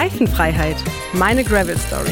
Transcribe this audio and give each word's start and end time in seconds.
Reifenfreiheit. 0.00 0.76
Meine 1.12 1.44
Gravel 1.44 1.76
Story. 1.76 2.10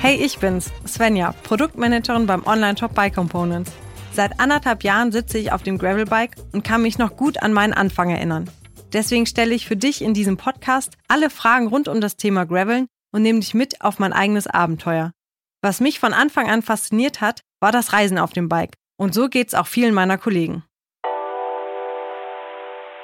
Hey, 0.00 0.16
ich 0.16 0.38
bin's, 0.38 0.70
Svenja, 0.86 1.34
Produktmanagerin 1.42 2.24
beim 2.24 2.46
Online-Shop 2.46 2.94
Bike 2.94 3.14
Components. 3.14 3.70
Seit 4.14 4.40
anderthalb 4.40 4.82
Jahren 4.82 5.12
sitze 5.12 5.36
ich 5.36 5.52
auf 5.52 5.62
dem 5.62 5.76
Gravelbike 5.76 6.36
und 6.52 6.64
kann 6.64 6.80
mich 6.80 6.96
noch 6.96 7.18
gut 7.18 7.42
an 7.42 7.52
meinen 7.52 7.74
Anfang 7.74 8.08
erinnern. 8.08 8.48
Deswegen 8.94 9.26
stelle 9.26 9.54
ich 9.54 9.66
für 9.66 9.76
dich 9.76 10.00
in 10.00 10.14
diesem 10.14 10.38
Podcast 10.38 10.96
alle 11.06 11.28
Fragen 11.28 11.66
rund 11.66 11.86
um 11.86 12.00
das 12.00 12.16
Thema 12.16 12.46
Graveln 12.46 12.86
und 13.12 13.20
nehme 13.20 13.40
dich 13.40 13.52
mit 13.52 13.82
auf 13.82 13.98
mein 13.98 14.14
eigenes 14.14 14.46
Abenteuer. 14.46 15.12
Was 15.60 15.80
mich 15.80 16.00
von 16.00 16.14
Anfang 16.14 16.48
an 16.48 16.62
fasziniert 16.62 17.20
hat, 17.20 17.42
war 17.60 17.72
das 17.72 17.92
Reisen 17.92 18.16
auf 18.16 18.32
dem 18.32 18.48
Bike. 18.48 18.72
Und 18.96 19.12
so 19.12 19.28
geht's 19.28 19.52
auch 19.52 19.66
vielen 19.66 19.92
meiner 19.92 20.16
Kollegen. 20.16 20.64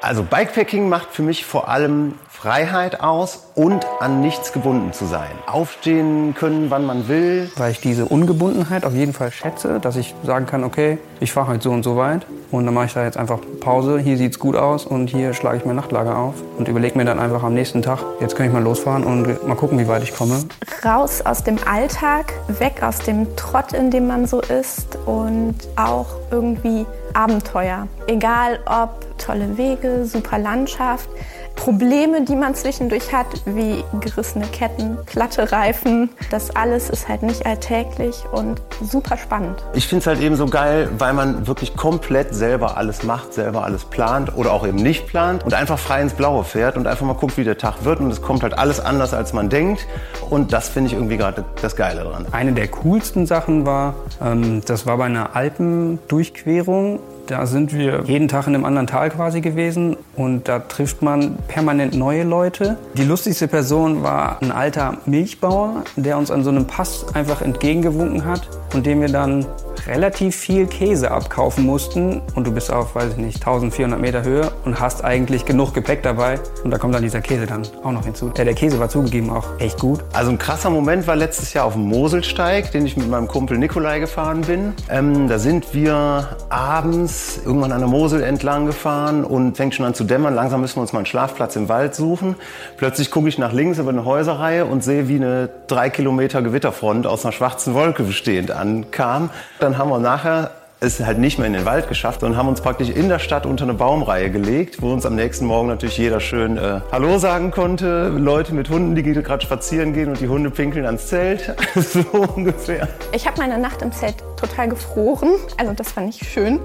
Also 0.07 0.23
Bikepacking 0.23 0.89
macht 0.89 1.11
für 1.11 1.23
mich 1.23 1.45
vor 1.45 1.69
allem 1.69 2.15
Freiheit 2.29 3.01
aus 3.01 3.49
und 3.57 3.85
an 3.99 4.21
nichts 4.21 4.53
gebunden 4.53 4.93
zu 4.93 5.05
sein. 5.05 5.33
Aufstehen 5.47 6.33
können, 6.33 6.71
wann 6.71 6.87
man 6.87 7.09
will. 7.09 7.51
Weil 7.57 7.73
ich 7.73 7.81
diese 7.81 8.05
Ungebundenheit 8.05 8.85
auf 8.85 8.95
jeden 8.95 9.13
Fall 9.13 9.33
schätze, 9.33 9.81
dass 9.81 9.97
ich 9.97 10.15
sagen 10.23 10.47
kann, 10.47 10.63
okay, 10.63 10.99
ich 11.19 11.33
fahre 11.33 11.49
halt 11.49 11.63
so 11.65 11.73
und 11.73 11.83
so 11.83 11.97
weit 11.97 12.25
und 12.53 12.67
dann 12.67 12.75
mache 12.75 12.87
ich 12.87 12.95
da 12.95 13.03
jetzt 13.03 13.17
einfach 13.17 13.41
Pause. 13.59 13.99
Hier 13.99 14.17
sieht's 14.17 14.39
gut 14.39 14.55
aus 14.55 14.87
und 14.87 15.11
hier 15.11 15.35
schlage 15.35 15.57
ich 15.57 15.65
mein 15.65 15.75
Nachtlager 15.75 16.17
auf 16.17 16.35
und 16.57 16.69
überlege 16.69 16.97
mir 16.97 17.05
dann 17.05 17.19
einfach 17.19 17.43
am 17.43 17.55
nächsten 17.55 17.83
Tag, 17.83 17.99
jetzt 18.21 18.37
kann 18.37 18.47
ich 18.47 18.53
mal 18.53 18.63
losfahren 18.63 19.03
und 19.03 19.49
mal 19.49 19.57
gucken, 19.57 19.77
wie 19.81 19.89
weit 19.89 20.05
ich 20.05 20.15
komme. 20.15 20.39
Raus 20.85 21.21
aus 21.23 21.43
dem 21.43 21.59
Alltag, 21.69 22.33
weg 22.47 22.81
aus 22.81 23.01
dem 23.01 23.35
Trott, 23.35 23.73
in 23.73 23.91
dem 23.91 24.07
man 24.07 24.27
so 24.27 24.41
ist 24.41 24.99
und 25.05 25.57
auch 25.75 26.07
irgendwie 26.31 26.87
Abenteuer. 27.17 27.89
Egal 28.07 28.59
ob 28.67 29.07
tolle 29.17 29.57
Wege, 29.57 30.05
super 30.05 30.39
Landschaft, 30.39 31.09
Probleme, 31.57 32.23
die 32.23 32.37
man 32.37 32.55
zwischendurch 32.55 33.13
hat, 33.13 33.27
wie 33.45 33.83
gerissene 34.01 34.47
Ketten, 34.47 34.99
glatte 35.07 35.51
Reifen. 35.51 36.11
Das 36.31 36.55
alles 36.55 36.91
ist 36.91 37.09
halt 37.09 37.23
nicht 37.23 37.45
alltäglich 37.45 38.23
und 38.31 38.63
super 38.83 39.17
spannend. 39.17 39.65
Ich 39.73 39.89
finde 39.89 40.01
es 40.03 40.07
halt 40.07 40.21
eben 40.21 40.37
so 40.37 40.47
geil, 40.47 40.89
weil 40.99 41.13
man 41.13 41.47
wirklich 41.47 41.77
komplett 41.77 42.35
selber 42.35 42.77
alles 42.77 43.03
macht, 43.03 43.35
selber 43.35 43.65
alles 43.65 43.85
plant 43.85 44.37
oder 44.37 44.53
auch 44.53 44.67
eben 44.67 44.77
nicht 44.77 45.07
plant 45.09 45.45
und 45.45 45.55
einfach 45.55 45.79
frei 45.79 46.03
ins 46.03 46.13
Blaue 46.13 46.45
fährt 46.45 46.77
und 46.77 46.87
einfach 46.87 47.07
mal 47.07 47.15
guckt, 47.15 47.37
wie 47.37 47.45
der 47.45 47.59
Tag 47.59 47.85
wird 47.85 47.99
und 48.01 48.11
es 48.11 48.23
kommt 48.23 48.43
halt 48.43 48.57
alles 48.57 48.79
anders, 48.79 49.13
als 49.13 49.33
man 49.33 49.49
denkt. 49.49 49.87
Und 50.31 50.53
das 50.53 50.69
finde 50.69 50.89
ich 50.89 50.93
irgendwie 50.95 51.17
gerade 51.17 51.45
das 51.63 51.75
Geile 51.75 52.05
dran. 52.05 52.27
Eine 52.31 52.53
der 52.53 52.69
coolsten 52.69 53.27
Sachen 53.27 53.67
war, 53.67 53.95
ähm, 54.23 54.63
das 54.67 54.87
war 54.87 54.99
bei 54.99 55.07
einer 55.07 55.35
Alpendurchquerung 55.35 57.01
da 57.27 57.47
sind 57.47 57.73
wir 57.73 58.05
jeden 58.07 58.29
Tag 58.29 58.47
in 58.47 58.55
einem 58.55 58.65
anderen 58.65 58.87
Tal 58.87 59.11
quasi 59.11 59.41
gewesen 59.41 59.97
und 60.17 60.49
da 60.49 60.61
trifft 60.61 61.03
man 61.03 61.37
permanent 61.49 61.95
neue 61.95 62.23
Leute. 62.23 62.77
Die 62.95 63.05
lustigste 63.05 63.49
Person 63.49 64.03
war 64.03 64.41
ein 64.43 64.53
alter 64.53 64.99
Milchbauer, 65.07 65.85
der 65.97 66.19
uns 66.19 66.31
an 66.31 66.45
so 66.45 66.51
einem 66.51 66.67
Pass 66.67 67.07
einfach 67.15 67.43
entgegengewunken 67.43 68.25
hat 68.25 68.49
und 68.75 68.87
dem 68.87 69.01
wir 69.01 69.09
dann 69.09 69.47
relativ 69.87 70.37
viel 70.37 70.67
Käse 70.67 71.11
abkaufen 71.11 71.65
mussten 71.65 72.23
und 72.35 72.47
du 72.47 72.53
bist 72.53 72.73
auf, 72.73 72.95
weiß 72.95 73.13
ich 73.13 73.17
nicht, 73.19 73.37
1400 73.37 74.01
Meter 74.01 74.23
Höhe 74.23 74.51
und 74.65 74.81
hast 74.81 75.05
eigentlich 75.05 75.45
genug 75.45 75.75
Gepäck 75.75 76.03
dabei 76.03 76.41
und 76.65 76.71
da 76.71 76.79
kommt 76.79 76.95
dann 76.95 77.03
dieser 77.03 77.21
Käse 77.21 77.47
dann 77.47 77.63
auch 77.83 77.93
noch 77.93 78.05
hinzu. 78.05 78.33
Ja, 78.37 78.45
der 78.45 78.55
Käse 78.55 78.79
war 78.79 78.89
zugegeben 78.89 79.31
auch 79.31 79.45
echt 79.59 79.79
gut. 79.79 80.01
Also 80.13 80.31
ein 80.31 80.39
krasser 80.39 80.71
Moment 80.71 81.07
war 81.07 81.17
letztes 81.17 81.53
Jahr 81.53 81.67
auf 81.67 81.75
dem 81.75 81.83
Moselsteig, 81.83 82.73
den 82.73 82.87
ich 82.87 82.97
mit 82.97 83.09
meinem 83.09 83.29
Kumpel 83.29 83.59
Nikolai 83.59 84.01
gefahren 84.01 84.43
bin. 84.43 84.75
Ähm, 84.91 85.29
da 85.29 85.39
sind 85.39 85.75
wir 85.75 86.37
abends 86.49 87.41
irgendwann 87.45 87.73
an 87.73 87.81
der 87.81 87.89
Mosel 87.89 88.23
entlang 88.23 88.67
gefahren 88.67 89.25
und 89.25 89.57
fängt 89.57 89.75
schon 89.75 89.87
an 89.87 89.95
zu 89.95 90.05
dämmern. 90.05 90.35
Langsam 90.35 90.61
müssen 90.61 90.77
wir 90.77 90.83
uns 90.83 90.93
mal 90.93 91.01
einen 91.01 91.07
Schlafplatz 91.07 91.57
im 91.57 91.69
Wald 91.69 91.95
suchen. 91.95 92.37
Plötzlich 92.77 93.11
gucke 93.11 93.29
ich 93.29 93.39
nach 93.39 93.53
links 93.53 93.79
über 93.79 93.91
eine 93.91 94.05
Häuserreihe 94.05 94.67
und 94.67 94.83
sehe, 94.83 95.09
wie 95.09 95.17
eine 95.17 95.49
drei 95.67 95.91
Kilometer 95.91 96.43
Gewitterfront 96.43 97.07
aus 97.07 97.25
einer 97.25 97.33
schwarzen 97.33 97.75
Wolke 97.75 98.03
bestehend 98.03 98.51
ankam. 98.57 99.31
Dann 99.61 99.79
haben 99.79 99.91
wir 99.91 99.99
nachher 99.99 100.51
es 100.79 101.01
halt 101.01 101.19
nicht 101.19 101.39
mehr 101.39 101.47
in 101.47 101.55
den 101.55 101.65
Wald 101.65 101.89
geschafft 101.89 102.23
und 102.23 102.37
haben 102.37 102.49
uns 102.49 102.61
praktisch 102.61 102.91
in 102.91 103.09
der 103.09 103.19
Stadt 103.19 103.47
unter 103.47 103.65
eine 103.65 103.75
Baumreihe 103.75 104.31
gelegt, 104.31 104.83
wo 104.83 104.93
uns 104.93 105.07
am 105.07 105.15
nächsten 105.15 105.47
Morgen 105.47 105.69
natürlich 105.69 105.97
jeder 105.97 106.21
schön 106.21 106.59
äh, 106.59 106.81
Hallo 106.93 107.19
sagen 107.19 107.51
konnte. 107.51 108.09
Leute 108.09 108.55
mit 108.55 108.69
Hunden, 108.69 108.95
die 108.95 109.03
gerade 109.03 109.43
spazieren 109.43 109.95
gehen 109.95 110.11
und 110.11 110.21
die 110.21 110.29
Hunde 110.29 110.51
pinkeln 110.51 110.85
ans 110.85 111.07
Zelt. 111.09 111.55
so 111.75 112.05
ungefähr. 112.35 112.89
Ich 113.13 113.27
habe 113.27 113.39
meine 113.41 113.57
Nacht 113.57 113.81
im 113.81 113.91
Zelt 113.91 114.17
total 114.37 114.69
gefroren. 114.69 115.31
Also 115.57 115.73
das 115.73 115.97
war 115.97 116.03
nicht 116.03 116.25
schön. 116.25 116.61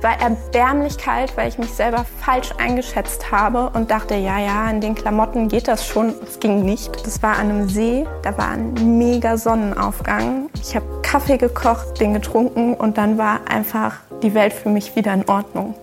War 0.00 0.20
erbärmlich 0.20 0.96
kalt, 0.96 1.36
weil 1.36 1.48
ich 1.48 1.58
mich 1.58 1.70
selber 1.70 2.06
falsch 2.20 2.50
eingeschätzt 2.58 3.32
habe 3.32 3.70
und 3.70 3.90
dachte, 3.90 4.14
ja, 4.14 4.38
ja, 4.38 4.70
in 4.70 4.80
den 4.80 4.94
Klamotten 4.94 5.48
geht 5.48 5.66
das 5.66 5.84
schon. 5.84 6.14
Es 6.24 6.38
ging 6.38 6.64
nicht. 6.64 7.04
Das 7.04 7.20
war 7.22 7.36
an 7.36 7.50
einem 7.50 7.68
See, 7.68 8.06
da 8.22 8.38
war 8.38 8.50
ein 8.50 8.98
mega 8.98 9.36
Sonnenaufgang. 9.36 10.50
Ich 10.54 10.76
habe 10.76 10.95
Kaffee 11.16 11.38
gekocht, 11.38 11.98
den 11.98 12.12
getrunken 12.12 12.74
und 12.74 12.98
dann 12.98 13.16
war 13.16 13.48
einfach 13.48 14.00
die 14.22 14.34
Welt 14.34 14.52
für 14.52 14.68
mich 14.68 14.96
wieder 14.96 15.14
in 15.14 15.26
Ordnung. 15.26 15.74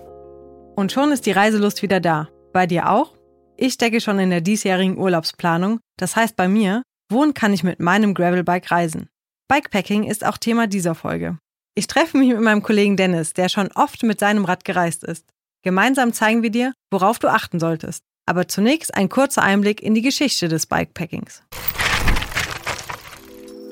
Und 0.76 0.92
schon 0.92 1.10
ist 1.10 1.26
die 1.26 1.32
Reiselust 1.32 1.82
wieder 1.82 1.98
da. 1.98 2.28
Bei 2.52 2.68
dir 2.68 2.88
auch? 2.88 3.16
Ich 3.56 3.72
stecke 3.72 4.00
schon 4.00 4.20
in 4.20 4.30
der 4.30 4.42
diesjährigen 4.42 4.96
Urlaubsplanung. 4.96 5.80
Das 5.98 6.14
heißt 6.14 6.36
bei 6.36 6.46
mir, 6.46 6.84
wohin 7.10 7.34
kann 7.34 7.52
ich 7.52 7.64
mit 7.64 7.80
meinem 7.80 8.14
Gravelbike 8.14 8.70
reisen? 8.70 9.08
Bikepacking 9.48 10.04
ist 10.04 10.24
auch 10.24 10.38
Thema 10.38 10.68
dieser 10.68 10.94
Folge. 10.94 11.36
Ich 11.74 11.88
treffe 11.88 12.16
mich 12.16 12.28
mit 12.28 12.40
meinem 12.40 12.62
Kollegen 12.62 12.96
Dennis, 12.96 13.32
der 13.32 13.48
schon 13.48 13.72
oft 13.74 14.04
mit 14.04 14.20
seinem 14.20 14.44
Rad 14.44 14.64
gereist 14.64 15.02
ist. 15.02 15.26
Gemeinsam 15.64 16.12
zeigen 16.12 16.44
wir 16.44 16.50
dir, 16.50 16.74
worauf 16.92 17.18
du 17.18 17.26
achten 17.26 17.58
solltest. 17.58 18.04
Aber 18.24 18.46
zunächst 18.46 18.94
ein 18.94 19.08
kurzer 19.08 19.42
Einblick 19.42 19.82
in 19.82 19.94
die 19.94 20.02
Geschichte 20.02 20.46
des 20.46 20.66
Bikepackings. 20.66 21.42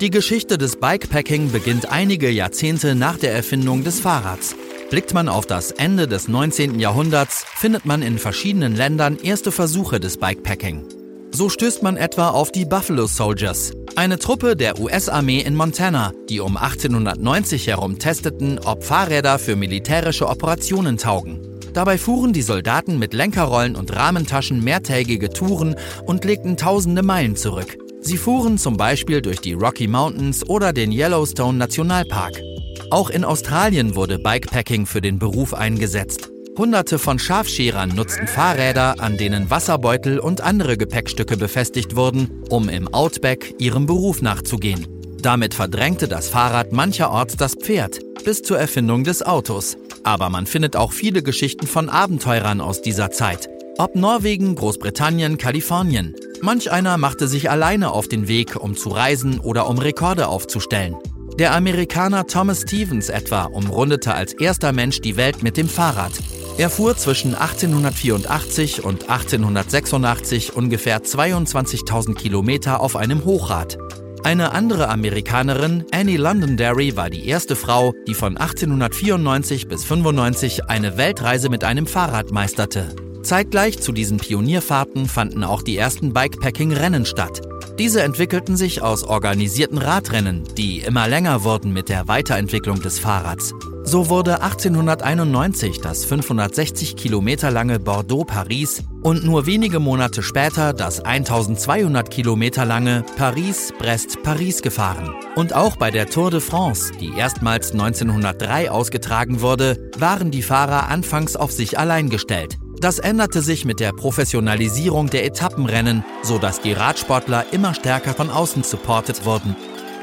Die 0.03 0.11
Geschichte 0.11 0.59
des 0.59 0.81
Bikepacking 0.81 1.53
beginnt 1.53 1.93
einige 1.93 2.29
Jahrzehnte 2.29 2.97
nach 2.97 3.19
der 3.19 3.33
Erfindung 3.35 3.85
des 3.85 4.01
Fahrrads. 4.01 4.57
Blickt 4.91 5.15
man 5.15 5.29
auf 5.29 5.47
das 5.47 5.71
Ende 5.71 6.09
des 6.09 6.27
19. 6.27 6.81
Jahrhunderts, 6.81 7.47
findet 7.55 7.87
man 7.87 8.03
in 8.03 8.19
verschiedenen 8.19 8.75
Ländern 8.75 9.17
erste 9.23 9.53
Versuche 9.53 10.01
des 10.01 10.17
Bikepacking. 10.17 10.83
So 11.31 11.49
stößt 11.49 11.85
man 11.85 11.97
etwa 11.97 12.31
auf 12.31 12.51
die 12.51 12.65
Buffalo 12.65 13.07
Soldiers, 13.07 13.75
eine 13.95 14.19
Truppe 14.19 14.57
der 14.57 14.81
US-Armee 14.81 15.39
in 15.39 15.55
Montana, 15.55 16.11
die 16.29 16.41
um 16.41 16.57
1890 16.57 17.69
herum 17.69 18.01
testeten, 18.01 18.59
ob 18.59 18.83
Fahrräder 18.83 19.39
für 19.39 19.55
militärische 19.55 20.29
Operationen 20.29 20.99
taugen. 20.99 21.61
Dabei 21.75 21.97
fuhren 21.97 22.33
die 22.33 22.43
Soldaten 22.43 22.99
mit 22.99 23.15
Lenkerrollen 23.15 23.77
und 23.77 23.95
Rahmentaschen 23.95 24.65
mehrtägige 24.65 25.31
Touren 25.31 25.77
und 26.05 26.25
legten 26.25 26.57
tausende 26.57 27.05
Meilen 27.05 27.37
zurück. 27.37 27.79
Sie 28.05 28.17
fuhren 28.17 28.59
zum 28.59 28.77
Beispiel 28.77 29.23
durch 29.23 29.41
die 29.41 29.53
Rocky 29.53 29.87
Mountains 29.87 30.49
oder 30.49 30.73
den 30.73 30.91
Yellowstone 30.91 31.57
Nationalpark. 31.57 32.43
Auch 32.91 33.11
in 33.11 33.25
Australien 33.25 33.95
wurde 33.95 34.19
Bikepacking 34.19 34.87
für 34.87 35.01
den 35.01 35.21
Beruf 35.21 35.55
eingesetzt. 35.55 36.29
Hunderte 36.59 36.99
von 36.99 37.21
Schafscherern 37.21 37.95
nutzten 37.95 38.27
Fahrräder, 38.27 38.97
an 38.99 39.17
denen 39.17 39.51
Wasserbeutel 39.51 40.19
und 40.19 40.41
andere 40.41 40.77
Gepäckstücke 40.77 41.37
befestigt 41.37 41.95
wurden, 41.95 42.43
um 42.51 42.69
im 42.69 42.93
Outback 42.93 43.55
ihrem 43.59 43.87
Beruf 43.87 44.21
nachzugehen. 44.21 44.87
Damit 45.23 45.55
verdrängte 45.55 46.09
das 46.09 46.29
Fahrrad 46.29 46.73
mancherorts 46.73 47.37
das 47.37 47.55
Pferd, 47.55 48.01
bis 48.25 48.43
zur 48.43 48.59
Erfindung 48.59 49.05
des 49.05 49.23
Autos. 49.23 49.77
Aber 50.03 50.29
man 50.29 50.47
findet 50.47 50.75
auch 50.75 50.93
viele 50.93 51.23
Geschichten 51.23 51.69
von 51.69 51.89
Abenteurern 51.89 52.61
aus 52.61 52.83
dieser 52.83 53.13
Zeit. 53.13 53.49
Ob 53.79 53.95
Norwegen, 53.95 54.57
Großbritannien, 54.57 55.39
Kalifornien. 55.39 56.15
Manch 56.45 56.73
einer 56.73 56.99
machte 56.99 57.29
sich 57.29 57.51
alleine 57.51 57.93
auf 57.93 58.09
den 58.09 58.27
Weg, 58.27 58.57
um 58.57 58.77
zu 58.77 58.89
reisen 58.89 59.39
oder 59.39 59.69
um 59.69 59.79
Rekorde 59.79 60.27
aufzustellen. 60.27 60.97
Der 61.39 61.55
Amerikaner 61.55 62.27
Thomas 62.27 62.63
Stevens 62.63 63.11
etwa 63.11 63.45
umrundete 63.45 64.13
als 64.13 64.33
erster 64.33 64.73
Mensch 64.73 65.01
die 65.01 65.17
Welt 65.17 65.45
mit 65.45 65.57
dem 65.57 65.69
Fahrrad. 65.69 66.11
Er 66.59 66.69
fuhr 66.69 66.97
zwischen 66.97 67.37
1884 67.37 68.85
und 68.85 69.09
1886 69.09 70.57
ungefähr 70.57 71.01
22.000 71.01 72.17
Kilometer 72.17 72.81
auf 72.81 72.97
einem 72.97 73.25
Hochrad. 73.25 73.79
Eine 74.25 74.51
andere 74.51 74.89
Amerikanerin, 74.89 75.85
Annie 75.93 76.17
Londonderry, 76.17 76.97
war 76.97 77.09
die 77.09 77.29
erste 77.29 77.55
Frau, 77.55 77.95
die 78.09 78.15
von 78.15 78.37
1894 78.37 79.69
bis 79.69 79.85
95 79.85 80.65
eine 80.65 80.97
Weltreise 80.97 81.51
mit 81.51 81.63
einem 81.63 81.87
Fahrrad 81.87 82.33
meisterte. 82.33 82.97
Zeitgleich 83.23 83.81
zu 83.81 83.93
diesen 83.93 84.19
Pionierfahrten 84.19 85.07
fanden 85.07 85.45
auch 85.45 85.63
die 85.63 85.77
ersten 85.77 86.13
Bikepacking-Rennen 86.13 87.07
statt. 87.07 87.43
Diese 87.79 88.03
entwickelten 88.03 88.57
sich 88.57 88.83
aus 88.83 89.05
organisierten 89.05 89.79
Radrennen, 89.79 90.45
die 90.57 90.81
immer 90.81 91.09
länger 91.09 91.43
wurden 91.45 91.73
mit 91.73 91.89
der 91.89 92.09
Weiterentwicklung 92.09 92.83
des 92.83 92.99
Fahrrads. 92.99 93.55
So 93.85 94.09
wurde 94.09 94.43
1891 94.43 95.81
das 95.81 96.05
560 96.05 96.97
Kilometer 96.97 97.51
lange 97.51 97.81
Bordeaux-Paris 97.81 98.85
und 99.03 99.25
nur 99.25 99.47
wenige 99.47 99.81
Monate 99.81 100.23
später 100.23 100.73
das 100.73 101.01
1200 101.01 102.09
Kilometer 102.09 102.65
lange 102.65 103.05
Paris-Brest-Paris 103.17 104.63
gefahren. 104.63 105.13
Und 105.35 105.55
auch 105.55 105.77
bei 105.77 105.91
der 105.91 106.07
Tour 106.07 106.31
de 106.31 106.41
France, 106.41 106.93
die 107.01 107.13
erstmals 107.17 107.73
1903 107.73 108.71
ausgetragen 108.71 109.41
wurde, 109.41 109.91
waren 109.99 110.31
die 110.31 110.43
Fahrer 110.43 110.89
anfangs 110.89 111.35
auf 111.35 111.51
sich 111.51 111.79
allein 111.79 112.09
gestellt. 112.09 112.59
Das 112.83 112.99
änderte 112.99 113.43
sich 113.43 113.65
mit 113.65 113.79
der 113.79 113.93
Professionalisierung 113.93 115.09
der 115.09 115.25
Etappenrennen, 115.25 116.05
sodass 116.25 116.61
die 116.61 116.73
Radsportler 116.73 117.47
immer 117.53 117.75
stärker 117.75 118.13
von 118.13 118.29
außen 118.29 118.65
supportet 118.65 119.25
wurden. 119.25 119.55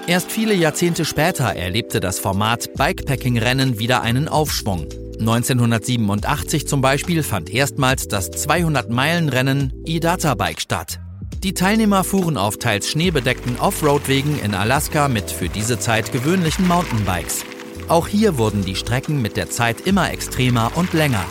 Erst 0.08 0.32
viele 0.32 0.54
Jahrzehnte 0.54 1.04
später 1.04 1.44
erlebte 1.44 2.00
das 2.00 2.20
Format 2.20 2.74
Bikepacking-Rennen 2.76 3.80
wieder 3.80 4.02
einen 4.02 4.30
Aufschwung. 4.30 4.88
1987 5.20 6.70
zum 6.70 6.80
Beispiel 6.80 7.22
fand 7.22 7.50
erstmals 7.50 8.08
das 8.08 8.32
200-Meilen-Rennen 8.32 9.74
Idata 9.84 10.36
Bike 10.36 10.62
statt. 10.62 11.02
Die 11.44 11.54
Teilnehmer 11.54 12.06
fuhren 12.06 12.38
auf 12.38 12.60
teils 12.60 12.88
schneebedeckten 12.88 13.60
Offroad-Wegen 13.60 14.40
in 14.40 14.56
Alaska 14.56 15.10
mit 15.10 15.30
für 15.32 15.50
diese 15.50 15.80
Zeit 15.80 16.14
gewöhnlichen 16.14 16.66
Mountainbikes. 16.66 17.44
Auch 17.90 18.08
hier 18.08 18.38
wurden 18.38 18.64
die 18.64 18.76
Strecken 18.76 19.22
mit 19.22 19.36
der 19.36 19.50
Zeit 19.50 19.82
immer 19.82 20.14
extremer 20.14 20.72
und 20.76 20.94
länger. 20.94 21.26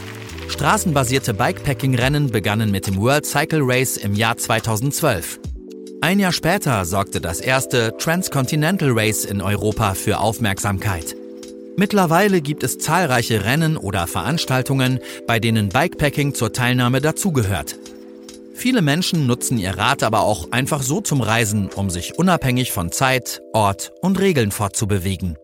Straßenbasierte 0.49 1.35
Bikepacking-Rennen 1.35 2.31
begannen 2.31 2.71
mit 2.71 2.87
dem 2.87 2.97
World 2.97 3.27
Cycle 3.27 3.61
Race 3.63 3.97
im 3.97 4.15
Jahr 4.15 4.37
2012. 4.37 5.39
Ein 6.01 6.19
Jahr 6.19 6.33
später 6.33 6.85
sorgte 6.85 7.21
das 7.21 7.41
erste 7.41 7.97
Transcontinental 7.99 8.91
Race 8.93 9.25
in 9.25 9.43
Europa 9.43 9.95
für 9.95 10.19
Aufmerksamkeit. 10.19 11.15
Mittlerweile 11.77 12.41
gibt 12.41 12.63
es 12.63 12.79
zahlreiche 12.79 13.45
Rennen 13.45 13.77
oder 13.77 14.07
Veranstaltungen, 14.07 15.01
bei 15.27 15.39
denen 15.39 15.69
Bikepacking 15.69 16.35
zur 16.35 16.53
Teilnahme 16.53 17.01
dazugehört. 17.01 17.77
Viele 18.55 18.83
Menschen 18.83 19.29
nutzen 19.29 19.59
ihr 19.59 19.79
Rad 19.79 20.03
aber 20.03 20.23
auch 20.23 20.51
einfach 20.51 20.83
so 20.83 21.01
zum 21.01 21.21
Reisen, 21.21 21.69
um 21.77 21.91
sich 21.91 22.19
unabhängig 22.19 22.73
von 22.73 22.91
Zeit, 22.91 23.43
Ort 23.53 23.93
und 24.01 24.19
Regeln 24.19 24.51
fortzubewegen. 24.51 25.37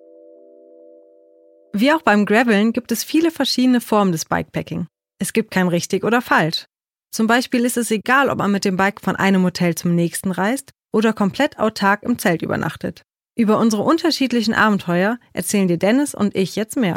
Wie 1.72 1.92
auch 1.92 2.02
beim 2.02 2.24
Graveln 2.24 2.72
gibt 2.72 2.90
es 2.90 3.04
viele 3.04 3.30
verschiedene 3.30 3.80
Formen 3.80 4.12
des 4.12 4.24
Bikepacking. 4.24 4.86
Es 5.18 5.32
gibt 5.32 5.50
kein 5.50 5.68
richtig 5.68 6.04
oder 6.04 6.22
falsch. 6.22 6.66
Zum 7.12 7.26
Beispiel 7.26 7.64
ist 7.64 7.76
es 7.76 7.90
egal, 7.90 8.28
ob 8.28 8.38
man 8.38 8.50
mit 8.50 8.64
dem 8.64 8.76
Bike 8.76 9.00
von 9.00 9.14
einem 9.16 9.44
Hotel 9.44 9.74
zum 9.74 9.94
nächsten 9.94 10.32
reist 10.32 10.72
oder 10.92 11.12
komplett 11.12 11.58
autark 11.58 12.02
im 12.02 12.18
Zelt 12.18 12.42
übernachtet. 12.42 13.02
Über 13.36 13.58
unsere 13.58 13.82
unterschiedlichen 13.82 14.54
Abenteuer 14.54 15.18
erzählen 15.32 15.68
dir 15.68 15.78
Dennis 15.78 16.14
und 16.14 16.34
ich 16.36 16.56
jetzt 16.56 16.76
mehr. 16.76 16.96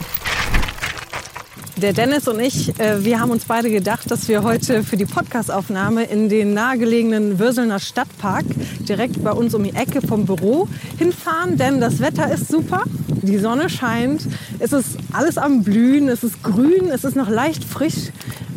Der 1.82 1.94
Dennis 1.94 2.28
und 2.28 2.40
ich, 2.40 2.80
äh, 2.80 3.06
wir 3.06 3.20
haben 3.20 3.30
uns 3.30 3.46
beide 3.46 3.70
gedacht, 3.70 4.10
dass 4.10 4.28
wir 4.28 4.42
heute 4.42 4.84
für 4.84 4.98
die 4.98 5.06
Podcastaufnahme 5.06 6.06
in 6.06 6.28
den 6.28 6.56
nahegelegenen 6.56 7.38
Würselner 7.38 7.78
Stadtpark 7.78 8.46
direkt 8.80 9.24
bei 9.24 9.32
uns 9.32 9.54
um 9.54 9.64
die 9.64 9.76
Ecke 9.76 10.02
vom 10.02 10.26
Büro 10.26 10.68
hinfahren, 10.98 11.56
denn 11.56 11.80
das 11.80 12.00
Wetter 12.00 12.34
ist 12.34 12.48
super, 12.48 12.82
die 13.22 13.38
Sonne 13.38 13.70
scheint, 13.70 14.24
es 14.58 14.74
ist 14.74 14.98
alles 15.14 15.38
am 15.38 15.62
Blühen, 15.62 16.08
es 16.10 16.24
ist 16.24 16.42
grün, 16.42 16.90
es 16.92 17.04
ist 17.04 17.16
noch 17.16 17.30
leicht 17.30 17.64
frisch, 17.64 18.10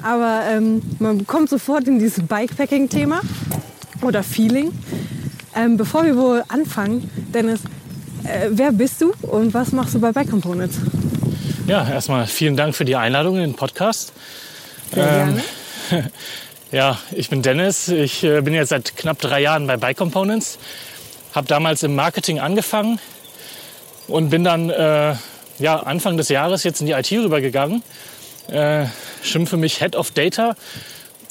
aber 0.02 0.40
ähm, 0.50 0.81
man 0.99 1.26
kommt 1.26 1.50
sofort 1.50 1.87
in 1.88 1.99
dieses 1.99 2.25
Bikepacking-Thema 2.26 3.20
oder 4.00 4.22
Feeling. 4.22 4.72
Ähm, 5.55 5.76
bevor 5.76 6.06
wir 6.06 6.17
wohl 6.17 6.43
anfangen, 6.49 7.11
Dennis, 7.34 7.61
äh, 8.25 8.49
wer 8.50 8.72
bist 8.72 9.02
du 9.02 9.12
und 9.20 9.52
was 9.52 9.72
machst 9.72 9.94
du 9.94 9.99
bei 10.00 10.11
Bike 10.11 10.31
Components? 10.31 10.78
Ja, 11.70 11.88
erstmal 11.88 12.26
vielen 12.26 12.56
Dank 12.56 12.75
für 12.75 12.84
die 12.84 12.96
Einladung 12.96 13.37
in 13.37 13.43
den 13.43 13.55
Podcast. 13.55 14.12
Sehr 14.93 15.05
gerne. 15.05 15.43
Ähm, 15.93 16.05
ja, 16.72 16.99
ich 17.12 17.31
bin 17.31 17.43
Dennis. 17.43 17.87
Ich 17.87 18.25
äh, 18.25 18.40
bin 18.40 18.55
jetzt 18.55 18.70
seit 18.70 18.96
knapp 18.96 19.20
drei 19.20 19.40
Jahren 19.40 19.69
bei 19.69 19.76
Bike 19.76 19.96
Components. 19.96 20.58
Habe 21.32 21.46
damals 21.46 21.84
im 21.84 21.94
Marketing 21.94 22.40
angefangen 22.40 22.99
und 24.08 24.31
bin 24.31 24.43
dann 24.43 24.69
äh, 24.69 25.14
ja, 25.61 25.76
Anfang 25.76 26.17
des 26.17 26.28
Jahres 26.28 26.64
jetzt 26.64 26.81
in 26.81 26.88
die 26.88 26.93
IT 26.93 27.12
rübergegangen. 27.12 27.84
Äh, 28.49 28.87
schimpfe 29.22 29.56
mich 29.56 29.78
Head 29.78 29.94
of 29.94 30.11
Data 30.11 30.56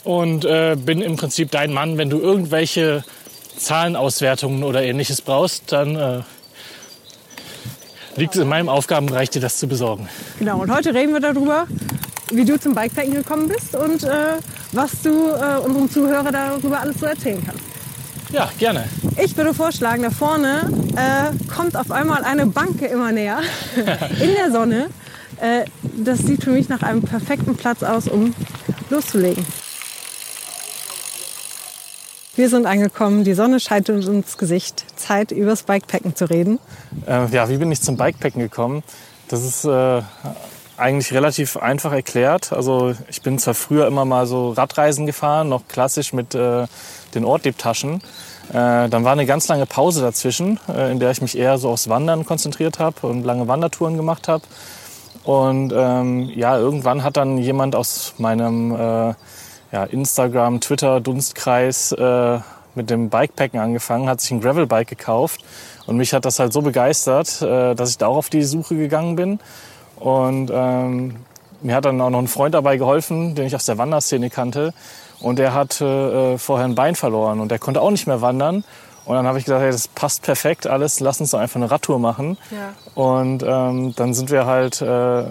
und 0.06 0.46
äh, 0.46 0.78
bin 0.80 1.02
im 1.02 1.18
Prinzip 1.18 1.52
dein 1.52 1.74
Mann, 1.74 1.98
wenn 1.98 2.10
du 2.10 2.18
irgendwelche 2.18 3.04
Zahlenauswertungen 3.58 4.64
oder 4.64 4.84
ähnliches 4.84 5.22
brauchst, 5.22 5.74
dann 5.74 5.98
äh, 5.98 6.22
liegt 8.20 8.36
es 8.36 8.42
in 8.42 8.48
meinem 8.48 8.70
Aufgabenbereich, 8.70 9.30
dir 9.30 9.42
das 9.42 9.58
zu 9.58 9.68
besorgen. 9.68 10.08
Genau, 10.38 10.62
und 10.62 10.72
heute 10.74 10.94
reden 10.94 11.14
wir 11.14 11.22
darüber, 11.22 11.66
wie 12.32 12.46
du 12.46 12.60
zum 12.60 12.76
Bikepacking 12.76 13.14
gekommen 13.14 13.48
bist 13.48 13.76
und 13.76 14.04
äh, 14.04 14.38
was 14.74 15.02
du 15.02 15.10
äh, 15.10 15.58
unserem 15.66 15.90
Zuhörer 15.90 16.32
darüber 16.32 16.80
alles 16.80 17.00
so 17.00 17.06
erzählen 17.06 17.42
kannst. 17.46 17.64
Ja, 18.32 18.52
gerne. 18.60 18.86
Ich 19.18 19.36
würde 19.36 19.54
vorschlagen, 19.56 20.04
da 20.04 20.12
vorne 20.12 20.70
äh, 20.96 21.52
kommt 21.52 21.76
auf 21.76 21.90
einmal 21.90 22.24
eine 22.24 22.46
Banke 22.46 22.86
immer 22.86 23.12
näher 23.12 23.40
in 24.22 24.36
der 24.36 24.52
Sonne. 24.52 24.88
Äh, 25.42 25.66
das 25.98 26.20
sieht 26.20 26.44
für 26.44 26.52
mich 26.52 26.70
nach 26.70 26.84
einem 26.84 27.02
perfekten 27.02 27.56
Platz 27.56 27.82
aus, 27.82 28.08
um 28.08 28.36
loszulegen. 28.90 29.44
Wir 32.40 32.48
sind 32.48 32.68
angekommen, 32.68 33.26
die 33.26 33.34
Sonne 33.34 33.60
scheint 33.60 33.90
uns 33.90 34.08
ins 34.08 34.38
Gesicht. 34.38 34.86
Zeit, 34.96 35.34
übers 35.34 35.64
Bikepacken 35.64 36.16
zu 36.16 36.24
reden. 36.30 36.58
Äh, 37.06 37.26
ja, 37.34 37.50
wie 37.50 37.58
bin 37.58 37.70
ich 37.70 37.82
zum 37.82 37.98
Bikepacken 37.98 38.40
gekommen? 38.40 38.82
Das 39.28 39.44
ist 39.44 39.66
äh, 39.66 40.02
eigentlich 40.78 41.12
relativ 41.12 41.58
einfach 41.58 41.92
erklärt. 41.92 42.54
Also 42.54 42.96
ich 43.10 43.22
bin 43.24 43.40
zwar 43.40 43.56
früher 43.56 43.88
immer 43.88 44.06
mal 44.06 44.26
so 44.26 44.52
Radreisen 44.52 45.06
gefahren, 45.06 45.50
noch 45.50 45.68
klassisch 45.68 46.14
mit 46.14 46.34
äh, 46.34 46.66
den 47.14 47.26
Ortliebtaschen. 47.26 47.96
Äh, 48.52 48.88
dann 48.88 49.04
war 49.04 49.12
eine 49.12 49.26
ganz 49.26 49.50
lange 49.50 49.66
Pause 49.66 50.00
dazwischen, 50.00 50.62
äh, 50.70 50.94
in 50.94 51.00
der 51.02 51.12
ich 51.12 51.22
mich 51.22 51.38
eher 51.38 51.58
so 51.58 51.68
aufs 51.68 51.90
Wandern 51.90 52.26
konzentriert 52.26 52.80
habe 52.80 53.06
und 53.06 53.26
lange 53.26 53.50
Wandertouren 53.50 53.98
gemacht 53.98 54.30
habe. 54.30 54.46
Und 55.26 55.74
ähm, 55.76 56.32
ja, 56.34 56.58
irgendwann 56.58 57.04
hat 57.04 57.18
dann 57.18 57.38
jemand 57.38 57.76
aus 57.76 58.14
meinem 58.18 58.74
äh, 58.74 59.14
ja, 59.72 59.84
Instagram, 59.84 60.62
Twitter, 60.62 61.00
Dunstkreis 61.00 61.92
äh, 61.92 62.40
mit 62.76 62.90
dem 62.90 63.10
Bikepacken 63.10 63.60
angefangen, 63.60 64.10
hat 64.10 64.22
sich 64.22 64.32
ein 64.32 64.42
Gravelbike 64.42 64.88
gekauft 64.88 65.42
und 65.86 65.98
mich 65.98 66.14
hat 66.14 66.26
das 66.26 66.40
halt 66.40 66.54
so 66.54 66.62
begeistert, 66.62 67.42
äh, 67.42 67.76
dass 67.76 67.90
ich 67.92 67.98
da 67.98 68.08
auch 68.08 68.18
auf 68.18 68.30
die 68.30 68.44
Suche 68.44 68.76
gegangen 68.76 69.16
bin. 69.16 69.40
Und 69.96 70.52
ähm, 70.54 71.16
mir 71.62 71.76
hat 71.76 71.86
dann 71.86 72.00
auch 72.00 72.10
noch 72.10 72.20
ein 72.20 72.28
Freund 72.28 72.54
dabei 72.54 72.78
geholfen, 72.78 73.36
den 73.36 73.46
ich 73.48 73.56
aus 73.56 73.66
der 73.66 73.78
Wanderszene 73.78 74.30
kannte. 74.30 74.74
Und 75.20 75.40
der 75.40 75.54
hat 75.54 75.82
äh, 75.82 76.38
vorher 76.38 76.66
ein 76.66 76.76
Bein 76.76 76.96
verloren 76.96 77.40
und 77.40 77.50
der 77.50 77.60
konnte 77.60 77.82
auch 77.82 77.92
nicht 77.92 78.08
mehr 78.08 78.22
wandern. 78.22 78.64
Und 79.06 79.16
dann 79.16 79.26
habe 79.26 79.40
ich 79.40 79.46
gesagt, 79.46 79.62
hey, 79.62 79.72
das 79.72 79.88
passt 79.88 80.22
perfekt 80.22 80.68
alles, 80.68 81.00
lass 81.00 81.20
uns 81.20 81.32
doch 81.32 81.40
einfach 81.40 81.56
eine 81.56 81.72
Radtour 81.72 82.00
machen. 82.00 82.38
Ja. 82.52 82.74
Und 82.94 83.44
ähm, 83.44 83.94
dann 83.96 84.14
sind 84.14 84.30
wir 84.30 84.46
halt 84.46 84.82
äh, 84.82 85.24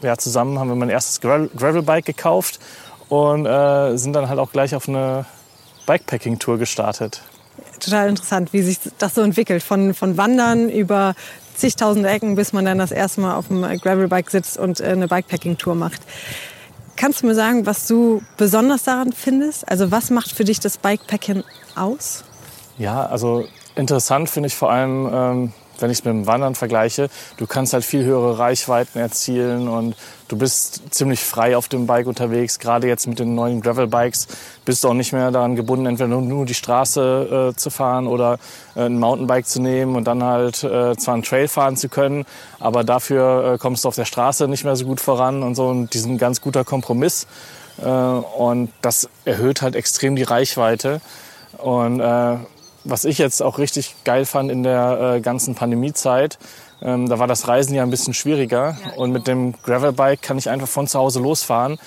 ja, 0.00 0.16
zusammen, 0.16 0.58
haben 0.58 0.68
wir 0.68 0.76
mein 0.76 0.88
erstes 0.88 1.20
Gravel 1.20 1.50
Gravelbike 1.56 2.06
gekauft 2.06 2.58
und 3.08 3.46
äh, 3.46 3.96
sind 3.96 4.12
dann 4.12 4.28
halt 4.28 4.38
auch 4.38 4.52
gleich 4.52 4.74
auf 4.74 4.88
eine 4.88 5.26
Bikepacking-Tour 5.86 6.58
gestartet. 6.58 7.22
Total 7.80 8.08
interessant, 8.08 8.52
wie 8.52 8.62
sich 8.62 8.78
das 8.98 9.14
so 9.14 9.22
entwickelt. 9.22 9.62
Von, 9.62 9.94
von 9.94 10.16
Wandern 10.16 10.68
über 10.68 11.14
zigtausende 11.54 12.08
Ecken, 12.08 12.34
bis 12.34 12.52
man 12.52 12.64
dann 12.64 12.78
das 12.78 12.90
erste 12.90 13.20
Mal 13.20 13.34
auf 13.34 13.48
dem 13.48 13.62
Gravelbike 13.62 14.30
sitzt 14.30 14.58
und 14.58 14.80
äh, 14.80 14.84
eine 14.84 15.08
Bikepacking-Tour 15.08 15.74
macht. 15.74 16.00
Kannst 16.96 17.22
du 17.22 17.26
mir 17.26 17.34
sagen, 17.34 17.66
was 17.66 17.86
du 17.86 18.22
besonders 18.36 18.84
daran 18.84 19.12
findest? 19.12 19.68
Also 19.68 19.90
was 19.90 20.10
macht 20.10 20.32
für 20.32 20.44
dich 20.44 20.60
das 20.60 20.78
Bikepacking 20.78 21.44
aus? 21.74 22.24
Ja, 22.78 23.06
also 23.06 23.46
interessant 23.74 24.30
finde 24.30 24.48
ich 24.48 24.56
vor 24.56 24.70
allem, 24.70 25.10
ähm, 25.12 25.52
wenn 25.78 25.90
ich 25.90 25.98
es 25.98 26.04
mit 26.04 26.12
dem 26.12 26.26
Wandern 26.26 26.54
vergleiche, 26.54 27.08
du 27.36 27.46
kannst 27.46 27.72
halt 27.72 27.84
viel 27.84 28.04
höhere 28.04 28.38
Reichweiten 28.38 28.98
erzielen 28.98 29.68
und 29.68 29.94
du 30.28 30.36
bist 30.36 30.82
ziemlich 30.90 31.20
frei 31.20 31.56
auf 31.56 31.68
dem 31.68 31.86
Bike 31.86 32.06
unterwegs. 32.06 32.58
Gerade 32.58 32.88
jetzt 32.88 33.06
mit 33.06 33.18
den 33.18 33.34
neuen 33.34 33.60
Gravel-Bikes 33.60 34.28
bist 34.64 34.82
du 34.82 34.88
auch 34.88 34.94
nicht 34.94 35.12
mehr 35.12 35.30
daran 35.30 35.56
gebunden, 35.56 35.86
entweder 35.86 36.08
nur 36.08 36.46
die 36.46 36.54
Straße 36.54 37.52
äh, 37.52 37.56
zu 37.56 37.70
fahren 37.70 38.06
oder 38.06 38.38
äh, 38.74 38.86
ein 38.86 38.98
Mountainbike 38.98 39.46
zu 39.46 39.60
nehmen 39.60 39.96
und 39.96 40.04
dann 40.04 40.22
halt 40.22 40.64
äh, 40.64 40.96
zwar 40.96 41.14
einen 41.14 41.22
Trail 41.22 41.48
fahren 41.48 41.76
zu 41.76 41.88
können, 41.88 42.24
aber 42.58 42.84
dafür 42.84 43.54
äh, 43.54 43.58
kommst 43.58 43.84
du 43.84 43.88
auf 43.88 43.94
der 43.94 44.04
Straße 44.04 44.48
nicht 44.48 44.64
mehr 44.64 44.76
so 44.76 44.86
gut 44.86 45.00
voran 45.00 45.42
und 45.42 45.54
so. 45.54 45.68
Und 45.68 45.94
diesen 45.94 46.18
ganz 46.18 46.40
guter 46.40 46.64
Kompromiss. 46.64 47.26
Äh, 47.82 47.86
und 47.86 48.72
das 48.82 49.08
erhöht 49.24 49.62
halt 49.62 49.76
extrem 49.76 50.16
die 50.16 50.22
Reichweite. 50.22 51.00
Und 51.58 52.00
äh, 52.00 52.36
was 52.88 53.04
ich 53.04 53.18
jetzt 53.18 53.42
auch 53.42 53.58
richtig 53.58 53.94
geil 54.04 54.24
fand 54.24 54.50
in 54.50 54.62
der 54.62 55.14
äh, 55.16 55.20
ganzen 55.20 55.54
Pandemiezeit, 55.54 56.38
ähm, 56.82 57.08
da 57.08 57.18
war 57.18 57.26
das 57.26 57.48
Reisen 57.48 57.74
ja 57.74 57.82
ein 57.82 57.90
bisschen 57.90 58.14
schwieriger. 58.14 58.76
Und 58.96 59.12
mit 59.12 59.26
dem 59.26 59.54
Gravelbike 59.62 60.22
kann 60.22 60.38
ich 60.38 60.48
einfach 60.50 60.68
von 60.68 60.86
zu 60.86 60.98
Hause 60.98 61.20
losfahren. 61.20 61.78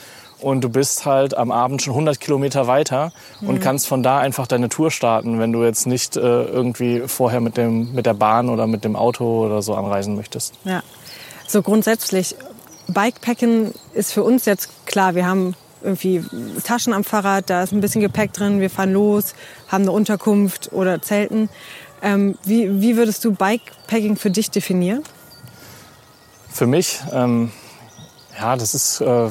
Und 0.42 0.62
du 0.62 0.70
bist 0.70 1.06
halt 1.06 1.36
am 1.36 1.52
Abend 1.52 1.82
schon 1.82 1.94
100 1.94 2.20
Kilometer 2.20 2.66
weiter 2.66 3.12
und 3.42 3.56
Mhm. 3.56 3.60
kannst 3.60 3.88
von 3.88 4.04
da 4.04 4.20
einfach 4.20 4.48
deine 4.48 4.70
Tour 4.70 4.90
starten, 4.90 5.38
wenn 5.38 5.52
du 5.52 5.64
jetzt 5.64 5.86
nicht 5.86 6.16
äh, 6.16 6.22
irgendwie 6.22 7.04
vorher 7.08 7.42
mit, 7.42 7.58
dem, 7.58 7.94
mit 7.94 8.06
der 8.06 8.14
Bahn 8.14 8.50
oder 8.50 8.66
mit 8.66 8.86
dem 8.86 8.96
Auto 8.96 9.46
oder 9.46 9.62
so 9.62 9.76
anreisen 9.76 10.16
möchtest. 10.16 10.54
Ja, 10.64 10.82
so 11.46 11.62
grundsätzlich, 11.62 12.36
Bikepacken 12.88 13.74
ist 13.94 14.14
für 14.14 14.24
uns 14.24 14.46
jetzt 14.46 14.70
klar, 14.86 15.14
wir 15.14 15.28
haben 15.28 15.56
irgendwie 15.82 16.24
Taschen 16.64 16.94
am 16.94 17.04
Fahrrad, 17.04 17.50
da 17.50 17.64
ist 17.64 17.72
ein 17.72 17.82
bisschen 17.82 18.02
Gepäck 18.02 18.34
drin, 18.34 18.60
wir 18.60 18.70
fahren 18.70 18.94
los, 18.94 19.34
haben 19.68 19.84
eine 19.84 19.92
Unterkunft 19.92 20.72
oder 20.74 21.02
Zelten. 21.02 21.50
Ähm, 22.02 22.38
wie, 22.44 22.82
wie 22.82 22.98
würdest 22.98 23.24
du 23.26 23.34
Bikepacking 23.34 24.16
für 24.16 24.32
dich 24.32 24.52
definieren? 24.52 25.04
Für 26.50 26.66
mich, 26.66 27.00
ähm, 27.12 27.52
ja, 28.38 28.56
das 28.56 28.74
ist 28.74 29.02
äh, 29.02 29.30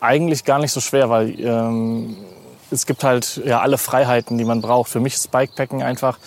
eigentlich 0.00 0.44
gar 0.44 0.58
nicht 0.58 0.72
so 0.72 0.80
schwer, 0.80 1.10
weil 1.10 1.38
ähm, 1.40 2.16
es 2.70 2.86
gibt 2.86 3.02
halt 3.04 3.40
ja 3.44 3.60
alle 3.60 3.78
Freiheiten, 3.78 4.38
die 4.38 4.44
man 4.44 4.60
braucht. 4.60 4.90
Für 4.90 5.00
mich 5.00 5.14
ist 5.14 5.30
Bikepacken 5.30 5.82
einfach 5.82 6.18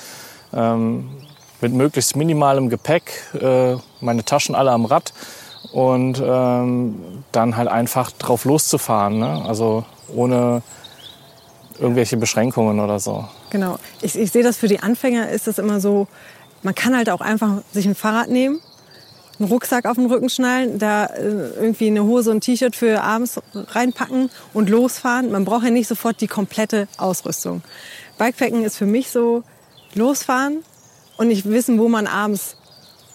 ähm, 0.54 1.10
mit 1.62 1.74
möglichst 1.74 2.16
minimalem 2.16 2.70
Gepäck, 2.70 3.12
äh, 3.40 3.76
meine 4.00 4.26
Taschen 4.26 4.56
alle 4.56 4.72
am 4.72 4.86
Rad 4.86 5.14
und 5.72 6.22
ähm, 6.24 7.24
dann 7.32 7.56
halt 7.56 7.68
einfach 7.68 8.12
drauf 8.12 8.46
loszufahren. 8.46 9.20
Ne? 9.20 9.44
Also 9.48 9.86
ohne 10.14 10.62
irgendwelche 11.80 12.18
Beschränkungen 12.18 12.80
oder 12.80 13.00
so. 13.00 13.28
Genau. 13.50 13.78
Ich, 14.02 14.18
ich 14.18 14.32
sehe 14.32 14.44
das 14.44 14.58
für 14.58 14.68
die 14.68 14.80
Anfänger 14.80 15.30
ist 15.30 15.48
das 15.48 15.58
immer 15.58 15.80
so, 15.80 16.08
man 16.64 16.76
kann 16.76 16.96
halt 16.96 17.10
auch 17.10 17.22
einfach 17.22 17.62
sich 17.74 17.86
ein 17.86 17.96
Fahrrad 17.96 18.30
nehmen, 18.30 18.62
einen 19.40 19.50
Rucksack 19.50 19.86
auf 19.86 19.96
den 19.96 20.06
Rücken 20.06 20.30
schnallen, 20.30 20.78
da 20.78 21.06
äh, 21.06 21.22
irgendwie 21.60 21.88
eine 21.88 22.04
Hose 22.04 22.30
und 22.30 22.38
ein 22.38 22.42
T-Shirt 22.42 22.76
für 22.76 23.02
abends 23.02 23.42
reinpacken 23.54 24.30
und 24.54 24.70
losfahren. 24.70 25.32
Man 25.32 25.46
braucht 25.46 25.64
ja 25.64 25.72
nicht 25.72 25.88
sofort 25.88 26.22
die 26.22 26.28
komplette 26.28 26.88
Ausrüstung. 26.98 27.64
Bikepacken 28.18 28.64
ist 28.64 28.78
für 28.78 28.86
mich 28.86 29.10
so 29.10 29.44
losfahren 29.96 30.64
und 31.18 31.28
nicht 31.28 31.50
wissen, 31.50 31.80
wo 31.80 31.90
man 31.90 32.08
abends 32.08 32.56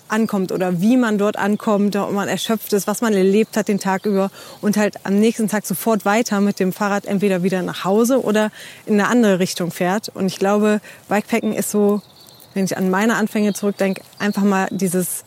ankommt 0.09 0.53
oder 0.53 0.81
wie 0.81 0.97
man 0.97 1.19
dort 1.19 1.37
ankommt, 1.37 1.97
ob 1.97 2.13
man 2.13 2.29
erschöpft 2.29 2.73
ist, 2.73 2.87
was 2.87 3.01
man 3.01 3.13
erlebt 3.13 3.57
hat 3.57 3.69
den 3.69 3.79
Tag 3.79 4.07
über 4.07 4.31
und 4.61 4.77
halt 4.77 4.97
am 5.05 5.19
nächsten 5.19 5.49
Tag 5.49 5.67
sofort 5.67 6.05
weiter 6.05 6.41
mit 6.41 6.61
dem 6.61 6.73
Fahrrad 6.73 7.07
entweder 7.07 7.43
wieder 7.43 7.63
nach 7.63 7.85
Hause 7.85 8.23
oder 8.23 8.51
in 8.87 8.95
eine 8.95 9.09
andere 9.09 9.39
Richtung 9.39 9.71
fährt. 9.71 10.09
Und 10.09 10.27
ich 10.27 10.39
glaube, 10.39 10.81
Bikepacken 11.09 11.53
ist 11.53 11.71
so, 11.71 12.01
wenn 12.55 12.65
ich 12.65 12.77
an 12.77 12.91
meine 12.91 13.17
Anfänge 13.17 13.53
zurückdenke, 13.53 14.03
einfach 14.19 14.43
mal 14.43 14.69
dieses 14.71 15.25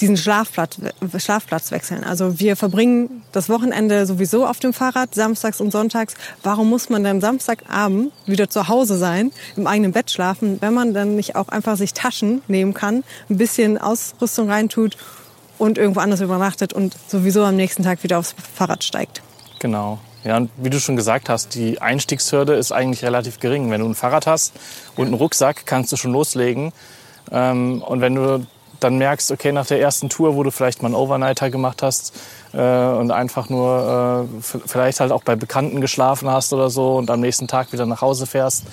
diesen 0.00 0.16
Schlafplatz, 0.16 0.78
Schlafplatz 1.18 1.70
wechseln. 1.70 2.04
Also 2.04 2.38
wir 2.40 2.56
verbringen 2.56 3.22
das 3.32 3.48
Wochenende 3.48 4.06
sowieso 4.06 4.46
auf 4.46 4.58
dem 4.58 4.72
Fahrrad, 4.72 5.14
samstags 5.14 5.60
und 5.60 5.70
sonntags. 5.70 6.14
Warum 6.42 6.68
muss 6.68 6.88
man 6.90 7.04
dann 7.04 7.20
Samstagabend 7.20 8.12
wieder 8.26 8.48
zu 8.48 8.68
Hause 8.68 8.98
sein, 8.98 9.30
im 9.56 9.66
eigenen 9.66 9.92
Bett 9.92 10.10
schlafen, 10.10 10.58
wenn 10.60 10.74
man 10.74 10.94
dann 10.94 11.16
nicht 11.16 11.36
auch 11.36 11.48
einfach 11.48 11.76
sich 11.76 11.94
Taschen 11.94 12.42
nehmen 12.48 12.74
kann, 12.74 13.04
ein 13.30 13.36
bisschen 13.36 13.78
Ausrüstung 13.78 14.50
reintut 14.50 14.96
und 15.58 15.78
irgendwo 15.78 16.00
anders 16.00 16.20
übernachtet 16.20 16.72
und 16.72 16.96
sowieso 17.08 17.44
am 17.44 17.56
nächsten 17.56 17.82
Tag 17.82 18.02
wieder 18.02 18.18
aufs 18.18 18.34
Fahrrad 18.54 18.82
steigt? 18.84 19.22
Genau. 19.60 19.98
Ja, 20.24 20.38
und 20.38 20.50
wie 20.56 20.70
du 20.70 20.80
schon 20.80 20.96
gesagt 20.96 21.28
hast, 21.28 21.54
die 21.54 21.82
Einstiegshürde 21.82 22.54
ist 22.54 22.72
eigentlich 22.72 23.04
relativ 23.04 23.40
gering. 23.40 23.70
Wenn 23.70 23.80
du 23.80 23.86
ein 23.86 23.94
Fahrrad 23.94 24.26
hast 24.26 24.54
und 24.96 25.06
einen 25.06 25.14
Rucksack, 25.14 25.66
kannst 25.66 25.92
du 25.92 25.96
schon 25.96 26.12
loslegen. 26.12 26.72
Ähm, 27.30 27.82
und 27.82 28.00
wenn 28.00 28.14
du 28.14 28.46
dann 28.84 28.98
merkst, 28.98 29.32
okay, 29.32 29.50
nach 29.50 29.66
der 29.66 29.80
ersten 29.80 30.08
Tour, 30.08 30.36
wo 30.36 30.42
du 30.42 30.50
vielleicht 30.50 30.82
mal 30.82 30.88
einen 30.88 30.94
Overnighter 30.94 31.50
gemacht 31.50 31.82
hast 31.82 32.14
äh, 32.52 32.58
und 32.58 33.10
einfach 33.10 33.48
nur 33.48 34.28
äh, 34.28 34.52
vielleicht 34.66 35.00
halt 35.00 35.10
auch 35.10 35.22
bei 35.22 35.34
Bekannten 35.34 35.80
geschlafen 35.80 36.30
hast 36.30 36.52
oder 36.52 36.70
so 36.70 36.96
und 36.96 37.10
am 37.10 37.20
nächsten 37.20 37.48
Tag 37.48 37.72
wieder 37.72 37.86
nach 37.86 38.02
Hause 38.02 38.26
fährst 38.26 38.64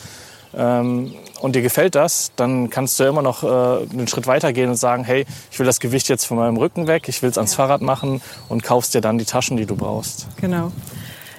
ähm, 0.53 1.13
und 1.39 1.55
dir 1.55 1.61
gefällt 1.61 1.95
das, 1.95 2.31
dann 2.35 2.69
kannst 2.69 2.99
du 2.99 3.03
ja 3.03 3.09
immer 3.09 3.21
noch 3.21 3.43
äh, 3.43 3.47
einen 3.47 4.07
Schritt 4.07 4.27
weiter 4.27 4.53
gehen 4.53 4.69
und 4.69 4.75
sagen, 4.75 5.03
hey, 5.03 5.25
ich 5.49 5.59
will 5.59 5.65
das 5.65 5.79
Gewicht 5.79 6.09
jetzt 6.09 6.25
von 6.25 6.37
meinem 6.37 6.57
Rücken 6.57 6.87
weg, 6.87 7.07
ich 7.07 7.21
will 7.21 7.29
es 7.29 7.37
ans 7.37 7.53
ja. 7.53 7.57
Fahrrad 7.57 7.81
machen 7.81 8.21
und 8.49 8.63
kaufst 8.63 8.93
dir 8.93 9.01
dann 9.01 9.17
die 9.17 9.25
Taschen, 9.25 9.57
die 9.57 9.65
du 9.65 9.75
brauchst. 9.75 10.27
Genau. 10.37 10.71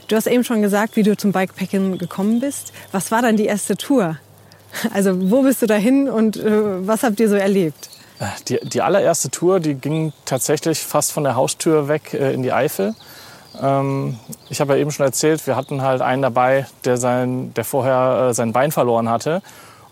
Du 0.09 0.17
hast 0.17 0.26
eben 0.26 0.45
schon 0.45 0.62
gesagt, 0.62 0.97
wie 0.97 1.02
du 1.02 1.17
zum 1.17 1.33
Bikepacken 1.33 1.99
gekommen 1.99 2.41
bist. 2.41 2.73
Was 2.91 3.11
war 3.11 3.23
dann 3.23 3.37
die 3.37 3.47
erste 3.47 3.76
Tour? 3.76 4.17
Also 4.93 5.31
wo 5.31 5.43
bist 5.43 5.61
du 5.61 5.67
dahin 5.67 6.09
und 6.09 6.38
äh, 6.38 6.87
was 6.87 7.02
habt 7.02 7.21
ihr 7.21 7.29
so 7.29 7.37
erlebt? 7.37 7.91
Die, 8.49 8.59
die 8.62 8.83
allererste 8.83 9.31
Tour, 9.31 9.61
die 9.61 9.75
ging 9.75 10.12
tatsächlich 10.25 10.81
fast 10.81 11.12
von 11.12 11.25
der 11.25 11.37
Haustür 11.37 11.88
weg 11.88 12.14
äh, 12.14 12.33
in 12.33 12.43
die 12.43 12.52
Eifel. 12.52 12.95
Ähm, 13.61 14.19
ich 14.49 14.61
habe 14.61 14.75
ja 14.75 14.81
eben 14.81 14.91
schon 14.91 15.05
erzählt, 15.05 15.47
wir 15.47 15.57
hatten 15.57 15.83
halt 15.83 16.00
einen 16.02 16.23
dabei, 16.23 16.67
der, 16.85 16.97
sein, 16.97 17.52
der 17.55 17.64
vorher 17.64 18.29
äh, 18.31 18.35
sein 18.35 18.52
Bein 18.52 18.73
verloren 18.73 19.09
hatte. 19.09 19.43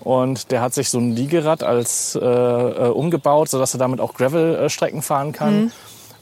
Und 0.00 0.50
der 0.50 0.62
hat 0.62 0.72
sich 0.72 0.88
so 0.88 0.98
ein 0.98 1.14
Liegerad 1.14 1.62
als 1.62 2.18
äh, 2.20 2.24
äh 2.24 2.88
umgebaut, 2.88 3.50
sodass 3.50 3.74
er 3.74 3.78
damit 3.78 4.00
auch 4.00 4.14
Gravel-Strecken 4.14 5.02
fahren 5.02 5.32
kann. 5.32 5.64
Mhm. 5.64 5.72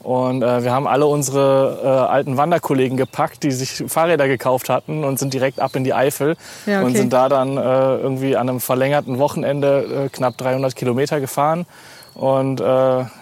Und 0.01 0.43
äh, 0.43 0.63
wir 0.63 0.73
haben 0.73 0.87
alle 0.87 1.07
unsere 1.07 1.81
äh, 1.83 1.87
alten 1.87 2.37
Wanderkollegen 2.37 2.97
gepackt, 2.97 3.43
die 3.43 3.51
sich 3.51 3.85
Fahrräder 3.89 4.27
gekauft 4.27 4.69
hatten 4.69 5.05
und 5.05 5.19
sind 5.19 5.35
direkt 5.35 5.61
ab 5.61 5.77
in 5.77 5.85
die 5.85 5.93
Eifel 5.93 6.37
ja, 6.67 6.79
okay. 6.79 6.87
und 6.87 6.97
sind 6.97 7.13
da 7.13 7.29
dann 7.29 7.57
äh, 7.57 7.97
irgendwie 7.97 8.37
an 8.37 8.49
einem 8.49 8.61
verlängerten 8.61 9.19
Wochenende 9.19 10.07
äh, 10.07 10.09
knapp 10.09 10.37
300 10.39 10.75
Kilometer 10.75 11.21
gefahren 11.21 11.67
und 12.19 12.61
äh, 12.61 12.65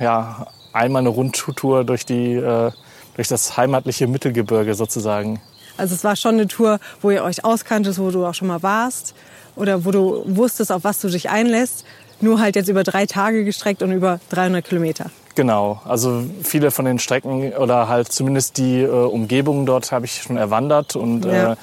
ja, 0.01 0.47
einmal 0.73 1.01
eine 1.01 1.11
Rundtour 1.11 1.85
durch, 1.85 2.05
die, 2.05 2.35
äh, 2.35 2.73
durch 3.15 3.29
das 3.29 3.57
heimatliche 3.57 4.07
Mittelgebirge 4.07 4.75
sozusagen. 4.75 5.41
Also 5.77 5.95
es 5.95 6.03
war 6.03 6.17
schon 6.17 6.35
eine 6.35 6.49
Tour, 6.49 6.81
wo 7.03 7.11
ihr 7.11 7.23
euch 7.23 7.45
auskanntest, 7.45 7.99
wo 7.99 8.11
du 8.11 8.25
auch 8.27 8.35
schon 8.35 8.49
mal 8.49 8.63
warst 8.63 9.15
oder 9.55 9.85
wo 9.85 9.91
du 9.91 10.23
wusstest, 10.27 10.73
auf 10.73 10.85
was 10.85 11.01
du 11.01 11.09
dich 11.09 11.29
einlässt, 11.29 11.85
nur 12.21 12.41
halt 12.41 12.57
jetzt 12.57 12.69
über 12.69 12.83
drei 12.83 13.05
Tage 13.05 13.45
gestreckt 13.45 13.83
und 13.83 13.93
über 13.93 14.19
300 14.31 14.65
Kilometer. 14.65 15.11
Genau, 15.35 15.83
also 15.85 16.25
viele 16.43 16.71
von 16.71 16.87
den 16.87 16.99
Strecken 16.99 17.53
oder 17.53 17.89
halt 17.89 18.11
zumindest 18.11 18.57
die 18.57 18.81
äh, 18.81 18.89
Umgebungen 18.89 19.67
dort 19.67 19.93
habe 19.93 20.07
ich 20.07 20.23
schon 20.23 20.39
erwandert 20.39 20.97
und 20.97 21.27
ja. 21.27 21.53
äh, 21.53 21.57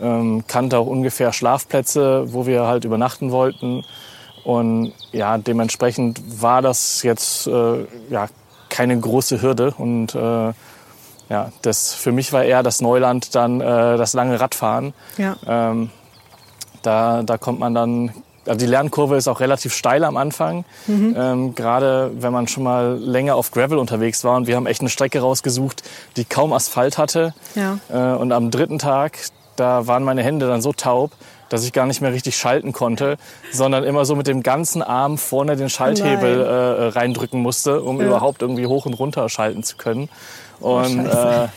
ähm, 0.00 0.44
kannte 0.46 0.78
auch 0.78 0.86
ungefähr 0.86 1.34
Schlafplätze, 1.34 2.32
wo 2.32 2.46
wir 2.46 2.62
halt 2.62 2.86
übernachten 2.86 3.30
wollten. 3.30 3.84
Und 4.44 4.92
ja, 5.12 5.38
dementsprechend 5.38 6.20
war 6.40 6.62
das 6.62 7.02
jetzt 7.02 7.46
äh, 7.46 7.86
ja, 8.08 8.28
keine 8.68 8.98
große 8.98 9.42
Hürde. 9.42 9.74
Und 9.76 10.14
äh, 10.14 10.52
ja, 11.28 11.52
das, 11.62 11.94
für 11.94 12.12
mich 12.12 12.32
war 12.32 12.44
eher 12.44 12.62
das 12.62 12.80
Neuland 12.80 13.34
dann 13.34 13.60
äh, 13.60 13.96
das 13.96 14.14
lange 14.14 14.40
Radfahren. 14.40 14.94
Ja. 15.16 15.36
Ähm, 15.46 15.90
da, 16.82 17.22
da 17.22 17.38
kommt 17.38 17.60
man 17.60 17.74
dann, 17.74 18.12
also 18.46 18.58
die 18.58 18.66
Lernkurve 18.66 19.16
ist 19.16 19.28
auch 19.28 19.40
relativ 19.40 19.74
steil 19.74 20.02
am 20.04 20.16
Anfang. 20.16 20.64
Mhm. 20.86 21.14
Ähm, 21.16 21.54
Gerade 21.54 22.10
wenn 22.14 22.32
man 22.32 22.48
schon 22.48 22.64
mal 22.64 22.98
länger 22.98 23.36
auf 23.36 23.50
Gravel 23.50 23.78
unterwegs 23.78 24.24
war. 24.24 24.36
Und 24.36 24.46
wir 24.46 24.56
haben 24.56 24.66
echt 24.66 24.80
eine 24.80 24.90
Strecke 24.90 25.20
rausgesucht, 25.20 25.82
die 26.16 26.24
kaum 26.24 26.52
Asphalt 26.52 26.98
hatte. 26.98 27.34
Ja. 27.54 27.78
Äh, 27.90 28.16
und 28.16 28.32
am 28.32 28.50
dritten 28.50 28.78
Tag, 28.78 29.18
da 29.56 29.86
waren 29.86 30.02
meine 30.02 30.22
Hände 30.22 30.48
dann 30.48 30.62
so 30.62 30.72
taub, 30.72 31.12
dass 31.50 31.64
ich 31.64 31.72
gar 31.74 31.84
nicht 31.84 32.00
mehr 32.00 32.14
richtig 32.14 32.36
schalten 32.36 32.72
konnte, 32.72 33.18
sondern 33.52 33.84
immer 33.84 34.06
so 34.06 34.16
mit 34.16 34.26
dem 34.26 34.42
ganzen 34.42 34.82
Arm 34.82 35.18
vorne 35.18 35.56
den 35.56 35.68
Schalthebel 35.68 36.40
äh, 36.40 36.84
reindrücken 36.88 37.42
musste, 37.42 37.82
um 37.82 38.00
ja. 38.00 38.06
überhaupt 38.06 38.40
irgendwie 38.40 38.66
hoch 38.66 38.86
und 38.86 38.94
runter 38.94 39.28
schalten 39.28 39.62
zu 39.62 39.76
können. 39.76 40.08
Und 40.60 41.06
oh, 41.06 41.10
äh, 41.10 41.48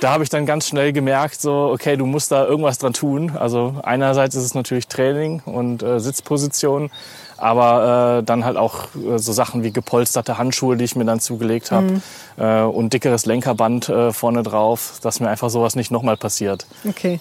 da 0.00 0.10
habe 0.12 0.24
ich 0.24 0.30
dann 0.30 0.46
ganz 0.46 0.66
schnell 0.66 0.92
gemerkt, 0.92 1.40
so 1.40 1.70
okay, 1.72 1.96
du 1.96 2.06
musst 2.06 2.32
da 2.32 2.44
irgendwas 2.44 2.78
dran 2.78 2.92
tun. 2.92 3.36
Also 3.36 3.76
einerseits 3.82 4.34
ist 4.34 4.44
es 4.44 4.54
natürlich 4.54 4.88
Training 4.88 5.42
und 5.44 5.82
äh, 5.82 6.00
Sitzposition, 6.00 6.90
aber 7.36 8.18
äh, 8.18 8.22
dann 8.24 8.44
halt 8.44 8.56
auch 8.56 8.86
äh, 8.96 9.18
so 9.18 9.32
Sachen 9.32 9.62
wie 9.62 9.72
gepolsterte 9.72 10.38
Handschuhe, 10.38 10.76
die 10.76 10.84
ich 10.84 10.96
mir 10.96 11.04
dann 11.04 11.20
zugelegt 11.20 11.70
habe 11.70 11.86
mhm. 11.86 12.02
äh, 12.38 12.62
und 12.62 12.92
dickeres 12.92 13.26
Lenkerband 13.26 13.88
äh, 13.88 14.12
vorne 14.12 14.42
drauf, 14.42 14.98
dass 15.02 15.20
mir 15.20 15.28
einfach 15.28 15.50
sowas 15.50 15.76
nicht 15.76 15.90
nochmal 15.90 16.16
passiert. 16.16 16.66
Okay 16.88 17.20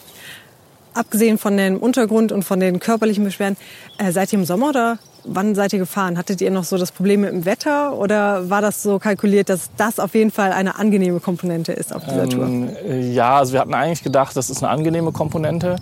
abgesehen 0.93 1.37
von 1.37 1.55
dem 1.57 1.77
Untergrund 1.77 2.31
und 2.31 2.43
von 2.43 2.59
den 2.59 2.79
körperlichen 2.79 3.23
Beschwerden, 3.23 3.57
äh, 3.97 4.11
seid 4.11 4.33
ihr 4.33 4.39
im 4.39 4.45
Sommer 4.45 4.69
oder 4.69 4.99
wann 5.23 5.55
seid 5.55 5.73
ihr 5.73 5.79
gefahren? 5.79 6.17
Hattet 6.17 6.41
ihr 6.41 6.51
noch 6.51 6.63
so 6.63 6.77
das 6.77 6.91
Problem 6.91 7.21
mit 7.21 7.31
dem 7.31 7.45
Wetter 7.45 7.93
oder 7.93 8.49
war 8.49 8.61
das 8.61 8.81
so 8.81 8.99
kalkuliert, 8.99 9.49
dass 9.49 9.69
das 9.77 9.99
auf 9.99 10.15
jeden 10.15 10.31
Fall 10.31 10.51
eine 10.51 10.77
angenehme 10.77 11.19
Komponente 11.19 11.71
ist 11.71 11.93
auf 11.93 12.03
dieser 12.05 12.23
ähm, 12.23 12.29
Tour? 12.29 12.91
Ja, 12.95 13.37
also 13.37 13.53
wir 13.53 13.59
hatten 13.59 13.73
eigentlich 13.73 14.03
gedacht, 14.03 14.35
das 14.35 14.49
ist 14.49 14.63
eine 14.63 14.71
angenehme 14.71 15.11
Komponente. 15.11 15.77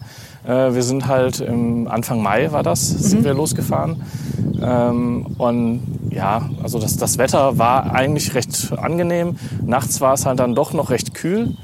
Äh, 0.45 0.73
wir 0.73 0.83
sind 0.83 1.07
halt 1.07 1.39
im 1.39 1.87
Anfang 1.87 2.21
Mai 2.21 2.51
war 2.51 2.63
das, 2.63 2.87
sind 2.87 3.21
mhm. 3.21 3.25
wir 3.25 3.33
losgefahren. 3.33 4.01
Ähm, 4.61 5.27
und 5.37 5.81
ja, 6.09 6.49
also 6.63 6.79
das, 6.79 6.97
das 6.97 7.17
Wetter 7.17 7.57
war 7.57 7.93
eigentlich 7.93 8.33
recht 8.33 8.73
angenehm. 8.75 9.37
Nachts 9.63 10.01
war 10.01 10.13
es 10.13 10.25
halt 10.25 10.39
dann 10.39 10.55
doch 10.55 10.73
noch 10.73 10.89
recht 10.89 11.13
kühl. 11.13 11.55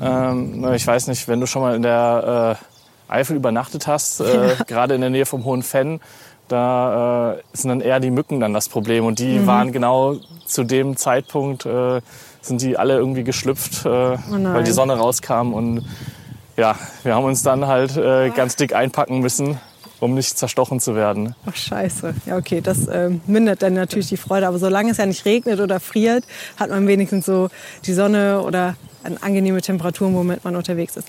Ähm, 0.00 0.64
ich 0.74 0.86
weiß 0.86 1.08
nicht, 1.08 1.26
wenn 1.28 1.40
du 1.40 1.46
schon 1.46 1.62
mal 1.62 1.74
in 1.74 1.82
der 1.82 2.56
äh, 2.60 2.77
Eifel 3.08 3.36
übernachtet 3.36 3.86
hast, 3.86 4.20
äh, 4.20 4.56
gerade 4.66 4.94
in 4.94 5.00
der 5.00 5.10
Nähe 5.10 5.26
vom 5.26 5.44
Hohen 5.44 5.62
Fenn, 5.62 6.00
da 6.48 7.34
äh, 7.34 7.42
sind 7.52 7.68
dann 7.68 7.80
eher 7.80 8.00
die 8.00 8.10
Mücken 8.10 8.40
dann 8.40 8.54
das 8.54 8.68
Problem. 8.68 9.04
Und 9.04 9.18
die 9.18 9.38
mhm. 9.38 9.46
waren 9.46 9.72
genau 9.72 10.16
zu 10.46 10.64
dem 10.64 10.96
Zeitpunkt, 10.96 11.66
äh, 11.66 12.00
sind 12.40 12.62
die 12.62 12.76
alle 12.78 12.96
irgendwie 12.96 13.24
geschlüpft, 13.24 13.84
äh, 13.84 13.88
oh 13.88 14.18
weil 14.28 14.64
die 14.64 14.72
Sonne 14.72 14.94
rauskam. 14.94 15.52
Und 15.52 15.84
ja, 16.56 16.76
wir 17.04 17.14
haben 17.14 17.24
uns 17.24 17.42
dann 17.42 17.66
halt 17.66 17.96
äh, 17.96 18.30
ganz 18.30 18.56
dick 18.56 18.74
einpacken 18.74 19.20
müssen, 19.20 19.58
um 20.00 20.14
nicht 20.14 20.38
zerstochen 20.38 20.80
zu 20.80 20.94
werden. 20.94 21.34
Ach 21.46 21.54
scheiße. 21.56 22.14
Ja, 22.26 22.36
okay, 22.36 22.60
das 22.60 22.86
äh, 22.86 23.10
mindert 23.26 23.62
dann 23.62 23.74
natürlich 23.74 24.08
die 24.08 24.16
Freude. 24.16 24.48
Aber 24.48 24.58
solange 24.58 24.90
es 24.90 24.96
ja 24.96 25.06
nicht 25.06 25.24
regnet 25.24 25.60
oder 25.60 25.80
friert, 25.80 26.24
hat 26.56 26.70
man 26.70 26.86
wenigstens 26.86 27.26
so 27.26 27.48
die 27.84 27.92
Sonne 27.92 28.40
oder 28.40 28.76
eine 29.02 29.22
angenehme 29.22 29.60
Temperatur, 29.60 30.12
womit 30.14 30.44
man 30.44 30.56
unterwegs 30.56 30.96
ist. 30.96 31.08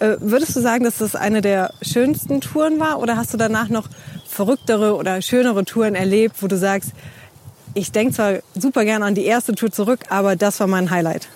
Äh, 0.00 0.16
würdest 0.20 0.54
du 0.56 0.60
sagen, 0.60 0.84
dass 0.84 0.98
das 0.98 1.14
eine 1.14 1.40
der 1.40 1.72
schönsten 1.82 2.40
Touren 2.40 2.78
war 2.80 2.98
oder 2.98 3.16
hast 3.16 3.32
du 3.32 3.38
danach 3.38 3.68
noch 3.68 3.88
verrücktere 4.28 4.96
oder 4.96 5.22
schönere 5.22 5.64
Touren 5.64 5.94
erlebt, 5.94 6.36
wo 6.42 6.46
du 6.46 6.56
sagst, 6.56 6.90
ich 7.74 7.92
denke 7.92 8.14
zwar 8.14 8.34
super 8.54 8.84
gerne 8.84 9.04
an 9.04 9.14
die 9.14 9.24
erste 9.24 9.54
Tour 9.54 9.70
zurück, 9.70 10.00
aber 10.08 10.36
das 10.36 10.60
war 10.60 10.66
mein 10.66 10.90
Highlight? 10.90 11.28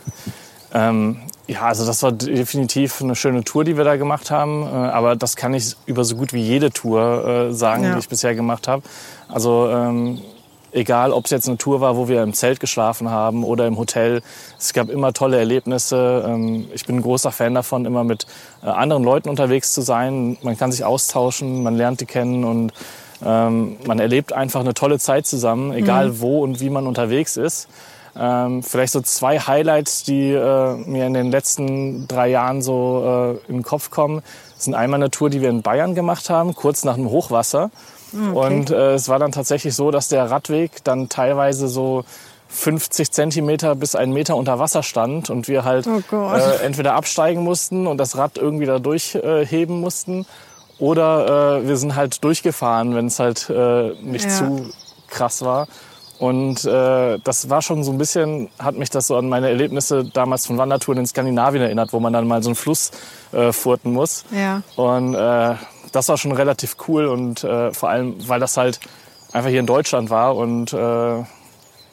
Ähm, 0.72 1.18
Ja, 1.46 1.62
also 1.62 1.84
das 1.84 2.02
war 2.04 2.12
definitiv 2.12 3.02
eine 3.02 3.16
schöne 3.16 3.42
Tour, 3.42 3.64
die 3.64 3.76
wir 3.76 3.82
da 3.84 3.96
gemacht 3.96 4.30
haben. 4.30 4.62
Äh, 4.62 4.68
aber 4.68 5.16
das 5.16 5.34
kann 5.34 5.52
ich 5.52 5.74
über 5.86 6.04
so 6.04 6.14
gut 6.14 6.32
wie 6.32 6.40
jede 6.42 6.70
Tour 6.70 7.48
äh, 7.50 7.52
sagen, 7.52 7.82
Ja. 7.84 7.94
die 7.94 7.98
ich 7.98 8.08
bisher 8.08 8.34
gemacht 8.36 8.68
habe. 8.68 8.82
Also 9.28 9.68
ähm, 9.68 10.20
egal, 10.72 11.12
ob 11.12 11.24
es 11.26 11.30
jetzt 11.30 11.48
eine 11.48 11.58
Tour 11.58 11.80
war, 11.80 11.96
wo 11.96 12.08
wir 12.08 12.22
im 12.22 12.32
Zelt 12.32 12.60
geschlafen 12.60 13.10
haben 13.10 13.44
oder 13.44 13.66
im 13.66 13.78
Hotel, 13.78 14.22
es 14.58 14.72
gab 14.72 14.88
immer 14.88 15.12
tolle 15.12 15.38
Erlebnisse. 15.38 16.24
Ähm, 16.26 16.68
ich 16.74 16.86
bin 16.86 16.96
ein 16.96 17.02
großer 17.02 17.32
Fan 17.32 17.54
davon, 17.54 17.84
immer 17.84 18.04
mit 18.04 18.26
äh, 18.62 18.66
anderen 18.66 19.04
Leuten 19.04 19.28
unterwegs 19.28 19.72
zu 19.72 19.82
sein. 19.82 20.36
Man 20.42 20.56
kann 20.56 20.72
sich 20.72 20.84
austauschen, 20.84 21.62
man 21.62 21.76
lernt 21.76 22.00
die 22.00 22.06
kennen 22.06 22.44
und 22.44 22.72
ähm, 23.24 23.76
man 23.86 23.98
erlebt 23.98 24.32
einfach 24.32 24.60
eine 24.60 24.74
tolle 24.74 24.98
Zeit 24.98 25.26
zusammen, 25.26 25.72
egal 25.72 26.20
wo 26.20 26.42
und 26.42 26.60
wie 26.60 26.70
man 26.70 26.86
unterwegs 26.86 27.36
ist. 27.36 27.68
Ähm, 28.18 28.62
vielleicht 28.62 28.92
so 28.92 29.00
zwei 29.00 29.38
Highlights, 29.38 30.02
die 30.02 30.32
äh, 30.32 30.74
mir 30.76 31.06
in 31.06 31.14
den 31.14 31.30
letzten 31.30 32.08
drei 32.08 32.28
Jahren 32.28 32.60
so 32.60 33.38
äh, 33.46 33.50
in 33.50 33.58
den 33.58 33.62
Kopf 33.62 33.90
kommen, 33.90 34.22
Das 34.56 34.64
sind 34.64 34.74
einmal 34.74 35.00
eine 35.00 35.10
Tour, 35.10 35.30
die 35.30 35.40
wir 35.40 35.48
in 35.48 35.62
Bayern 35.62 35.94
gemacht 35.94 36.28
haben, 36.28 36.54
kurz 36.54 36.84
nach 36.84 36.96
dem 36.96 37.08
Hochwasser. 37.08 37.70
Und 38.12 38.70
äh, 38.70 38.94
es 38.94 39.08
war 39.08 39.18
dann 39.18 39.32
tatsächlich 39.32 39.74
so, 39.74 39.90
dass 39.90 40.08
der 40.08 40.30
Radweg 40.30 40.82
dann 40.84 41.08
teilweise 41.08 41.68
so 41.68 42.04
50 42.48 43.10
Zentimeter 43.12 43.74
bis 43.76 43.94
einen 43.94 44.12
Meter 44.12 44.36
unter 44.36 44.58
Wasser 44.58 44.82
stand 44.82 45.30
und 45.30 45.46
wir 45.46 45.64
halt 45.64 45.86
Oh 45.86 46.32
äh, 46.34 46.64
entweder 46.64 46.94
absteigen 46.94 47.44
mussten 47.44 47.86
und 47.86 47.98
das 47.98 48.16
Rad 48.16 48.38
irgendwie 48.38 48.66
da 48.66 48.78
durchheben 48.80 49.76
äh, 49.76 49.80
mussten 49.80 50.26
oder 50.80 51.58
äh, 51.60 51.68
wir 51.68 51.76
sind 51.76 51.94
halt 51.94 52.24
durchgefahren, 52.24 52.94
wenn 52.96 53.06
es 53.06 53.20
halt 53.20 53.48
äh, 53.50 53.90
nicht 54.02 54.24
Ja. 54.24 54.30
zu 54.30 54.70
krass 55.08 55.42
war. 55.42 55.68
Und 56.18 56.64
äh, 56.66 57.18
das 57.24 57.48
war 57.48 57.62
schon 57.62 57.82
so 57.82 57.92
ein 57.92 57.98
bisschen, 57.98 58.50
hat 58.58 58.76
mich 58.76 58.90
das 58.90 59.06
so 59.06 59.16
an 59.16 59.28
meine 59.30 59.48
Erlebnisse 59.48 60.04
damals 60.04 60.46
von 60.46 60.58
Wandertouren 60.58 60.98
in 60.98 61.06
Skandinavien 61.06 61.62
erinnert, 61.62 61.92
wo 61.94 62.00
man 62.00 62.12
dann 62.12 62.26
mal 62.26 62.42
so 62.42 62.50
einen 62.50 62.56
Fluss 62.56 62.90
äh, 63.32 63.52
furten 63.52 63.92
muss. 63.92 64.24
Ja. 64.30 64.60
Und 64.76 65.14
äh, 65.14 65.54
das 65.92 66.08
war 66.08 66.16
schon 66.16 66.32
relativ 66.32 66.76
cool 66.88 67.06
und 67.06 67.44
äh, 67.44 67.72
vor 67.72 67.88
allem, 67.88 68.16
weil 68.28 68.40
das 68.40 68.56
halt 68.56 68.80
einfach 69.32 69.50
hier 69.50 69.60
in 69.60 69.66
Deutschland 69.66 70.10
war 70.10 70.36
und 70.36 70.72
äh, 70.72 71.24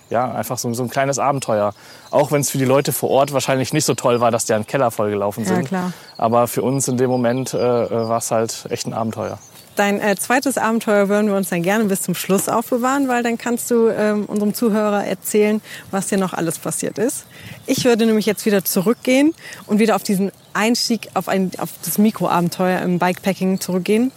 ja, 0.09 0.31
einfach 0.31 0.57
so, 0.57 0.73
so 0.73 0.83
ein 0.83 0.89
kleines 0.89 1.19
Abenteuer. 1.19 1.73
Auch 2.11 2.31
wenn 2.31 2.39
es 2.39 2.49
für 2.49 2.57
die 2.57 2.65
Leute 2.65 2.93
vor 2.93 3.09
Ort 3.09 3.33
wahrscheinlich 3.33 3.73
nicht 3.73 3.83
so 3.83 3.93
toll 3.93 4.21
war, 4.21 4.31
dass 4.31 4.45
deren 4.45 4.65
Keller 4.65 4.89
vollgelaufen 4.89 5.43
Ja, 5.43 5.55
sind. 5.55 5.67
klar. 5.67 5.91
Aber 6.17 6.47
für 6.47 6.61
uns 6.61 6.87
in 6.87 6.95
dem 6.97 7.09
Moment 7.09 7.53
äh, 7.53 7.57
war 7.59 8.17
es 8.19 8.31
halt 8.31 8.67
echt 8.69 8.87
ein 8.87 8.93
Abenteuer. 8.93 9.37
Dein 9.77 10.01
äh, 10.01 10.15
zweites 10.15 10.57
Abenteuer 10.57 11.07
würden 11.07 11.27
wir 11.27 11.35
uns 11.35 11.49
dann 11.49 11.61
gerne 11.61 11.85
bis 11.85 12.01
zum 12.01 12.15
Schluss 12.15 12.49
aufbewahren, 12.49 13.07
weil 13.07 13.21
dann 13.21 13.37
kannst 13.37 13.69
du 13.69 13.89
ähm, 13.89 14.25
unserem 14.25 14.55
Zuhörer 14.55 15.05
erzählen, 15.05 15.61
was 15.91 16.07
dir 16.07 16.17
noch 16.17 16.33
alles 16.33 16.57
passiert 16.57 16.97
ist. 16.97 17.25
Ich 17.67 17.85
würde 17.85 18.07
nämlich 18.07 18.25
jetzt 18.25 18.47
wieder 18.47 18.65
zurückgehen 18.65 19.35
und 19.67 19.77
wieder 19.77 19.95
auf 19.95 20.01
diesen 20.01 20.31
Einstieg 20.53 21.09
auf, 21.13 21.29
ein, 21.29 21.51
auf 21.59 21.69
das 21.85 21.99
Mikroabenteuer 21.99 22.81
im 22.81 22.97
Bikepacking 22.97 23.59
zurückgehen. 23.59 24.11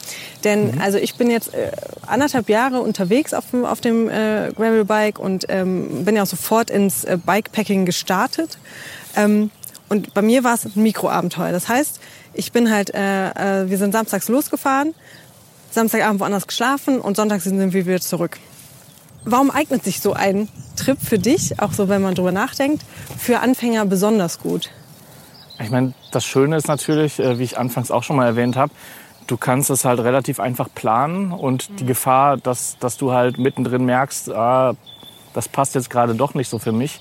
Denn 0.45 0.81
also 0.81 0.97
ich 0.97 1.17
bin 1.17 1.31
jetzt 1.31 1.52
äh, 1.52 1.73
anderthalb 2.07 2.49
Jahre 2.49 2.81
unterwegs 2.81 3.35
auf 3.35 3.50
dem, 3.50 3.67
auf 3.67 3.83
dem 3.83 4.09
äh, 4.09 4.52
Gravelbike 4.57 5.19
und 5.19 5.45
ähm, 5.50 6.07
bin 6.07 6.17
ja 6.17 6.23
auch 6.23 6.26
sofort 6.26 6.71
ins 6.71 7.05
äh, 7.05 7.19
Bikepacking 7.23 7.85
gestartet. 7.85 8.57
Ähm, 9.14 9.50
und 9.90 10.14
bei 10.14 10.23
mir 10.23 10.43
war 10.43 10.55
es 10.55 10.64
ein 10.64 10.73
Mikroabenteuer. 10.83 11.52
Das 11.52 11.69
heißt, 11.69 12.00
ich 12.33 12.52
bin 12.52 12.71
halt, 12.71 12.95
äh, 12.95 13.64
äh, 13.64 13.69
wir 13.69 13.76
sind 13.76 13.93
samstags 13.93 14.29
losgefahren, 14.29 14.95
Samstagabend 15.71 16.21
woanders 16.21 16.47
geschlafen 16.47 17.00
und 17.00 17.17
sonntags 17.17 17.45
sind 17.45 17.59
wir 17.73 17.87
wieder 17.87 18.00
zurück. 18.00 18.39
Warum 19.25 19.50
eignet 19.50 19.85
sich 19.85 20.00
so 20.00 20.15
ein 20.15 20.49
Trip 20.77 20.99
für 21.00 21.19
dich, 21.19 21.61
auch 21.61 21.73
so 21.73 21.89
wenn 21.89 22.03
man 22.03 22.15
drüber 22.15 22.33
nachdenkt, 22.33 22.85
für 23.19 23.41
Anfänger 23.41 23.85
besonders 23.85 24.39
gut? 24.39 24.71
Ich 25.62 25.71
meine, 25.71 25.93
das 26.11 26.25
Schöne 26.25 26.57
ist 26.57 26.69
natürlich, 26.69 27.19
äh, 27.19 27.39
wie 27.39 27.45
ich 27.45 27.59
anfangs 27.59 27.91
auch 27.91 28.03
schon 28.03 28.17
mal 28.17 28.26
erwähnt 28.26 28.56
habe, 28.56 28.73
du 29.26 29.37
kannst 29.37 29.71
es 29.71 29.85
halt 29.85 30.00
relativ 30.00 30.41
einfach 30.41 30.69
planen 30.75 31.33
und 31.33 31.80
die 31.80 31.85
Gefahr, 31.85 32.37
dass, 32.39 32.78
dass 32.80 32.97
du 32.97 33.13
halt 33.13 33.39
mittendrin 33.39 33.85
merkst, 33.85 34.30
ah, 34.30 34.75
das 35.35 35.49
passt 35.49 35.75
jetzt 35.75 35.91
gerade 35.91 36.15
doch 36.15 36.35
nicht 36.35 36.49
so 36.49 36.59
für 36.59 36.73
mich, 36.73 37.00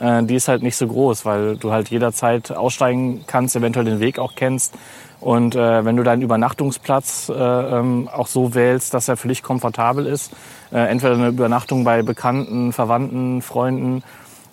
äh, 0.00 0.22
die 0.22 0.34
ist 0.34 0.48
halt 0.48 0.62
nicht 0.62 0.76
so 0.76 0.86
groß, 0.86 1.24
weil 1.24 1.56
du 1.56 1.72
halt 1.72 1.90
jederzeit 1.90 2.50
aussteigen 2.50 3.24
kannst, 3.26 3.56
eventuell 3.56 3.84
den 3.84 4.00
Weg 4.00 4.18
auch 4.18 4.34
kennst. 4.34 4.74
Und 5.20 5.54
äh, 5.54 5.84
wenn 5.84 5.96
du 5.96 6.02
deinen 6.02 6.22
Übernachtungsplatz 6.22 7.28
äh, 7.28 7.34
ähm, 7.34 8.08
auch 8.10 8.26
so 8.26 8.54
wählst, 8.54 8.94
dass 8.94 9.08
er 9.08 9.18
für 9.18 9.28
dich 9.28 9.42
komfortabel 9.42 10.06
ist, 10.06 10.32
äh, 10.72 10.78
entweder 10.78 11.14
eine 11.14 11.28
Übernachtung 11.28 11.84
bei 11.84 12.02
Bekannten, 12.02 12.72
Verwandten, 12.72 13.42
Freunden, 13.42 14.02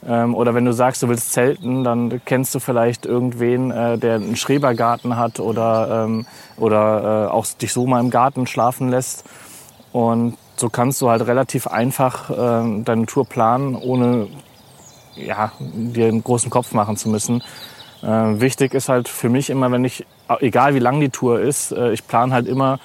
ähm, 0.06 0.36
oder 0.36 0.54
wenn 0.54 0.66
du 0.66 0.74
sagst, 0.74 1.02
du 1.04 1.10
willst 1.10 1.32
zelten, 1.34 1.84
dann 1.84 2.22
kennst 2.26 2.54
du 2.54 2.60
vielleicht 2.60 3.06
irgendwen, 3.06 3.72
äh, 3.72 3.98
der 3.98 4.16
einen 4.16 4.36
Schrebergarten 4.36 5.18
hat 5.18 5.40
oder, 5.40 6.06
ähm, 6.06 6.26
oder 6.58 7.30
äh, 7.30 7.32
auch 7.32 7.46
dich 7.46 7.74
so 7.74 7.88
mal 7.88 8.00
im 8.00 8.10
Garten 8.10 8.46
schlafen 8.46 8.90
lässt. 8.90 9.24
Und 9.92 10.38
so 10.56 10.70
kannst 10.70 11.02
du 11.02 11.10
halt 11.10 11.26
relativ 11.28 11.68
einfach 11.68 12.30
äh, 12.30 12.84
deine 12.84 13.06
Tour 13.06 13.26
planen, 13.26 13.76
ohne 13.76 14.28
ja, 15.26 15.52
dir 15.60 16.08
einen 16.08 16.24
großen 16.24 16.50
Kopf 16.50 16.74
machen 16.74 16.98
zu 16.98 17.10
müssen. 17.10 17.44
Äh, 18.04 18.08
wichtig 18.08 18.74
ist 18.74 18.90
halt 18.90 19.08
für 19.08 19.30
mich 19.30 19.50
immer, 19.50 19.72
wenn 19.72 19.84
ich, 19.84 20.06
egal 20.40 20.76
wie 20.76 20.80
lang 20.80 21.00
die 21.00 21.10
Tour 21.10 21.40
ist, 21.40 21.72
äh, 21.72 21.92
ich 21.92 22.08
plane 22.08 22.34
halt 22.34 22.48
immer, 22.48 22.80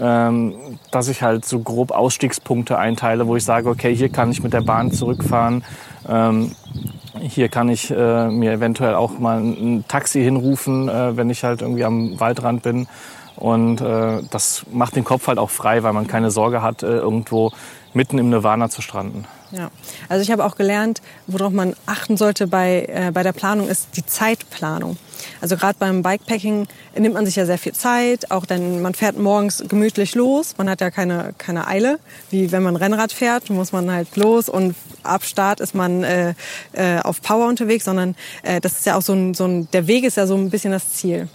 ähm, 0.00 0.54
dass 0.90 1.08
ich 1.08 1.22
halt 1.22 1.44
so 1.44 1.60
grob 1.60 1.90
Ausstiegspunkte 1.90 2.78
einteile, 2.78 3.26
wo 3.26 3.36
ich 3.36 3.44
sage, 3.44 3.68
okay, 3.68 3.94
hier 3.94 4.08
kann 4.08 4.30
ich 4.30 4.42
mit 4.42 4.52
der 4.52 4.62
Bahn 4.62 4.90
zurückfahren, 4.92 5.64
ähm, 6.08 6.52
hier 7.20 7.48
kann 7.48 7.68
ich 7.68 7.90
äh, 7.90 8.28
mir 8.28 8.52
eventuell 8.52 8.94
auch 8.94 9.18
mal 9.18 9.40
ein, 9.40 9.84
Taxi 9.88 10.22
hinrufen, 10.22 10.88
äh, 10.88 11.16
wenn 11.16 11.30
ich 11.30 11.44
halt 11.44 11.62
irgendwie 11.62 11.84
am 11.84 12.18
Waldrand 12.20 12.62
bin. 12.62 12.88
Und 13.36 13.80
äh, 13.80 14.22
das 14.30 14.64
macht 14.70 14.96
den 14.96 15.04
Kopf 15.04 15.26
halt 15.26 15.38
auch 15.38 15.50
frei, 15.50 15.82
weil 15.82 15.92
man 15.92 16.06
keine 16.06 16.30
Sorge 16.30 16.62
hat, 16.62 16.82
äh, 16.82 16.86
irgendwo 16.86 17.52
mitten 17.92 18.18
im 18.18 18.30
Nirvana 18.30 18.68
zu 18.68 18.82
stranden. 18.82 19.26
Ja, 19.52 19.70
also 20.08 20.22
ich 20.22 20.30
habe 20.30 20.44
auch 20.44 20.56
gelernt, 20.56 21.00
worauf 21.26 21.52
man 21.52 21.74
achten 21.86 22.16
sollte 22.16 22.46
bei, 22.46 22.86
äh, 22.88 23.10
bei 23.12 23.22
der 23.22 23.32
Planung, 23.32 23.68
ist 23.68 23.96
die 23.96 24.04
Zeitplanung. 24.04 24.96
Also 25.40 25.56
gerade 25.56 25.76
beim 25.78 26.02
Bikepacking 26.02 26.66
nimmt 26.96 27.14
man 27.14 27.24
sich 27.24 27.36
ja 27.36 27.46
sehr 27.46 27.58
viel 27.58 27.72
Zeit, 27.72 28.30
auch 28.30 28.44
denn 28.44 28.82
man 28.82 28.92
fährt 28.92 29.18
morgens 29.18 29.64
gemütlich 29.66 30.14
los, 30.14 30.54
man 30.58 30.68
hat 30.68 30.80
ja 30.80 30.90
keine, 30.90 31.32
keine 31.38 31.66
Eile, 31.68 31.98
wie 32.30 32.52
wenn 32.52 32.62
man 32.62 32.76
Rennrad 32.76 33.12
fährt, 33.12 33.48
muss 33.48 33.72
man 33.72 33.90
halt 33.90 34.14
los 34.16 34.48
und 34.48 34.74
ab 35.02 35.24
Start 35.24 35.60
ist 35.60 35.74
man 35.74 36.02
äh, 36.02 36.34
äh, 36.72 36.98
auf 37.00 37.22
Power 37.22 37.46
unterwegs, 37.46 37.84
sondern 37.84 38.14
äh, 38.42 38.60
das 38.60 38.72
ist 38.72 38.86
ja 38.86 38.96
auch 38.96 39.02
so 39.02 39.14
ein, 39.14 39.32
so 39.32 39.44
ein, 39.46 39.70
der 39.70 39.86
Weg 39.86 40.04
ist 40.04 40.16
ja 40.16 40.26
so 40.26 40.34
ein 40.34 40.50
bisschen 40.50 40.72
das 40.72 40.92
Ziel. 40.92 41.28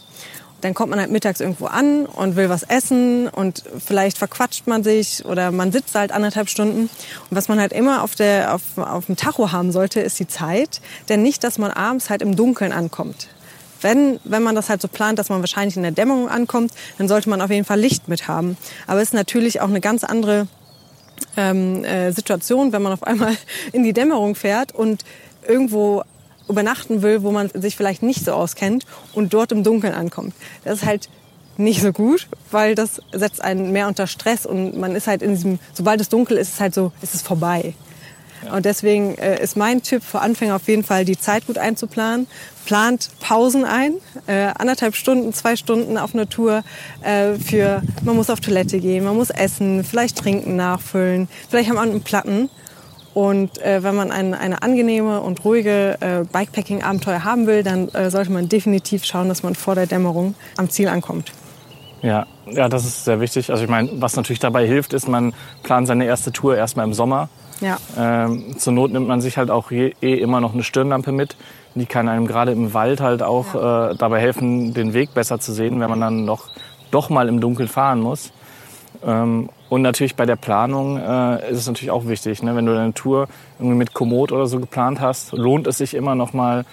Dann 0.61 0.73
kommt 0.73 0.91
man 0.91 0.99
halt 0.99 1.11
mittags 1.11 1.39
irgendwo 1.39 1.65
an 1.65 2.05
und 2.05 2.35
will 2.35 2.49
was 2.49 2.63
essen 2.63 3.27
und 3.27 3.63
vielleicht 3.83 4.17
verquatscht 4.17 4.67
man 4.67 4.83
sich 4.83 5.25
oder 5.25 5.51
man 5.51 5.71
sitzt 5.71 5.95
halt 5.95 6.11
anderthalb 6.11 6.49
Stunden. 6.49 6.81
Und 6.83 7.37
was 7.37 7.47
man 7.47 7.59
halt 7.59 7.73
immer 7.73 8.03
auf, 8.03 8.15
der, 8.15 8.53
auf, 8.53 8.61
auf 8.77 9.07
dem 9.07 9.15
Tacho 9.15 9.51
haben 9.51 9.71
sollte, 9.71 9.99
ist 9.99 10.19
die 10.19 10.27
Zeit. 10.27 10.81
Denn 11.09 11.23
nicht, 11.23 11.43
dass 11.43 11.57
man 11.57 11.71
abends 11.71 12.09
halt 12.09 12.21
im 12.21 12.35
Dunkeln 12.35 12.71
ankommt. 12.71 13.27
Wenn, 13.81 14.19
wenn 14.23 14.43
man 14.43 14.53
das 14.53 14.69
halt 14.69 14.81
so 14.81 14.87
plant, 14.87 15.17
dass 15.17 15.29
man 15.29 15.39
wahrscheinlich 15.39 15.75
in 15.75 15.81
der 15.81 15.91
Dämmerung 15.91 16.29
ankommt, 16.29 16.71
dann 16.99 17.07
sollte 17.07 17.29
man 17.29 17.41
auf 17.41 17.49
jeden 17.49 17.65
Fall 17.65 17.79
Licht 17.79 18.07
mit 18.07 18.27
haben. 18.27 18.55
Aber 18.85 19.01
es 19.01 19.09
ist 19.09 19.13
natürlich 19.13 19.61
auch 19.61 19.69
eine 19.69 19.81
ganz 19.81 20.03
andere 20.03 20.47
ähm, 21.35 21.83
äh, 21.83 22.11
Situation, 22.11 22.71
wenn 22.73 22.81
man 22.81 22.93
auf 22.93 23.03
einmal 23.03 23.35
in 23.73 23.83
die 23.83 23.93
Dämmerung 23.93 24.35
fährt 24.35 24.73
und 24.73 25.03
irgendwo 25.47 26.03
übernachten 26.47 27.01
will, 27.01 27.23
wo 27.23 27.31
man 27.31 27.49
sich 27.53 27.75
vielleicht 27.75 28.03
nicht 28.03 28.25
so 28.25 28.33
auskennt 28.33 28.85
und 29.13 29.33
dort 29.33 29.51
im 29.51 29.63
Dunkeln 29.63 29.93
ankommt. 29.93 30.33
Das 30.63 30.81
ist 30.81 30.85
halt 30.85 31.09
nicht 31.57 31.81
so 31.81 31.91
gut, 31.91 32.27
weil 32.49 32.75
das 32.75 33.01
setzt 33.11 33.41
einen 33.41 33.71
mehr 33.71 33.87
unter 33.87 34.07
Stress 34.07 34.45
und 34.45 34.77
man 34.77 34.95
ist 34.95 35.07
halt 35.07 35.21
in 35.21 35.31
diesem, 35.31 35.59
sobald 35.73 36.01
es 36.01 36.09
dunkel 36.09 36.37
ist, 36.37 36.49
ist 36.49 36.53
es 36.55 36.59
halt 36.59 36.73
so, 36.73 36.91
ist 37.01 37.13
es 37.13 37.21
vorbei. 37.21 37.73
Und 38.51 38.65
deswegen 38.65 39.15
äh, 39.19 39.41
ist 39.41 39.55
mein 39.55 39.83
Tipp 39.83 40.03
für 40.03 40.19
Anfänger 40.19 40.55
auf 40.55 40.67
jeden 40.67 40.83
Fall, 40.83 41.05
die 41.05 41.17
Zeit 41.17 41.45
gut 41.45 41.59
einzuplanen. 41.59 42.25
Plant 42.65 43.09
Pausen 43.19 43.65
ein, 43.65 43.93
äh, 44.27 44.51
anderthalb 44.57 44.95
Stunden, 44.95 45.33
zwei 45.33 45.55
Stunden 45.55 45.97
auf 45.97 46.15
einer 46.15 46.27
Tour 46.27 46.63
äh, 47.03 47.35
für, 47.35 47.83
man 48.03 48.15
muss 48.15 48.29
auf 48.29 48.39
Toilette 48.39 48.79
gehen, 48.79 49.03
man 49.03 49.15
muss 49.15 49.29
essen, 49.29 49.83
vielleicht 49.83 50.17
trinken, 50.17 50.55
nachfüllen, 50.55 51.27
vielleicht 51.49 51.69
haben 51.69 51.75
wir 51.75 51.81
einen 51.81 52.01
Platten. 52.01 52.49
Und 53.13 53.61
äh, 53.61 53.83
wenn 53.83 53.95
man 53.95 54.11
ein, 54.11 54.33
eine 54.33 54.61
angenehme 54.63 55.19
und 55.21 55.43
ruhige 55.43 55.97
äh, 55.99 56.23
Bikepacking-Abenteuer 56.31 57.23
haben 57.23 57.45
will, 57.45 57.63
dann 57.63 57.89
äh, 57.89 58.09
sollte 58.09 58.31
man 58.31 58.47
definitiv 58.47 59.03
schauen, 59.03 59.27
dass 59.27 59.43
man 59.43 59.55
vor 59.55 59.75
der 59.75 59.85
Dämmerung 59.85 60.35
am 60.57 60.69
Ziel 60.69 60.87
ankommt. 60.87 61.33
Ja, 62.01 62.25
ja, 62.47 62.69
das 62.69 62.85
ist 62.85 63.05
sehr 63.05 63.19
wichtig. 63.19 63.51
Also 63.51 63.63
ich 63.63 63.69
meine, 63.69 63.89
was 63.95 64.15
natürlich 64.15 64.39
dabei 64.39 64.65
hilft, 64.65 64.93
ist, 64.93 65.07
man 65.07 65.33
plant 65.63 65.87
seine 65.87 66.05
erste 66.05 66.31
Tour 66.31 66.55
erstmal 66.55 66.85
im 66.85 66.93
Sommer. 66.93 67.29
Ja. 67.59 67.77
Ähm, 67.97 68.57
zur 68.57 68.73
Not 68.73 68.91
nimmt 68.91 69.07
man 69.07 69.21
sich 69.21 69.37
halt 69.37 69.51
auch 69.51 69.69
je, 69.69 69.93
eh 70.01 70.15
immer 70.15 70.41
noch 70.41 70.53
eine 70.53 70.63
Stirnlampe 70.63 71.11
mit. 71.11 71.35
Die 71.75 71.85
kann 71.85 72.09
einem 72.09 72.27
gerade 72.27 72.51
im 72.51 72.73
Wald 72.73 73.01
halt 73.01 73.21
auch 73.21 73.53
äh, 73.53 73.95
dabei 73.95 74.19
helfen, 74.19 74.73
den 74.73 74.93
Weg 74.93 75.13
besser 75.13 75.39
zu 75.39 75.53
sehen, 75.53 75.79
wenn 75.79 75.89
man 75.89 76.01
dann 76.01 76.25
noch 76.25 76.49
doch 76.89 77.09
mal 77.09 77.29
im 77.29 77.39
Dunkeln 77.39 77.69
fahren 77.69 78.01
muss. 78.01 78.31
Ähm, 79.05 79.49
und 79.71 79.83
natürlich 79.83 80.17
bei 80.17 80.25
der 80.25 80.35
Planung 80.35 80.97
äh, 80.97 81.49
ist 81.49 81.59
es 81.59 81.65
natürlich 81.65 81.91
auch 81.91 82.05
wichtig, 82.05 82.43
ne? 82.43 82.57
wenn 82.57 82.65
du 82.65 82.75
deine 82.75 82.93
Tour 82.93 83.29
irgendwie 83.57 83.77
mit 83.77 83.93
Komoot 83.93 84.33
oder 84.33 84.45
so 84.45 84.59
geplant 84.59 84.99
hast, 84.99 85.31
lohnt 85.31 85.65
es 85.65 85.77
sich 85.77 85.93
immer 85.93 86.13
noch 86.13 86.33
mal 86.33 86.65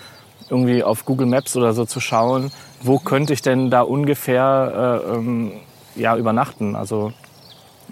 irgendwie 0.50 0.82
auf 0.82 1.04
Google 1.04 1.28
Maps 1.28 1.56
oder 1.56 1.74
so 1.74 1.84
zu 1.84 2.00
schauen, 2.00 2.50
wo 2.82 2.98
könnte 2.98 3.32
ich 3.32 3.40
denn 3.40 3.70
da 3.70 3.82
ungefähr 3.82 5.04
äh, 5.06 5.14
ähm, 5.14 5.52
ja, 5.94 6.16
übernachten. 6.16 6.74
Also 6.74 7.12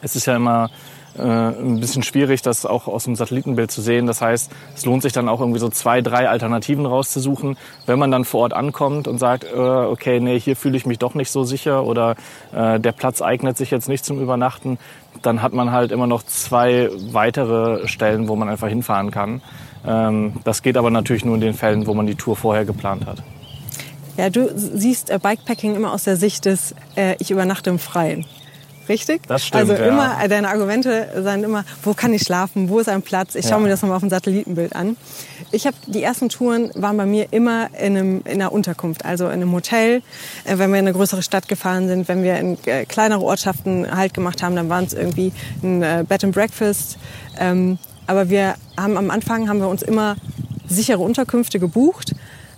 es 0.03 0.17
ist 0.17 0.27
ja 0.27 0.35
immer 0.35 0.71
äh, 1.19 1.23
ein 1.23 1.81
bisschen 1.81 2.03
schwierig, 2.03 2.43
das 2.43 2.67
auch 2.67 2.87
aus 2.89 3.05
dem 3.05 3.17
Satellitenbild 3.17 3.71
zu 3.71 3.83
sehen. 3.83 4.07
Das 4.07 4.21
heißt, 4.21 4.51
es 4.75 4.85
lohnt 4.85 5.03
sich 5.03 5.13
dann 5.13 5.29
auch 5.29 5.41
irgendwie 5.41 5.59
so 5.59 5.69
zwei, 5.69 6.01
drei 6.03 6.29
Alternativen 6.29 6.87
rauszusuchen. 6.87 7.57
Wenn 7.87 7.99
man 7.99 8.11
dann 8.11 8.25
vor 8.25 8.43
Ort 8.43 8.53
ankommt 8.53 9.09
und 9.09 9.19
sagt, 9.19 9.45
äh, 9.45 9.57
okay, 9.57 10.21
nee, 10.21 10.39
hier 10.39 10.57
fühle 10.57 10.77
ich 10.77 10.87
mich 10.87 10.99
doch 10.99 11.15
nicht 11.15 11.31
so 11.31 11.45
sicher 11.45 11.85
oder 11.85 12.17
äh, 12.53 12.79
der 12.81 12.93
Platz 12.93 13.23
eignet 13.23 13.57
sich 13.57 13.71
jetzt 13.71 13.89
nicht 13.89 14.05
zum 14.05 14.21
Übernachten, 14.21 14.79
dann 15.23 15.43
hat 15.43 15.53
man 15.53 15.73
halt 15.73 15.93
immer 15.93 16.07
noch 16.07 16.23
zwei 16.23 16.91
weitere 17.11 17.89
Stellen, 17.89 18.29
wo 18.29 18.37
man 18.37 18.49
einfach 18.49 18.69
hinfahren 18.69 19.11
kann. 19.11 19.43
Ähm, 19.87 20.35
das 20.45 20.63
geht 20.63 20.77
aber 20.77 20.91
natürlich 20.91 21.25
nur 21.25 21.35
in 21.35 21.41
den 21.41 21.55
Fällen, 21.55 21.87
wo 21.87 21.95
man 21.95 22.07
die 22.07 22.15
Tour 22.15 22.37
vorher 22.37 22.65
geplant 22.65 23.07
hat. 23.07 23.23
Ja, 24.17 24.31
du 24.31 24.51
siehst 24.55 25.11
äh, 25.11 25.19
Bikepacking 25.23 25.77
immer 25.77 25.93
aus 25.93 26.05
der 26.05 26.17
Sicht 26.17 26.47
des, 26.47 26.75
äh, 26.97 27.17
ich 27.19 27.31
übernachte 27.31 27.71
im 27.71 27.79
Freien. 27.79 28.25
Richtig? 28.89 29.23
Das 29.27 29.45
stimmt. 29.45 29.71
Also 29.71 29.75
ja. 29.75 29.89
immer, 29.89 30.23
äh, 30.23 30.29
deine 30.29 30.49
Argumente 30.49 31.09
sind 31.23 31.45
immer, 31.45 31.65
wo 31.83 31.95
kann 31.95 32.13
ich 32.13 32.23
schlafen, 32.23 32.69
wo 32.69 32.79
ist 32.79 32.89
ein 32.89 33.03
Platz? 33.03 33.35
Ich 33.35 33.45
schaue 33.45 33.53
Ja. 33.53 33.59
mir 33.61 33.69
das 33.69 33.83
nochmal 33.83 33.97
auf 33.97 34.03
dem 34.03 34.11
Satellitenbild 34.11 34.75
an. 34.75 34.97
Ich 35.53 35.67
habe 35.67 35.77
die 35.87 36.03
ersten 36.03 36.29
Touren 36.29 36.71
waren 36.75 36.97
bei 36.97 37.07
mir 37.07 37.29
immer 37.33 37.69
in, 37.79 37.97
einem, 37.97 38.21
in 38.25 38.35
einer 38.35 38.53
Unterkunft, 38.53 39.05
also 39.05 39.27
in 39.27 39.33
einem 39.33 39.53
Hotel. 39.53 40.03
Äh, 40.45 40.59
wenn 40.59 40.71
wir 40.71 40.79
in 40.79 40.87
eine 40.87 40.93
größere 40.93 41.23
Stadt 41.23 41.49
gefahren 41.49 41.89
sind, 41.89 42.09
wenn 42.09 42.23
wir 42.23 42.39
in 42.39 42.59
äh, 42.67 42.85
kleinere 42.85 43.23
Ortschaften 43.23 43.91
Halt 43.97 44.15
gemacht 44.15 44.43
haben, 44.43 44.57
dann 44.57 44.69
waren 44.69 44.85
es 44.85 44.93
irgendwie 44.93 45.33
ein 45.63 45.83
äh, 45.83 46.05
Bed 46.09 46.25
and 46.25 46.35
Breakfast. 46.35 46.99
Ähm, 47.39 47.79
aber 48.07 48.29
wir 48.31 48.55
haben 48.77 48.97
am 48.97 49.11
Anfang 49.11 49.49
haben 49.49 49.59
wir 49.61 49.69
uns 49.69 49.83
immer 49.83 50.17
sichere 50.69 50.99
Unterkünfte 50.99 51.59
gebucht 51.59 52.13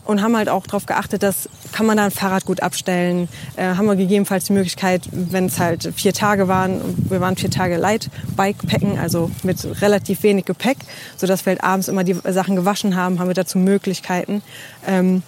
und 0.08 0.22
haben 0.22 0.34
halt 0.38 0.48
auch 0.48 0.66
darauf 0.66 0.86
geachtet, 0.86 1.22
dass 1.22 1.50
kann 1.70 1.84
man 1.84 1.98
da 1.98 2.06
ein 2.06 2.10
Fahrrad 2.10 2.46
gut 2.46 2.62
abstellen. 2.62 3.28
Äh, 3.56 3.74
haben 3.74 3.86
wir 3.86 3.94
gegebenenfalls 3.94 4.46
die 4.46 4.54
Möglichkeit, 4.54 5.02
wenn 5.12 5.46
es 5.46 5.60
halt 5.60 5.92
vier 5.94 6.14
Tage 6.14 6.48
waren, 6.48 6.80
wir 7.10 7.20
waren 7.20 7.36
vier 7.36 7.50
Tage 7.50 7.76
light 7.76 8.08
Bikepacken, 8.34 8.98
also 8.98 9.30
mit 9.42 9.82
relativ 9.82 10.22
wenig 10.22 10.46
Gepäck, 10.46 10.78
sodass 11.18 11.44
wir 11.44 11.50
halt 11.50 11.62
abends 11.62 11.88
immer 11.88 12.04
die 12.04 12.14
Sachen 12.14 12.56
gewaschen 12.56 12.96
haben, 12.96 13.18
haben 13.18 13.28
wir 13.28 13.34
dazu 13.34 13.58
Möglichkeiten. 13.58 14.40
Ähm, 14.86 15.22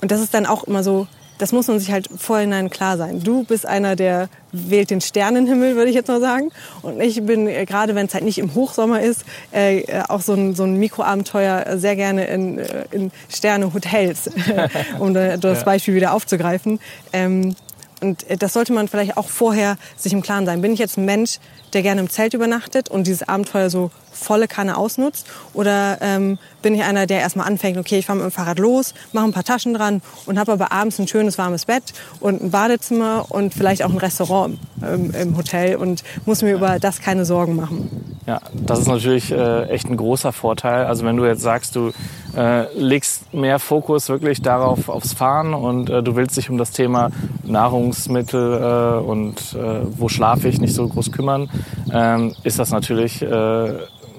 und 0.00 0.10
das 0.10 0.22
ist 0.22 0.32
dann 0.32 0.46
auch 0.46 0.64
immer 0.64 0.82
so, 0.82 1.06
das 1.38 1.52
muss 1.52 1.66
man 1.68 1.78
sich 1.80 1.90
halt 1.90 2.08
vorhinein 2.16 2.70
klar 2.70 2.96
sein. 2.96 3.22
Du 3.22 3.44
bist 3.44 3.66
einer, 3.66 3.96
der 3.96 4.28
wählt 4.52 4.90
den 4.90 5.00
Sternenhimmel, 5.00 5.74
würde 5.74 5.88
ich 5.90 5.96
jetzt 5.96 6.06
mal 6.08 6.20
sagen. 6.20 6.50
Und 6.82 7.00
ich 7.00 7.20
bin, 7.26 7.48
äh, 7.48 7.64
gerade 7.64 7.94
wenn 7.96 8.06
es 8.06 8.14
halt 8.14 8.24
nicht 8.24 8.38
im 8.38 8.54
Hochsommer 8.54 9.00
ist, 9.00 9.24
äh, 9.52 9.80
äh, 9.80 10.02
auch 10.08 10.20
so 10.20 10.34
ein, 10.34 10.54
so 10.54 10.62
ein 10.62 10.76
Mikroabenteuer 10.78 11.66
äh, 11.66 11.78
sehr 11.78 11.96
gerne 11.96 12.26
in, 12.26 12.58
in 12.92 13.10
Sterne-Hotels, 13.28 14.30
um 15.00 15.12
da- 15.14 15.36
das. 15.36 15.64
Beispiel 15.64 15.94
wieder 15.94 16.12
aufzugreifen. 16.12 16.78
Ähm, 17.12 17.56
und 18.04 18.28
äh, 18.30 18.36
das 18.36 18.52
sollte 18.52 18.72
man 18.72 18.86
vielleicht 18.86 19.16
auch 19.16 19.28
vorher 19.28 19.76
sich 19.96 20.12
im 20.12 20.22
Klaren 20.22 20.46
sein. 20.46 20.60
Bin 20.60 20.72
ich 20.72 20.78
jetzt 20.78 20.98
ein 20.98 21.04
Mensch, 21.04 21.38
der 21.72 21.82
gerne 21.82 22.00
im 22.02 22.10
Zelt 22.10 22.34
übernachtet 22.34 22.88
und 22.88 23.06
dieses 23.06 23.26
Abenteuer 23.26 23.70
so 23.70 23.90
volle 24.12 24.46
Kanne 24.46 24.76
ausnutzt? 24.76 25.26
Oder 25.54 25.98
ähm, 26.00 26.38
bin 26.62 26.74
ich 26.74 26.82
einer, 26.82 27.06
der 27.06 27.20
erstmal 27.20 27.46
anfängt, 27.46 27.78
okay, 27.78 27.98
ich 27.98 28.06
fahre 28.06 28.18
mit 28.18 28.26
dem 28.26 28.30
Fahrrad 28.30 28.58
los, 28.58 28.94
mache 29.12 29.24
ein 29.24 29.32
paar 29.32 29.44
Taschen 29.44 29.74
dran 29.74 30.02
und 30.26 30.38
habe 30.38 30.52
aber 30.52 30.70
abends 30.70 30.98
ein 30.98 31.08
schönes 31.08 31.38
warmes 31.38 31.64
Bett 31.64 31.82
und 32.20 32.42
ein 32.42 32.50
Badezimmer 32.50 33.26
und 33.30 33.54
vielleicht 33.54 33.82
auch 33.82 33.90
ein 33.90 33.98
Restaurant 33.98 34.58
ähm, 34.82 35.12
im 35.18 35.36
Hotel 35.36 35.76
und 35.76 36.04
muss 36.26 36.42
mir 36.42 36.54
über 36.54 36.78
das 36.78 37.00
keine 37.00 37.24
Sorgen 37.24 37.56
machen. 37.56 38.13
Ja, 38.26 38.40
das 38.54 38.78
ist 38.78 38.88
natürlich 38.88 39.30
äh, 39.30 39.64
echt 39.68 39.88
ein 39.90 39.98
großer 39.98 40.32
Vorteil. 40.32 40.86
Also 40.86 41.04
wenn 41.04 41.16
du 41.16 41.26
jetzt 41.26 41.42
sagst, 41.42 41.76
du 41.76 41.92
äh, 42.34 42.72
legst 42.74 43.34
mehr 43.34 43.58
Fokus 43.58 44.08
wirklich 44.08 44.40
darauf 44.40 44.88
aufs 44.88 45.12
Fahren 45.12 45.52
und 45.52 45.90
äh, 45.90 46.02
du 46.02 46.16
willst 46.16 46.36
dich 46.36 46.48
um 46.48 46.56
das 46.56 46.70
Thema 46.70 47.10
Nahrungsmittel 47.42 49.00
äh, 49.02 49.04
und 49.04 49.54
äh, 49.54 49.80
wo 49.98 50.08
schlafe 50.08 50.48
ich 50.48 50.58
nicht 50.58 50.74
so 50.74 50.88
groß 50.88 51.12
kümmern, 51.12 51.50
ähm, 51.92 52.34
ist 52.44 52.58
das 52.58 52.70
natürlich 52.70 53.20
äh, 53.20 53.72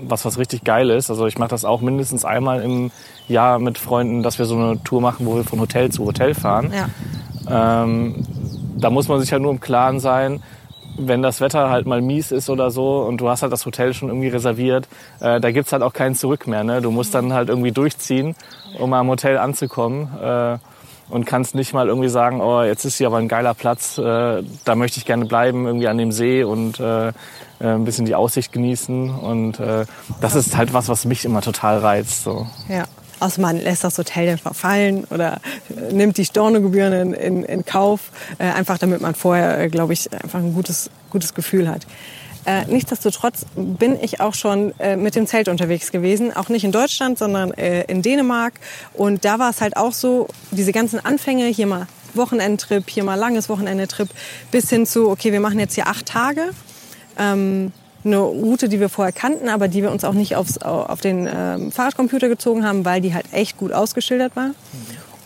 was, 0.08 0.24
was 0.24 0.38
richtig 0.38 0.64
geil 0.64 0.92
ist. 0.92 1.10
Also 1.10 1.26
ich 1.26 1.40
mache 1.40 1.50
das 1.50 1.66
auch 1.66 1.82
mindestens 1.82 2.26
einmal 2.26 2.62
im 2.62 2.92
Jahr 3.28 3.58
mit 3.58 3.80
Freunden, 3.80 4.22
dass 4.22 4.38
wir 4.38 4.46
so 4.46 4.56
eine 4.56 4.84
Tour 4.84 5.02
machen, 5.02 5.26
wo 5.26 5.36
wir 5.36 5.44
von 5.44 5.60
Hotel 5.60 5.92
zu 5.92 6.06
Hotel 6.06 6.36
fahren. 6.36 6.72
Ja. 6.72 7.84
Ähm, 7.84 8.24
da 8.78 8.90
muss 8.90 9.08
man 9.08 9.20
sich 9.20 9.32
halt 9.32 9.42
nur 9.42 9.52
im 9.52 9.60
Klaren 9.60 10.00
sein, 10.00 10.44
wenn 10.98 11.22
das 11.22 11.42
Wetter 11.42 11.70
halt 11.70 11.86
mal 11.86 12.02
mies 12.02 12.32
ist 12.32 12.50
oder 12.50 12.72
so 12.72 13.02
und 13.02 13.18
du 13.18 13.30
hast 13.30 13.42
halt 13.42 13.52
das 13.52 13.66
Hotel 13.66 13.94
schon 13.94 14.10
irgendwie 14.10 14.30
reserviert, 14.30 14.88
äh, 15.20 15.40
da 15.40 15.52
gibt's 15.52 15.72
halt 15.72 15.84
auch 15.84 15.94
kein 15.94 16.16
Zurück 16.16 16.48
mehr. 16.48 16.64
Ne? 16.64 16.82
Du 16.82 16.92
musst 16.92 17.14
dann 17.14 17.34
halt 17.34 17.50
irgendwie 17.50 17.72
durchziehen, 17.72 18.36
um 18.80 18.94
am 18.94 19.08
Hotel 19.08 19.38
anzukommen. 19.38 20.10
Äh, 20.22 20.58
und 21.10 21.26
kannst 21.26 21.54
nicht 21.54 21.74
mal 21.74 21.88
irgendwie 21.88 22.10
sagen, 22.10 22.42
oh, 22.42 22.64
jetzt 22.64 22.84
ist 22.84 22.98
hier 22.98 23.08
aber 23.08 23.18
ein 23.18 23.28
geiler 23.28 23.54
Platz, 23.54 23.98
äh, 23.98 24.42
da 24.64 24.76
möchte 24.76 24.98
ich 24.98 25.06
gerne 25.06 25.26
bleiben, 25.26 25.68
irgendwie 25.68 25.88
an 25.88 25.98
dem 26.00 26.12
See 26.12 26.44
und 26.44 26.80
äh, 26.80 27.10
äh, 27.10 27.14
ein 27.60 27.86
bisschen 27.86 28.06
die 28.06 28.16
Aussicht 28.16 28.52
genießen. 28.52 29.12
Und 29.12 29.60
äh, 29.60 29.86
das 30.22 30.36
ist 30.36 30.58
halt 30.58 30.74
was, 30.74 30.90
was 30.90 31.06
mich 31.06 31.26
immer 31.26 31.42
total 31.42 31.80
reizt. 31.80 32.24
So. 32.24 32.48
Ja. 32.68 32.86
Außer 33.20 33.42
man 33.42 33.58
lässt 33.58 33.84
das 33.84 33.98
Hotel 33.98 34.28
dann 34.28 34.38
verfallen 34.38 35.06
oder 35.06 35.40
nimmt 35.92 36.18
die 36.18 36.26
Stornogebühren 36.26 36.94
in, 36.94 37.14
in, 37.14 37.44
in 37.44 37.66
Kauf, 37.66 38.12
äh, 38.40 38.44
einfach 38.44 38.78
damit 38.78 39.02
man 39.02 39.16
vorher, 39.16 39.60
äh, 39.60 39.70
glaube 39.70 39.94
ich, 39.94 40.12
einfach 40.12 40.40
ein 40.40 40.54
gutes, 40.54 40.90
gutes 41.10 41.34
Gefühl 41.34 41.70
hat. 41.70 41.86
Äh, 42.46 42.66
nichtsdestotrotz 42.66 43.46
bin 43.56 43.98
ich 44.00 44.22
auch 44.22 44.36
schon 44.36 44.74
äh, 44.80 44.96
mit 44.96 45.16
dem 45.16 45.26
Zelt 45.26 45.48
unterwegs 45.48 45.92
gewesen, 45.92 46.36
auch 46.36 46.50
nicht 46.50 46.64
in 46.64 46.72
Deutschland, 46.72 47.18
sondern 47.18 47.52
äh, 47.54 47.84
in 47.86 48.04
Dänemark. 48.04 48.54
Und 48.94 49.26
da 49.26 49.40
war 49.40 49.50
es 49.50 49.62
halt 49.62 49.78
auch 49.78 49.94
so, 49.94 50.28
diese 50.52 50.72
ganzen 50.72 51.04
Anfänge, 51.04 51.48
hier 51.48 51.66
mal 51.66 51.88
Wochenendtrip, 52.14 52.90
hier 52.90 53.04
mal 53.04 53.16
langes 53.16 53.50
Wochenendetrip, 53.50 54.10
bis 54.52 54.70
hin 54.70 54.86
zu, 54.86 55.10
okay, 55.10 55.32
wir 55.32 55.40
machen 55.40 55.60
jetzt 55.60 55.74
hier 55.74 55.88
acht 55.88 56.06
Tage 56.06 56.52
ähm, 57.18 57.72
eine 58.06 58.20
Route, 58.20 58.70
die 58.70 58.80
wir 58.80 58.90
vorher 58.90 59.12
kannten, 59.12 59.50
aber 59.50 59.68
die 59.68 59.82
wir 59.82 59.92
uns 59.92 60.04
auch 60.04 60.14
nicht 60.14 60.36
aufs, 60.36 60.60
auf 60.60 61.02
den 61.02 61.28
ähm, 61.32 61.72
Fahrradcomputer 61.72 62.30
gezogen 62.30 62.66
haben, 62.66 62.86
weil 62.86 63.02
die 63.02 63.14
halt 63.14 63.26
echt 63.32 63.58
gut 63.58 63.72
ausgeschildert 63.72 64.36
war. 64.36 64.52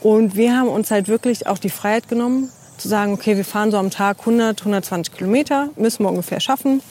Und 0.02 0.36
wir 0.36 0.58
haben 0.58 0.70
uns 0.70 0.92
halt 0.92 1.08
wirklich 1.08 1.48
auch 1.48 1.58
die 1.58 1.70
Freiheit 1.70 2.08
genommen, 2.08 2.50
zu 2.78 2.88
sagen, 2.88 3.14
okay, 3.14 3.36
wir 3.36 3.44
fahren 3.44 3.72
so 3.72 3.78
am 3.78 3.90
Tag 3.90 4.20
100, 4.20 4.62
120 4.62 5.14
Kilometer, 5.14 5.70
müssen 5.76 6.04
wir 6.04 6.10
ungefähr 6.10 6.40
schaffen. 6.40 6.82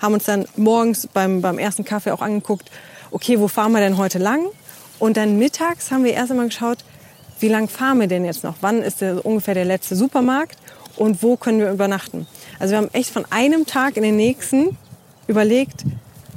Haben 0.00 0.14
uns 0.14 0.24
dann 0.24 0.46
morgens 0.56 1.06
beim, 1.06 1.40
beim 1.40 1.58
ersten 1.58 1.84
Kaffee 1.84 2.10
auch 2.10 2.20
angeguckt, 2.20 2.70
okay, 3.12 3.38
wo 3.38 3.46
fahren 3.46 3.72
wir 3.72 3.80
denn 3.80 3.96
heute 3.96 4.18
lang? 4.18 4.46
Und 4.98 5.16
dann 5.16 5.38
mittags 5.38 5.92
haben 5.92 6.04
wir 6.04 6.14
erst 6.14 6.32
einmal 6.32 6.48
geschaut, 6.48 6.78
wie 7.38 7.48
lang 7.48 7.68
fahren 7.68 8.00
wir 8.00 8.06
denn 8.06 8.24
jetzt 8.24 8.44
noch? 8.44 8.56
Wann 8.62 8.82
ist 8.82 9.00
der, 9.00 9.24
ungefähr 9.24 9.54
der 9.54 9.64
letzte 9.64 9.94
Supermarkt? 9.94 10.56
Und 10.96 11.22
wo 11.22 11.36
können 11.36 11.60
wir 11.60 11.70
übernachten? 11.70 12.26
Also 12.58 12.72
wir 12.72 12.78
haben 12.78 12.90
echt 12.92 13.10
von 13.10 13.26
einem 13.30 13.66
Tag 13.66 13.96
in 13.96 14.02
den 14.02 14.16
nächsten 14.16 14.76
überlegt, 15.26 15.84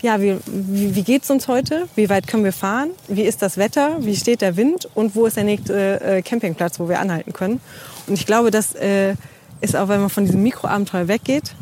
ja, 0.01 0.21
wie, 0.21 0.37
wie, 0.45 0.95
wie 0.95 1.03
geht's 1.03 1.29
uns 1.29 1.47
heute? 1.47 1.87
Wie 1.95 2.09
weit 2.09 2.27
können 2.27 2.43
wir 2.43 2.53
fahren? 2.53 2.91
Wie 3.07 3.23
ist 3.23 3.41
das 3.41 3.57
Wetter? 3.57 3.97
Wie 3.99 4.15
steht 4.15 4.41
der 4.41 4.55
Wind? 4.55 4.87
Und 4.95 5.15
wo 5.15 5.25
ist 5.25 5.35
der 5.35 5.43
nächste 5.43 6.01
äh, 6.01 6.21
Campingplatz, 6.21 6.79
wo 6.79 6.87
wir 6.87 6.99
anhalten 6.99 7.33
können? 7.33 7.59
Und 8.07 8.13
ich 8.13 8.25
glaube, 8.25 8.51
das 8.51 8.75
äh, 8.75 9.15
ist 9.61 9.75
auch, 9.75 9.89
wenn 9.89 9.99
man 9.99 10.09
von 10.09 10.25
diesem 10.25 10.41
Mikroabenteuer 10.41 11.07
weggeht, 11.07 11.53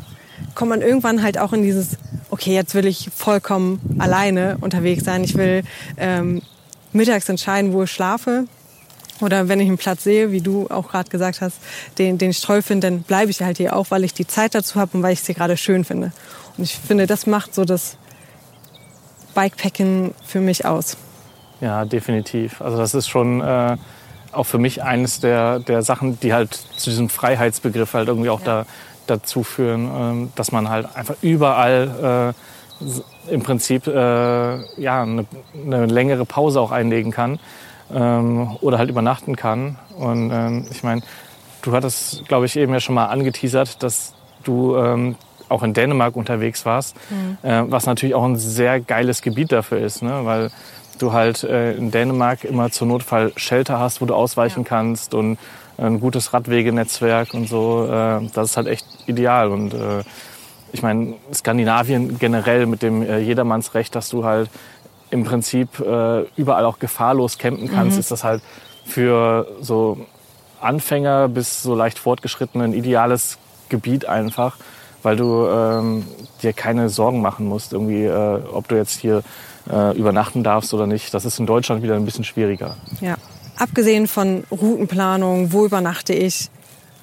kommt 0.54 0.70
man 0.70 0.82
irgendwann 0.82 1.22
halt 1.22 1.38
auch 1.38 1.52
in 1.52 1.62
dieses, 1.62 1.96
okay, 2.30 2.54
jetzt 2.54 2.74
will 2.74 2.86
ich 2.86 3.10
vollkommen 3.14 3.80
alleine 3.98 4.58
unterwegs 4.60 5.04
sein. 5.04 5.24
Ich 5.24 5.36
will 5.36 5.64
ähm, 5.96 6.42
mittags 6.92 7.28
entscheiden, 7.28 7.72
wo 7.72 7.82
ich 7.82 7.90
schlafe. 7.90 8.44
Oder 9.20 9.48
wenn 9.48 9.58
ich 9.58 9.66
einen 9.66 9.78
Platz 9.78 10.04
sehe, 10.04 10.30
wie 10.30 10.40
du 10.40 10.68
auch 10.70 10.90
gerade 10.90 11.10
gesagt 11.10 11.40
hast, 11.40 11.56
den, 11.98 12.18
den 12.18 12.30
ich 12.30 12.40
toll 12.40 12.62
finde, 12.62 12.86
dann 12.86 13.02
bleibe 13.02 13.32
ich 13.32 13.42
halt 13.42 13.56
hier 13.56 13.74
auch, 13.74 13.90
weil 13.90 14.04
ich 14.04 14.14
die 14.14 14.28
Zeit 14.28 14.54
dazu 14.54 14.76
habe 14.76 14.96
und 14.96 15.02
weil 15.02 15.12
ich 15.12 15.20
es 15.20 15.26
hier 15.26 15.34
gerade 15.34 15.56
schön 15.56 15.84
finde. 15.84 16.12
Und 16.58 16.64
ich 16.64 16.76
finde, 16.76 17.06
das 17.06 17.26
macht 17.26 17.54
so 17.54 17.64
das 17.64 17.96
Bikepacken 19.34 20.14
für 20.26 20.40
mich 20.40 20.66
aus. 20.66 20.96
Ja, 21.60 21.84
definitiv. 21.84 22.60
Also 22.60 22.76
das 22.76 22.94
ist 22.94 23.08
schon 23.08 23.40
äh, 23.40 23.76
auch 24.32 24.44
für 24.44 24.58
mich 24.58 24.82
eines 24.82 25.20
der, 25.20 25.60
der 25.60 25.82
Sachen, 25.82 26.18
die 26.20 26.32
halt 26.32 26.54
zu 26.54 26.90
diesem 26.90 27.08
Freiheitsbegriff 27.08 27.94
halt 27.94 28.08
irgendwie 28.08 28.30
auch 28.30 28.40
da, 28.40 28.66
dazu 29.06 29.42
führen, 29.44 29.90
ähm, 29.94 30.32
dass 30.34 30.52
man 30.52 30.68
halt 30.68 30.94
einfach 30.94 31.16
überall 31.22 32.34
äh, 32.80 33.32
im 33.32 33.42
Prinzip 33.42 33.86
äh, 33.86 34.80
ja, 34.80 35.02
eine, 35.02 35.26
eine 35.64 35.86
längere 35.86 36.24
Pause 36.24 36.60
auch 36.60 36.70
einlegen 36.70 37.10
kann 37.10 37.38
ähm, 37.92 38.56
oder 38.60 38.78
halt 38.78 38.90
übernachten 38.90 39.36
kann. 39.36 39.78
Und 39.96 40.30
ähm, 40.32 40.66
ich 40.70 40.82
meine, 40.82 41.02
du 41.62 41.72
hattest, 41.72 42.26
glaube 42.26 42.46
ich, 42.46 42.56
eben 42.56 42.72
ja 42.72 42.80
schon 42.80 42.94
mal 42.94 43.06
angeteasert, 43.06 43.82
dass 43.82 44.14
du 44.44 44.76
ähm, 44.76 45.16
auch 45.48 45.62
in 45.62 45.74
Dänemark 45.74 46.16
unterwegs 46.16 46.64
warst, 46.64 46.96
äh, 47.42 47.62
was 47.66 47.86
natürlich 47.86 48.14
auch 48.14 48.24
ein 48.24 48.36
sehr 48.36 48.80
geiles 48.80 49.22
Gebiet 49.22 49.52
dafür 49.52 49.78
ist, 49.78 50.02
ne? 50.02 50.20
weil 50.24 50.50
du 50.98 51.12
halt 51.12 51.44
äh, 51.44 51.74
in 51.74 51.90
Dänemark 51.90 52.44
immer 52.44 52.70
zur 52.70 52.86
Notfall 52.86 53.32
Shelter 53.36 53.78
hast, 53.78 54.00
wo 54.00 54.06
du 54.06 54.14
ausweichen 54.14 54.64
kannst 54.64 55.14
und 55.14 55.38
ein 55.78 56.00
gutes 56.00 56.32
Radwegenetzwerk 56.32 57.34
und 57.34 57.48
so. 57.48 57.86
Äh, 57.86 58.28
das 58.34 58.50
ist 58.50 58.56
halt 58.56 58.66
echt 58.66 58.86
ideal. 59.06 59.50
Und 59.50 59.74
äh, 59.74 60.02
ich 60.72 60.82
meine, 60.82 61.14
Skandinavien 61.32 62.18
generell 62.18 62.66
mit 62.66 62.82
dem 62.82 63.02
äh, 63.02 63.18
Jedermannsrecht, 63.18 63.94
dass 63.94 64.08
du 64.08 64.24
halt 64.24 64.50
im 65.10 65.24
Prinzip 65.24 65.80
äh, 65.80 66.22
überall 66.36 66.64
auch 66.64 66.78
gefahrlos 66.78 67.38
campen 67.38 67.70
kannst, 67.70 67.98
ist 67.98 68.10
das 68.10 68.24
halt 68.24 68.42
für 68.84 69.46
so 69.60 70.06
Anfänger 70.60 71.28
bis 71.28 71.62
so 71.62 71.74
leicht 71.74 71.98
fortgeschritten 71.98 72.60
ein 72.60 72.72
ideales 72.72 73.38
Gebiet 73.68 74.06
einfach, 74.06 74.56
weil 75.02 75.16
du 75.16 75.46
ähm, 75.46 76.06
dir 76.42 76.52
keine 76.52 76.88
Sorgen 76.88 77.20
machen 77.20 77.46
musst, 77.46 77.72
irgendwie, 77.72 78.04
äh, 78.04 78.42
ob 78.52 78.68
du 78.68 78.76
jetzt 78.76 78.98
hier 78.98 79.22
äh, 79.70 79.96
übernachten 79.96 80.42
darfst 80.42 80.72
oder 80.74 80.86
nicht. 80.86 81.12
Das 81.14 81.24
ist 81.24 81.38
in 81.38 81.46
Deutschland 81.46 81.82
wieder 81.82 81.96
ein 81.96 82.04
bisschen 82.04 82.24
schwieriger. 82.24 82.76
Ja. 83.00 83.16
Abgesehen 83.56 84.06
von 84.06 84.44
Routenplanung, 84.50 85.52
wo 85.52 85.64
übernachte 85.64 86.12
ich, 86.12 86.48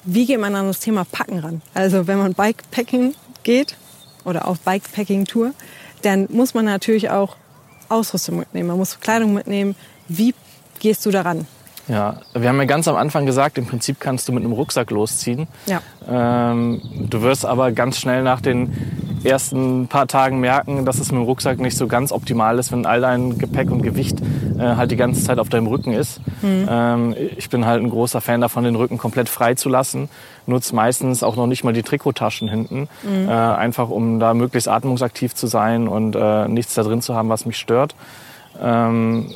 wie 0.06 0.26
geht 0.26 0.40
man 0.40 0.56
an 0.56 0.68
das 0.68 0.80
Thema 0.80 1.04
Packen 1.04 1.40
ran? 1.40 1.62
Also 1.74 2.08
wenn 2.08 2.18
man 2.18 2.34
Bikepacking 2.34 3.14
geht 3.44 3.76
oder 4.24 4.48
auf 4.48 4.60
Bikepacking-Tour, 4.62 5.52
dann 6.02 6.28
muss 6.32 6.54
man 6.54 6.66
natürlich 6.66 7.10
auch 7.10 7.36
Ausrüstung 7.90 8.38
mitnehmen. 8.38 8.70
Man 8.70 8.78
muss 8.78 9.00
Kleidung 9.00 9.34
mitnehmen. 9.34 9.76
Wie 10.08 10.34
gehst 10.80 11.06
du 11.06 11.12
daran? 11.12 11.48
Ja, 11.88 12.17
wir 12.34 12.50
haben 12.50 12.58
ja 12.58 12.65
ganz 12.65 12.88
am 12.88 12.95
Anfang 12.95 13.26
gesagt, 13.26 13.58
im 13.58 13.65
Prinzip 13.65 14.00
kannst 14.00 14.28
du 14.28 14.34
mit 14.34 14.43
einem 14.43 14.54
Rucksack 14.54 14.89
losziehen. 14.91 15.48
Ja. 15.67 15.82
Ähm, 16.08 16.82
du 17.10 17.21
wirst 17.21 17.45
aber 17.45 17.71
ganz 17.71 18.00
schnell 18.00 18.24
nach 18.24 18.41
den 18.41 18.74
ersten 19.24 19.88
paar 19.88 20.08
Tagen 20.08 20.39
merken, 20.39 20.86
dass 20.86 21.00
es 21.00 21.12
mit 21.12 21.19
dem 21.21 21.26
Rucksack 21.26 21.60
nicht 21.60 21.78
so 21.78 21.88
ganz 21.88 22.12
optimal 22.12 22.60
ist, 22.60 22.71
wenn 22.71 22.86
all 22.86 23.02
dein 23.02 23.38
Gepäck 23.38 23.71
und 23.71 23.82
Gewicht 23.82 24.19
äh, 24.58 24.76
halt 24.76 24.91
die 24.91 24.95
ganze 24.95 25.24
Zeit 25.24 25.39
auf 25.39 25.50
deinem 25.50 25.67
Rücken 25.67 25.93
ist. 25.93 26.21
Mhm. 26.41 26.67
Ähm, 26.69 27.15
ich 27.38 27.50
bin 27.50 27.65
halt 27.65 27.84
ein 27.84 27.89
großer 27.89 28.21
Fan 28.21 28.41
davon, 28.41 28.63
den 28.63 28.76
Rücken 28.76 28.98
komplett 28.98 29.30
frei 29.30 29.56
zu 29.56 29.69
lassen. 29.69 30.10
Nutze 30.48 30.76
meistens 30.76 31.24
auch 31.24 31.36
noch 31.36 31.48
nicht 31.48 31.63
mal 31.63 31.74
die 31.74 31.84
Trikottaschen 31.84 32.48
hinten, 32.48 32.88
mhm. 33.04 33.28
äh, 33.28 33.32
einfach 33.32 33.89
um 33.89 34.19
da 34.19 34.34
möglichst 34.34 34.67
atmungsaktiv 34.67 35.34
zu 35.34 35.48
sein 35.48 35.88
und 35.88 36.15
äh, 36.15 36.48
nichts 36.48 36.76
da 36.76 36.84
drin 36.84 37.02
zu 37.02 37.15
haben, 37.15 37.30
was 37.30 37.45
mich 37.45 37.58
stört. 37.58 37.95
Ähm, 38.62 39.34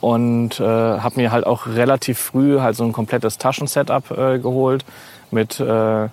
und 0.00 0.60
äh, 0.60 0.64
habe 0.64 1.16
mir 1.16 1.32
halt 1.32 1.46
auch 1.46 1.66
relativ 1.66 2.18
früh 2.18 2.60
halt 2.60 2.76
so 2.76 2.84
ein 2.84 2.92
komplettes 2.92 3.38
Taschensetup 3.38 4.10
äh, 4.16 4.38
geholt 4.38 4.84
mit 5.30 5.58
äh, 5.60 5.64
ja, 5.64 6.10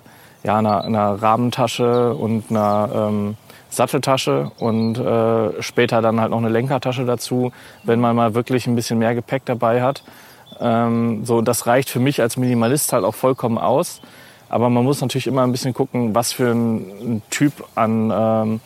einer, 0.58 0.84
einer 0.84 1.22
Rahmentasche 1.22 2.14
und 2.14 2.50
einer 2.50 2.90
ähm, 2.94 3.36
Satteltasche 3.68 4.50
und 4.58 4.98
äh, 4.98 5.62
später 5.62 6.00
dann 6.02 6.20
halt 6.20 6.30
noch 6.30 6.38
eine 6.38 6.48
Lenkertasche 6.48 7.04
dazu, 7.04 7.52
wenn 7.84 8.00
man 8.00 8.16
mal 8.16 8.34
wirklich 8.34 8.66
ein 8.66 8.74
bisschen 8.74 8.98
mehr 8.98 9.14
Gepäck 9.14 9.42
dabei 9.44 9.82
hat. 9.82 10.02
Ähm, 10.60 11.24
so, 11.24 11.42
das 11.42 11.66
reicht 11.66 11.90
für 11.90 12.00
mich 12.00 12.20
als 12.22 12.36
Minimalist 12.36 12.92
halt 12.92 13.04
auch 13.04 13.14
vollkommen 13.14 13.58
aus. 13.58 14.00
Aber 14.48 14.70
man 14.70 14.84
muss 14.84 15.00
natürlich 15.00 15.26
immer 15.26 15.42
ein 15.42 15.52
bisschen 15.52 15.74
gucken, 15.74 16.14
was 16.14 16.32
für 16.32 16.52
ein, 16.52 16.76
ein 17.00 17.22
Typ 17.30 17.52
an 17.74 18.12
ähm, 18.14 18.60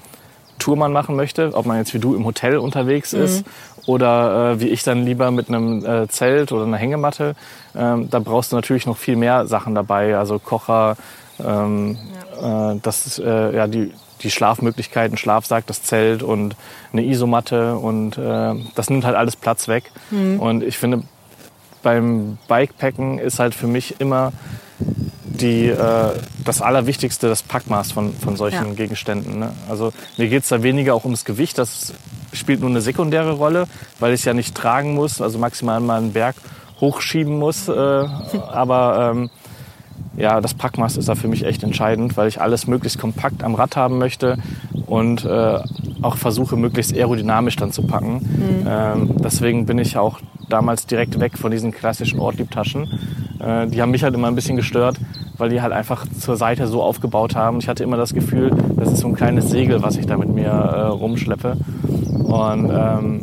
Tour 0.58 0.76
man 0.76 0.92
machen 0.92 1.16
möchte, 1.16 1.52
ob 1.54 1.64
man 1.64 1.78
jetzt 1.78 1.94
wie 1.94 1.98
du 1.98 2.14
im 2.14 2.26
Hotel 2.26 2.58
unterwegs 2.58 3.14
mhm. 3.14 3.22
ist 3.22 3.46
oder 3.90 4.52
äh, 4.52 4.60
wie 4.60 4.68
ich 4.68 4.82
dann 4.82 5.04
lieber 5.04 5.30
mit 5.30 5.48
einem 5.48 5.84
äh, 5.84 6.08
Zelt 6.08 6.52
oder 6.52 6.64
einer 6.64 6.76
Hängematte. 6.76 7.34
Ähm, 7.74 8.08
da 8.10 8.20
brauchst 8.20 8.52
du 8.52 8.56
natürlich 8.56 8.86
noch 8.86 8.96
viel 8.96 9.16
mehr 9.16 9.46
Sachen 9.46 9.74
dabei, 9.74 10.16
also 10.16 10.38
Kocher, 10.38 10.96
ähm, 11.44 11.98
ja. 12.40 12.72
äh, 12.72 12.80
das 12.82 13.18
äh, 13.18 13.56
ja 13.56 13.66
die 13.66 13.92
die 14.22 14.30
Schlafmöglichkeiten, 14.30 15.16
Schlafsack, 15.16 15.66
das 15.66 15.82
Zelt 15.82 16.22
und 16.22 16.54
eine 16.92 17.02
Isomatte 17.04 17.76
und 17.76 18.18
äh, 18.18 18.54
das 18.74 18.90
nimmt 18.90 19.06
halt 19.06 19.16
alles 19.16 19.34
Platz 19.34 19.66
weg. 19.66 19.90
Mhm. 20.10 20.38
Und 20.38 20.62
ich 20.62 20.76
finde, 20.76 21.04
beim 21.82 22.36
Bikepacken 22.46 23.18
ist 23.18 23.38
halt 23.38 23.54
für 23.54 23.66
mich 23.66 23.98
immer 23.98 24.32
die, 25.24 25.68
äh, 25.68 26.10
das 26.44 26.60
Allerwichtigste 26.60 27.28
das 27.28 27.42
Packmaß 27.42 27.92
von, 27.92 28.12
von 28.12 28.36
solchen 28.36 28.68
ja. 28.68 28.74
Gegenständen. 28.74 29.38
Ne? 29.38 29.52
Also 29.68 29.92
mir 30.16 30.28
geht 30.28 30.42
es 30.42 30.48
da 30.48 30.62
weniger 30.62 30.94
auch 30.94 31.04
ums 31.04 31.24
Gewicht, 31.24 31.56
das 31.56 31.94
spielt 32.32 32.60
nur 32.60 32.70
eine 32.70 32.80
sekundäre 32.80 33.32
Rolle, 33.32 33.66
weil 33.98 34.12
ich 34.12 34.20
es 34.20 34.24
ja 34.24 34.34
nicht 34.34 34.54
tragen 34.54 34.94
muss, 34.94 35.20
also 35.20 35.38
maximal 35.38 35.80
mal 35.80 35.98
einen 35.98 36.12
Berg 36.12 36.36
hochschieben 36.80 37.38
muss. 37.38 37.68
Äh, 37.68 37.72
aber 38.52 39.12
ähm, 39.12 39.30
ja, 40.16 40.40
das 40.40 40.54
Packmaß 40.54 40.96
ist 40.96 41.08
da 41.08 41.14
für 41.14 41.28
mich 41.28 41.44
echt 41.44 41.62
entscheidend, 41.62 42.16
weil 42.16 42.28
ich 42.28 42.40
alles 42.40 42.66
möglichst 42.66 42.98
kompakt 42.98 43.42
am 43.42 43.54
Rad 43.54 43.76
haben 43.76 43.98
möchte 43.98 44.38
und 44.86 45.24
äh, 45.24 45.58
auch 46.02 46.16
versuche, 46.16 46.56
möglichst 46.56 46.94
aerodynamisch 46.94 47.56
dann 47.56 47.72
zu 47.72 47.82
packen. 47.82 48.14
Mhm. 48.14 48.66
Ähm, 48.68 49.10
deswegen 49.22 49.66
bin 49.66 49.78
ich 49.78 49.96
auch 49.96 50.20
damals 50.48 50.86
direkt 50.86 51.20
weg 51.20 51.38
von 51.38 51.50
diesen 51.50 51.70
klassischen 51.72 52.18
Ortliebtaschen. 52.18 52.88
Äh, 53.38 53.68
die 53.68 53.80
haben 53.80 53.90
mich 53.90 54.02
halt 54.02 54.14
immer 54.14 54.28
ein 54.28 54.34
bisschen 54.34 54.56
gestört, 54.56 54.96
weil 55.38 55.48
die 55.48 55.62
halt 55.62 55.72
einfach 55.72 56.06
zur 56.18 56.36
Seite 56.36 56.66
so 56.66 56.82
aufgebaut 56.82 57.36
haben. 57.36 57.58
Ich 57.58 57.68
hatte 57.68 57.84
immer 57.84 57.96
das 57.96 58.12
Gefühl, 58.12 58.50
das 58.76 58.92
ist 58.92 58.98
so 59.00 59.08
ein 59.08 59.14
kleines 59.14 59.48
Segel, 59.48 59.82
was 59.82 59.96
ich 59.96 60.06
da 60.06 60.16
mit 60.16 60.28
mir 60.28 60.48
äh, 60.48 60.80
rumschleppe. 60.86 61.56
Und 62.30 62.70
ähm, 62.70 63.20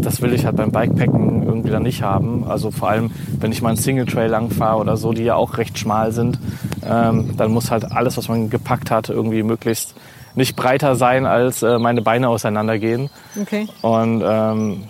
das 0.00 0.20
will 0.20 0.32
ich 0.32 0.44
halt 0.44 0.56
beim 0.56 0.70
Bikepacken 0.70 1.42
irgendwie 1.42 1.70
dann 1.70 1.82
nicht 1.82 2.02
haben. 2.02 2.44
Also 2.44 2.70
vor 2.70 2.88
allem, 2.90 3.10
wenn 3.40 3.50
ich 3.50 3.62
mal 3.62 3.70
einen 3.70 3.78
Single 3.78 4.06
Trail 4.06 4.30
lang 4.30 4.50
fahre 4.50 4.78
oder 4.78 4.96
so, 4.96 5.12
die 5.12 5.24
ja 5.24 5.34
auch 5.34 5.58
recht 5.58 5.78
schmal 5.78 6.12
sind, 6.12 6.38
ähm, 6.84 7.36
dann 7.36 7.50
muss 7.50 7.70
halt 7.70 7.90
alles, 7.90 8.16
was 8.16 8.28
man 8.28 8.50
gepackt 8.50 8.90
hat, 8.90 9.08
irgendwie 9.08 9.42
möglichst 9.42 9.94
nicht 10.34 10.54
breiter 10.54 10.96
sein, 10.96 11.26
als 11.26 11.62
äh, 11.62 11.78
meine 11.78 12.02
Beine 12.02 12.28
auseinandergehen. 12.28 13.10
Okay. 13.40 13.68
Und 13.82 14.22
ähm, 14.24 14.84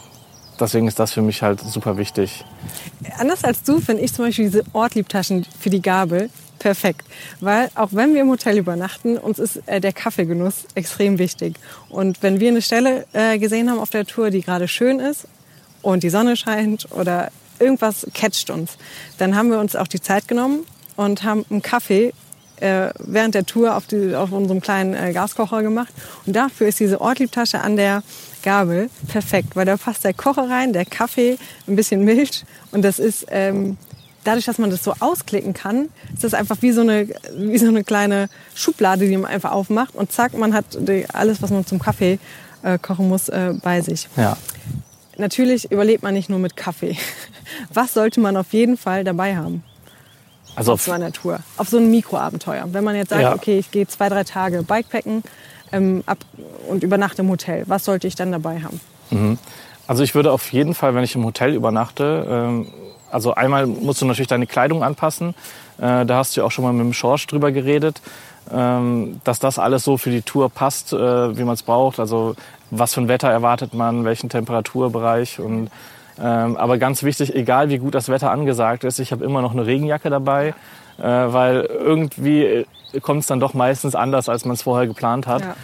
deswegen 0.60 0.88
ist 0.88 0.98
das 0.98 1.12
für 1.12 1.22
mich 1.22 1.42
halt 1.42 1.60
super 1.60 1.96
wichtig. 1.96 2.44
Anders 3.18 3.44
als 3.44 3.62
du 3.62 3.80
finde 3.80 4.02
ich 4.02 4.12
zum 4.12 4.24
Beispiel 4.26 4.46
diese 4.46 4.64
Ortliebtaschen 4.72 5.46
für 5.58 5.70
die 5.70 5.80
Gabel 5.80 6.30
perfekt. 6.66 7.06
Weil 7.38 7.70
auch 7.76 7.90
wenn 7.92 8.12
wir 8.12 8.22
im 8.22 8.28
Hotel 8.28 8.58
übernachten, 8.58 9.18
uns 9.18 9.38
ist 9.38 9.62
äh, 9.66 9.80
der 9.80 9.92
Kaffeegenuss 9.92 10.64
extrem 10.74 11.20
wichtig. 11.20 11.54
Und 11.88 12.24
wenn 12.24 12.40
wir 12.40 12.48
eine 12.48 12.60
Stelle 12.60 13.06
äh, 13.12 13.38
gesehen 13.38 13.70
haben 13.70 13.78
auf 13.78 13.90
der 13.90 14.04
Tour, 14.04 14.30
die 14.30 14.40
gerade 14.40 14.66
schön 14.66 14.98
ist 14.98 15.28
und 15.82 16.02
die 16.02 16.10
Sonne 16.10 16.36
scheint 16.36 16.90
oder 16.90 17.30
irgendwas 17.60 18.04
catcht 18.14 18.50
uns, 18.50 18.78
dann 19.18 19.36
haben 19.36 19.52
wir 19.52 19.60
uns 19.60 19.76
auch 19.76 19.86
die 19.86 20.00
Zeit 20.00 20.26
genommen 20.26 20.64
und 20.96 21.22
haben 21.22 21.46
einen 21.50 21.62
Kaffee 21.62 22.12
äh, 22.56 22.88
während 22.98 23.36
der 23.36 23.46
Tour 23.46 23.76
auf, 23.76 23.86
die, 23.86 24.16
auf 24.16 24.32
unserem 24.32 24.60
kleinen 24.60 24.94
äh, 24.94 25.12
Gaskocher 25.12 25.62
gemacht. 25.62 25.92
Und 26.26 26.34
dafür 26.34 26.66
ist 26.66 26.80
diese 26.80 27.00
Ortliebtasche 27.00 27.60
an 27.60 27.76
der 27.76 28.02
Gabel 28.42 28.90
perfekt, 29.06 29.54
weil 29.54 29.66
da 29.66 29.76
passt 29.76 30.02
der 30.02 30.14
Kocher 30.14 30.50
rein, 30.50 30.72
der 30.72 30.84
Kaffee, 30.84 31.38
ein 31.68 31.76
bisschen 31.76 32.04
Milch 32.04 32.44
und 32.72 32.82
das 32.82 32.98
ist 32.98 33.26
ähm, 33.30 33.76
dadurch, 34.26 34.44
dass 34.44 34.58
man 34.58 34.70
das 34.70 34.82
so 34.82 34.94
ausklicken 35.00 35.54
kann, 35.54 35.88
ist 36.12 36.24
das 36.24 36.34
einfach 36.34 36.56
wie 36.60 36.72
so 36.72 36.80
eine, 36.80 37.08
wie 37.36 37.58
so 37.58 37.68
eine 37.68 37.84
kleine 37.84 38.28
Schublade, 38.54 39.08
die 39.08 39.16
man 39.16 39.30
einfach 39.30 39.52
aufmacht 39.52 39.94
und 39.94 40.12
zack, 40.12 40.36
man 40.36 40.54
hat 40.54 40.64
alles, 41.12 41.42
was 41.42 41.50
man 41.50 41.64
zum 41.66 41.78
Kaffee 41.78 42.18
äh, 42.62 42.78
kochen 42.78 43.08
muss, 43.08 43.28
äh, 43.28 43.54
bei 43.62 43.80
sich. 43.80 44.08
Ja. 44.16 44.36
Natürlich 45.18 45.70
überlebt 45.70 46.02
man 46.02 46.14
nicht 46.14 46.28
nur 46.28 46.38
mit 46.38 46.56
Kaffee. 46.56 46.96
Was 47.72 47.94
sollte 47.94 48.20
man 48.20 48.36
auf 48.36 48.52
jeden 48.52 48.76
Fall 48.76 49.02
dabei 49.02 49.34
haben? 49.34 49.62
Also 50.54 50.72
auf 50.72 50.82
so 50.82 50.92
einer 50.92 51.10
Tour, 51.12 51.40
auf 51.56 51.68
so 51.68 51.78
ein 51.78 51.90
Mikroabenteuer. 51.90 52.64
Wenn 52.72 52.84
man 52.84 52.96
jetzt 52.96 53.10
sagt, 53.10 53.22
ja. 53.22 53.34
okay, 53.34 53.58
ich 53.58 53.70
gehe 53.70 53.86
zwei, 53.86 54.08
drei 54.08 54.24
Tage 54.24 54.62
Bikepacken 54.62 55.22
ähm, 55.72 56.02
ab 56.06 56.18
und 56.68 56.82
übernachte 56.82 57.22
im 57.22 57.30
Hotel, 57.30 57.64
was 57.66 57.84
sollte 57.84 58.06
ich 58.06 58.14
dann 58.14 58.32
dabei 58.32 58.60
haben? 58.60 58.80
Mhm. 59.10 59.38
Also 59.86 60.02
ich 60.02 60.14
würde 60.14 60.32
auf 60.32 60.52
jeden 60.52 60.74
Fall, 60.74 60.94
wenn 60.94 61.04
ich 61.04 61.14
im 61.14 61.24
Hotel 61.24 61.54
übernachte, 61.54 62.26
ähm, 62.28 62.66
also 63.10 63.34
einmal 63.34 63.66
musst 63.66 64.02
du 64.02 64.06
natürlich 64.06 64.28
deine 64.28 64.46
Kleidung 64.46 64.82
anpassen. 64.82 65.34
Äh, 65.78 66.06
da 66.06 66.16
hast 66.16 66.36
du 66.36 66.40
ja 66.40 66.46
auch 66.46 66.50
schon 66.50 66.64
mal 66.64 66.72
mit 66.72 66.84
dem 66.84 66.92
Schorsch 66.92 67.26
drüber 67.26 67.52
geredet, 67.52 68.00
ähm, 68.52 69.20
dass 69.24 69.38
das 69.38 69.58
alles 69.58 69.84
so 69.84 69.96
für 69.96 70.10
die 70.10 70.22
Tour 70.22 70.48
passt, 70.50 70.92
äh, 70.92 71.36
wie 71.36 71.44
man 71.44 71.54
es 71.54 71.62
braucht. 71.62 72.00
Also 72.00 72.34
was 72.70 72.94
für 72.94 73.00
ein 73.00 73.08
Wetter 73.08 73.28
erwartet 73.28 73.74
man, 73.74 74.04
welchen 74.04 74.28
Temperaturbereich 74.28 75.40
und 75.40 75.70
ähm, 76.18 76.56
aber 76.56 76.78
ganz 76.78 77.02
wichtig, 77.02 77.34
egal 77.34 77.68
wie 77.68 77.78
gut 77.78 77.94
das 77.94 78.08
Wetter 78.08 78.30
angesagt 78.30 78.84
ist, 78.84 78.98
ich 78.98 79.12
habe 79.12 79.24
immer 79.24 79.42
noch 79.42 79.52
eine 79.52 79.66
Regenjacke 79.66 80.08
dabei, 80.08 80.54
äh, 80.98 81.02
weil 81.02 81.60
irgendwie 81.60 82.66
kommt 83.02 83.20
es 83.20 83.26
dann 83.26 83.40
doch 83.40 83.52
meistens 83.52 83.94
anders, 83.94 84.28
als 84.28 84.44
man 84.46 84.54
es 84.54 84.62
vorher 84.62 84.86
geplant 84.86 85.26
hat. 85.26 85.42
Ja. 85.42 85.56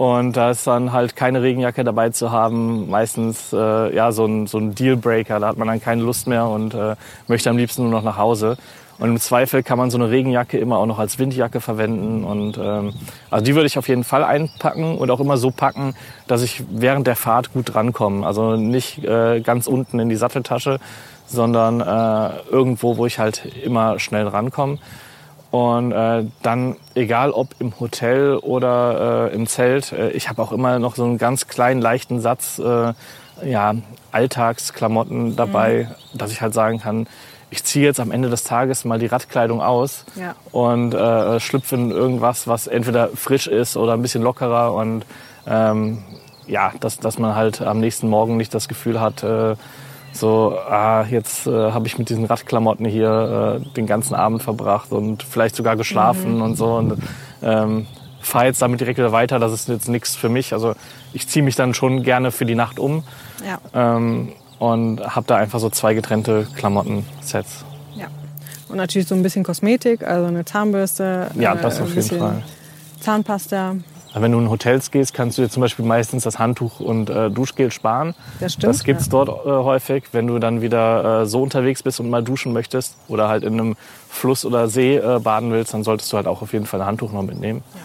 Und 0.00 0.34
da 0.34 0.52
ist 0.52 0.66
dann 0.66 0.92
halt 0.92 1.14
keine 1.14 1.42
Regenjacke 1.42 1.84
dabei 1.84 2.08
zu 2.08 2.32
haben, 2.32 2.88
meistens 2.88 3.52
äh, 3.52 3.94
ja 3.94 4.12
so 4.12 4.24
ein, 4.24 4.46
so 4.46 4.56
ein 4.56 4.74
Dealbreaker. 4.74 5.38
Da 5.40 5.48
hat 5.48 5.58
man 5.58 5.68
dann 5.68 5.78
keine 5.78 6.00
Lust 6.00 6.26
mehr 6.26 6.46
und 6.46 6.72
äh, 6.72 6.96
möchte 7.28 7.50
am 7.50 7.58
liebsten 7.58 7.82
nur 7.82 7.90
noch 7.90 8.02
nach 8.02 8.16
Hause. 8.16 8.56
Und 8.98 9.10
im 9.10 9.20
Zweifel 9.20 9.62
kann 9.62 9.76
man 9.76 9.90
so 9.90 9.98
eine 9.98 10.08
Regenjacke 10.08 10.56
immer 10.56 10.78
auch 10.78 10.86
noch 10.86 10.98
als 10.98 11.18
Windjacke 11.18 11.60
verwenden. 11.60 12.24
Und 12.24 12.56
ähm, 12.56 12.94
also 13.28 13.44
die 13.44 13.54
würde 13.54 13.66
ich 13.66 13.76
auf 13.76 13.88
jeden 13.88 14.04
Fall 14.04 14.24
einpacken 14.24 14.96
und 14.96 15.10
auch 15.10 15.20
immer 15.20 15.36
so 15.36 15.50
packen, 15.50 15.94
dass 16.26 16.40
ich 16.40 16.64
während 16.70 17.06
der 17.06 17.16
Fahrt 17.16 17.52
gut 17.52 17.74
drankomme. 17.74 18.26
Also 18.26 18.56
nicht 18.56 19.04
äh, 19.04 19.42
ganz 19.42 19.66
unten 19.66 19.98
in 19.98 20.08
die 20.08 20.16
Satteltasche, 20.16 20.78
sondern 21.26 21.82
äh, 21.82 22.38
irgendwo, 22.50 22.96
wo 22.96 23.04
ich 23.04 23.18
halt 23.18 23.44
immer 23.62 23.98
schnell 23.98 24.26
rankomme. 24.26 24.78
Und 25.50 25.90
äh, 25.90 26.24
dann, 26.42 26.76
egal 26.94 27.32
ob 27.32 27.48
im 27.58 27.78
Hotel 27.80 28.36
oder 28.36 29.30
äh, 29.30 29.34
im 29.34 29.46
Zelt, 29.48 29.92
äh, 29.92 30.10
ich 30.10 30.28
habe 30.28 30.40
auch 30.42 30.52
immer 30.52 30.78
noch 30.78 30.94
so 30.94 31.04
einen 31.04 31.18
ganz 31.18 31.48
kleinen, 31.48 31.80
leichten 31.80 32.20
Satz 32.20 32.60
äh, 32.60 32.92
ja, 33.44 33.74
Alltagsklamotten 34.12 35.34
dabei, 35.34 35.88
mhm. 36.12 36.18
dass 36.18 36.30
ich 36.30 36.40
halt 36.40 36.54
sagen 36.54 36.78
kann, 36.78 37.08
ich 37.50 37.64
ziehe 37.64 37.84
jetzt 37.84 37.98
am 37.98 38.12
Ende 38.12 38.30
des 38.30 38.44
Tages 38.44 38.84
mal 38.84 39.00
die 39.00 39.06
Radkleidung 39.06 39.60
aus 39.60 40.04
ja. 40.14 40.36
und 40.52 40.94
äh, 40.94 41.40
schlüpfe 41.40 41.74
in 41.74 41.90
irgendwas, 41.90 42.46
was 42.46 42.68
entweder 42.68 43.08
frisch 43.08 43.48
ist 43.48 43.76
oder 43.76 43.94
ein 43.94 44.02
bisschen 44.02 44.22
lockerer 44.22 44.72
und 44.72 45.04
ähm, 45.48 46.04
ja, 46.46 46.72
dass, 46.78 46.98
dass 46.98 47.18
man 47.18 47.34
halt 47.34 47.60
am 47.60 47.80
nächsten 47.80 48.08
Morgen 48.08 48.36
nicht 48.36 48.54
das 48.54 48.68
Gefühl 48.68 49.00
hat, 49.00 49.24
äh, 49.24 49.56
so, 50.12 50.56
ah, 50.68 51.04
jetzt 51.08 51.46
äh, 51.46 51.50
habe 51.50 51.86
ich 51.86 51.98
mit 51.98 52.08
diesen 52.08 52.24
Radklamotten 52.24 52.86
hier 52.86 53.60
äh, 53.60 53.74
den 53.74 53.86
ganzen 53.86 54.14
Abend 54.14 54.42
verbracht 54.42 54.92
und 54.92 55.22
vielleicht 55.22 55.56
sogar 55.56 55.76
geschlafen 55.76 56.36
mhm. 56.36 56.42
und 56.42 56.56
so. 56.56 56.74
Und 56.74 56.98
ähm, 57.42 57.86
fahre 58.20 58.46
jetzt 58.46 58.60
damit 58.60 58.80
direkt 58.80 58.98
wieder 58.98 59.12
weiter. 59.12 59.38
Das 59.38 59.52
ist 59.52 59.68
jetzt 59.68 59.88
nichts 59.88 60.16
für 60.16 60.28
mich. 60.28 60.52
Also 60.52 60.74
ich 61.12 61.28
ziehe 61.28 61.44
mich 61.44 61.56
dann 61.56 61.74
schon 61.74 62.02
gerne 62.02 62.32
für 62.32 62.44
die 62.44 62.54
Nacht 62.54 62.78
um. 62.78 63.04
Ja. 63.46 63.58
Ähm, 63.74 64.32
und 64.58 65.00
habe 65.00 65.26
da 65.26 65.36
einfach 65.36 65.58
so 65.58 65.70
zwei 65.70 65.94
getrennte 65.94 66.46
Klamotten-Sets. 66.54 67.64
Ja. 67.96 68.08
Und 68.68 68.76
natürlich 68.76 69.08
so 69.08 69.14
ein 69.14 69.22
bisschen 69.22 69.42
Kosmetik, 69.42 70.06
also 70.06 70.26
eine 70.26 70.44
Zahnbürste. 70.44 71.30
Ja, 71.38 71.54
das 71.54 71.78
äh, 71.78 71.82
auf 71.82 71.94
jeden 71.94 72.18
Fall. 72.18 72.42
Zahnpasta. 73.00 73.76
Wenn 74.14 74.32
du 74.32 74.38
in 74.38 74.50
Hotels 74.50 74.90
gehst, 74.90 75.14
kannst 75.14 75.38
du 75.38 75.42
dir 75.42 75.48
zum 75.48 75.60
Beispiel 75.60 75.84
meistens 75.84 76.24
das 76.24 76.38
Handtuch 76.38 76.80
und 76.80 77.10
äh, 77.10 77.30
Duschgel 77.30 77.70
sparen. 77.70 78.14
Das 78.40 78.54
stimmt. 78.54 78.70
Das 78.70 78.84
gibt's 78.84 79.06
ja. 79.06 79.10
dort 79.10 79.46
äh, 79.46 79.50
häufig. 79.50 80.04
Wenn 80.12 80.26
du 80.26 80.38
dann 80.38 80.62
wieder 80.62 81.22
äh, 81.22 81.26
so 81.26 81.42
unterwegs 81.42 81.82
bist 81.82 82.00
und 82.00 82.10
mal 82.10 82.22
duschen 82.22 82.52
möchtest 82.52 82.96
oder 83.08 83.28
halt 83.28 83.44
in 83.44 83.54
einem 83.54 83.76
Fluss 84.08 84.44
oder 84.44 84.68
See 84.68 84.96
äh, 84.96 85.20
baden 85.20 85.52
willst, 85.52 85.74
dann 85.74 85.84
solltest 85.84 86.12
du 86.12 86.16
halt 86.16 86.26
auch 86.26 86.42
auf 86.42 86.52
jeden 86.52 86.66
Fall 86.66 86.80
ein 86.80 86.86
Handtuch 86.86 87.12
noch 87.12 87.22
mitnehmen. 87.22 87.62
Ja. 87.74 87.80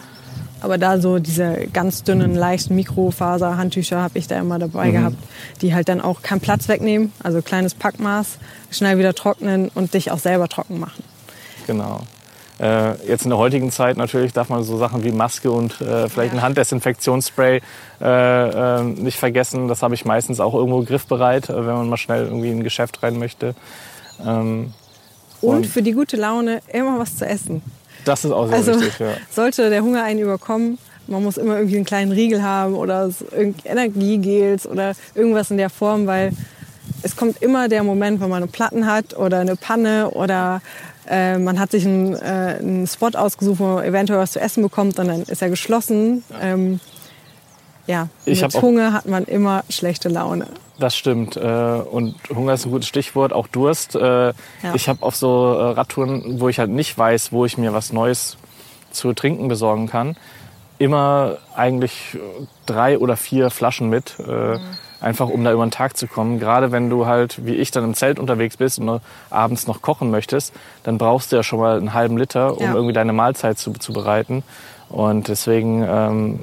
Aber 0.60 0.78
da 0.78 0.98
so 0.98 1.18
diese 1.18 1.68
ganz 1.72 2.02
dünnen, 2.02 2.34
leichten 2.34 2.74
Mikrofaser-Handtücher 2.76 4.00
habe 4.00 4.18
ich 4.18 4.26
da 4.26 4.38
immer 4.38 4.58
dabei 4.58 4.88
mhm. 4.88 4.92
gehabt, 4.92 5.16
die 5.60 5.74
halt 5.74 5.88
dann 5.88 6.00
auch 6.00 6.22
keinen 6.22 6.40
Platz 6.40 6.68
wegnehmen, 6.68 7.12
also 7.22 7.42
kleines 7.42 7.74
Packmaß, 7.74 8.38
schnell 8.70 8.98
wieder 8.98 9.14
trocknen 9.14 9.70
und 9.74 9.94
dich 9.94 10.10
auch 10.10 10.18
selber 10.18 10.48
trocken 10.48 10.80
machen. 10.80 11.04
Genau. 11.66 12.00
Äh, 12.58 13.06
jetzt 13.06 13.24
in 13.24 13.30
der 13.30 13.38
heutigen 13.38 13.70
Zeit 13.70 13.96
natürlich 13.96 14.32
darf 14.32 14.48
man 14.48 14.62
so 14.62 14.78
Sachen 14.78 15.04
wie 15.04 15.12
Maske 15.12 15.50
und 15.50 15.80
äh, 15.80 16.08
vielleicht 16.08 16.32
ja. 16.32 16.38
ein 16.38 16.42
Handdesinfektionsspray 16.42 17.60
äh, 18.00 18.78
äh 18.78 18.82
nicht 18.82 19.18
vergessen. 19.18 19.68
Das 19.68 19.82
habe 19.82 19.94
ich 19.94 20.04
meistens 20.04 20.40
auch 20.40 20.54
irgendwo 20.54 20.82
griffbereit, 20.82 21.50
äh, 21.50 21.56
wenn 21.56 21.74
man 21.74 21.88
mal 21.88 21.96
schnell 21.98 22.24
irgendwie 22.24 22.50
in 22.50 22.58
ein 22.58 22.64
Geschäft 22.64 23.02
rein 23.02 23.18
möchte. 23.18 23.54
Ähm, 24.24 24.72
und, 25.42 25.56
und 25.56 25.66
für 25.66 25.82
die 25.82 25.92
gute 25.92 26.16
Laune 26.16 26.62
immer 26.72 26.98
was 26.98 27.16
zu 27.16 27.26
essen. 27.26 27.62
Das 28.06 28.24
ist 28.24 28.30
auch 28.30 28.46
sehr 28.46 28.56
also, 28.56 28.80
wichtig, 28.80 28.98
ja. 29.00 29.08
Sollte 29.30 29.68
der 29.68 29.82
Hunger 29.82 30.04
einen 30.04 30.20
überkommen, 30.20 30.78
man 31.08 31.22
muss 31.22 31.36
immer 31.36 31.56
irgendwie 31.56 31.76
einen 31.76 31.84
kleinen 31.84 32.12
Riegel 32.12 32.42
haben 32.42 32.74
oder 32.74 33.10
Energiegels 33.64 34.66
oder 34.66 34.92
irgendwas 35.14 35.50
in 35.50 35.56
der 35.56 35.70
Form, 35.70 36.06
weil 36.06 36.32
es 37.02 37.16
kommt 37.16 37.42
immer 37.42 37.68
der 37.68 37.82
Moment, 37.82 38.20
wenn 38.20 38.28
man 38.28 38.42
eine 38.42 38.50
Platten 38.50 38.86
hat 38.86 39.16
oder 39.16 39.40
eine 39.40 39.56
Panne 39.56 40.10
oder 40.10 40.60
äh, 41.08 41.38
man 41.38 41.58
hat 41.58 41.70
sich 41.70 41.86
einen, 41.86 42.14
äh, 42.14 42.58
einen, 42.58 42.86
Spot 42.86 43.10
ausgesucht, 43.14 43.60
wo 43.60 43.64
man 43.64 43.84
eventuell 43.84 44.18
was 44.18 44.32
zu 44.32 44.40
essen 44.40 44.62
bekommt 44.62 44.98
und 44.98 45.08
dann 45.08 45.22
ist 45.22 45.42
er 45.42 45.50
geschlossen. 45.50 46.24
Ja, 46.30 46.40
ähm, 46.42 46.80
ja 47.86 48.08
ich 48.24 48.42
mit 48.42 48.60
Hunger 48.60 48.92
hat 48.92 49.06
man 49.06 49.24
immer 49.24 49.64
schlechte 49.68 50.08
Laune. 50.08 50.46
Das 50.78 50.96
stimmt. 50.96 51.36
Äh, 51.36 51.40
und 51.40 52.16
Hunger 52.34 52.54
ist 52.54 52.66
ein 52.66 52.72
gutes 52.72 52.88
Stichwort, 52.88 53.32
auch 53.32 53.46
Durst. 53.46 53.94
Äh, 53.94 54.00
ja. 54.00 54.34
Ich 54.74 54.88
habe 54.88 55.02
auf 55.02 55.16
so 55.16 55.54
äh, 55.54 55.62
Radtouren, 55.72 56.40
wo 56.40 56.48
ich 56.48 56.58
halt 56.58 56.70
nicht 56.70 56.96
weiß, 56.98 57.32
wo 57.32 57.44
ich 57.44 57.56
mir 57.56 57.72
was 57.72 57.92
Neues 57.92 58.36
zu 58.90 59.12
trinken 59.12 59.48
besorgen 59.48 59.88
kann, 59.88 60.16
immer 60.78 61.38
eigentlich 61.54 62.18
drei 62.66 62.98
oder 62.98 63.16
vier 63.16 63.50
Flaschen 63.50 63.88
mit. 63.88 64.18
Mhm. 64.18 64.60
Einfach 65.00 65.28
um 65.28 65.44
da 65.44 65.52
über 65.52 65.64
den 65.64 65.70
Tag 65.70 65.96
zu 65.96 66.06
kommen. 66.06 66.38
Gerade 66.38 66.72
wenn 66.72 66.88
du 66.88 67.06
halt, 67.06 67.44
wie 67.44 67.54
ich, 67.54 67.70
dann 67.70 67.84
im 67.84 67.94
Zelt 67.94 68.18
unterwegs 68.18 68.56
bist 68.56 68.78
und 68.78 69.00
abends 69.30 69.66
noch 69.66 69.82
kochen 69.82 70.10
möchtest, 70.10 70.54
dann 70.84 70.98
brauchst 70.98 71.32
du 71.32 71.36
ja 71.36 71.42
schon 71.42 71.60
mal 71.60 71.76
einen 71.76 71.92
halben 71.92 72.16
Liter, 72.16 72.56
um 72.56 72.64
ja. 72.64 72.74
irgendwie 72.74 72.94
deine 72.94 73.12
Mahlzeit 73.12 73.58
zu, 73.58 73.72
zu 73.72 73.92
bereiten. 73.92 74.42
Und 74.88 75.28
deswegen 75.28 75.84
ähm, 75.86 76.40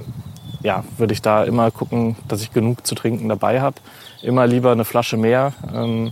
ja, 0.64 0.84
würde 0.98 1.14
ich 1.14 1.22
da 1.22 1.44
immer 1.44 1.70
gucken, 1.72 2.16
dass 2.28 2.42
ich 2.42 2.52
genug 2.52 2.88
zu 2.88 2.96
trinken 2.96 3.30
dabei 3.30 3.62
habe. 3.62 3.76
Immer 4.22 4.48
lieber 4.48 4.72
eine 4.72 4.86
Flasche 4.86 5.18
mehr, 5.18 5.54
ähm, 5.74 6.12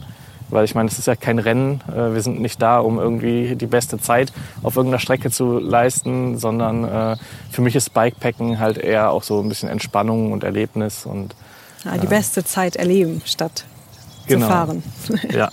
weil 0.49 0.65
ich 0.65 0.75
meine, 0.75 0.89
es 0.89 0.99
ist 0.99 1.07
ja 1.07 1.15
kein 1.15 1.39
Rennen. 1.39 1.81
Äh, 1.89 2.13
wir 2.13 2.21
sind 2.21 2.41
nicht 2.41 2.61
da, 2.61 2.79
um 2.79 2.99
irgendwie 2.99 3.55
die 3.55 3.67
beste 3.67 3.97
Zeit 3.97 4.33
auf 4.61 4.75
irgendeiner 4.75 4.99
Strecke 4.99 5.31
zu 5.31 5.59
leisten, 5.59 6.37
sondern 6.37 6.83
äh, 6.83 7.15
für 7.49 7.61
mich 7.61 7.75
ist 7.75 7.93
Bikepacken 7.93 8.59
halt 8.59 8.77
eher 8.77 9.11
auch 9.11 9.23
so 9.23 9.39
ein 9.39 9.47
bisschen 9.47 9.69
Entspannung 9.69 10.33
und 10.33 10.43
Erlebnis 10.43 11.05
und 11.05 11.33
ja, 11.85 11.97
die 11.97 12.07
äh, 12.07 12.09
beste 12.09 12.43
Zeit 12.43 12.75
erleben 12.75 13.21
statt 13.25 13.65
genau. 14.27 14.45
zu 14.45 14.51
fahren. 14.51 14.83
Ja. 15.31 15.51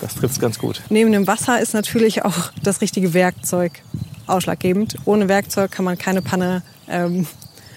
Das 0.00 0.16
trifft 0.16 0.38
ganz 0.38 0.58
gut. 0.58 0.82
Neben 0.90 1.12
dem 1.12 1.26
Wasser 1.26 1.60
ist 1.60 1.72
natürlich 1.72 2.26
auch 2.26 2.52
das 2.62 2.82
richtige 2.82 3.14
Werkzeug 3.14 3.80
ausschlaggebend. 4.26 4.96
Ohne 5.06 5.28
Werkzeug 5.28 5.70
kann 5.70 5.86
man 5.86 5.96
keine 5.96 6.20
Panne 6.20 6.62
ähm, 6.88 7.26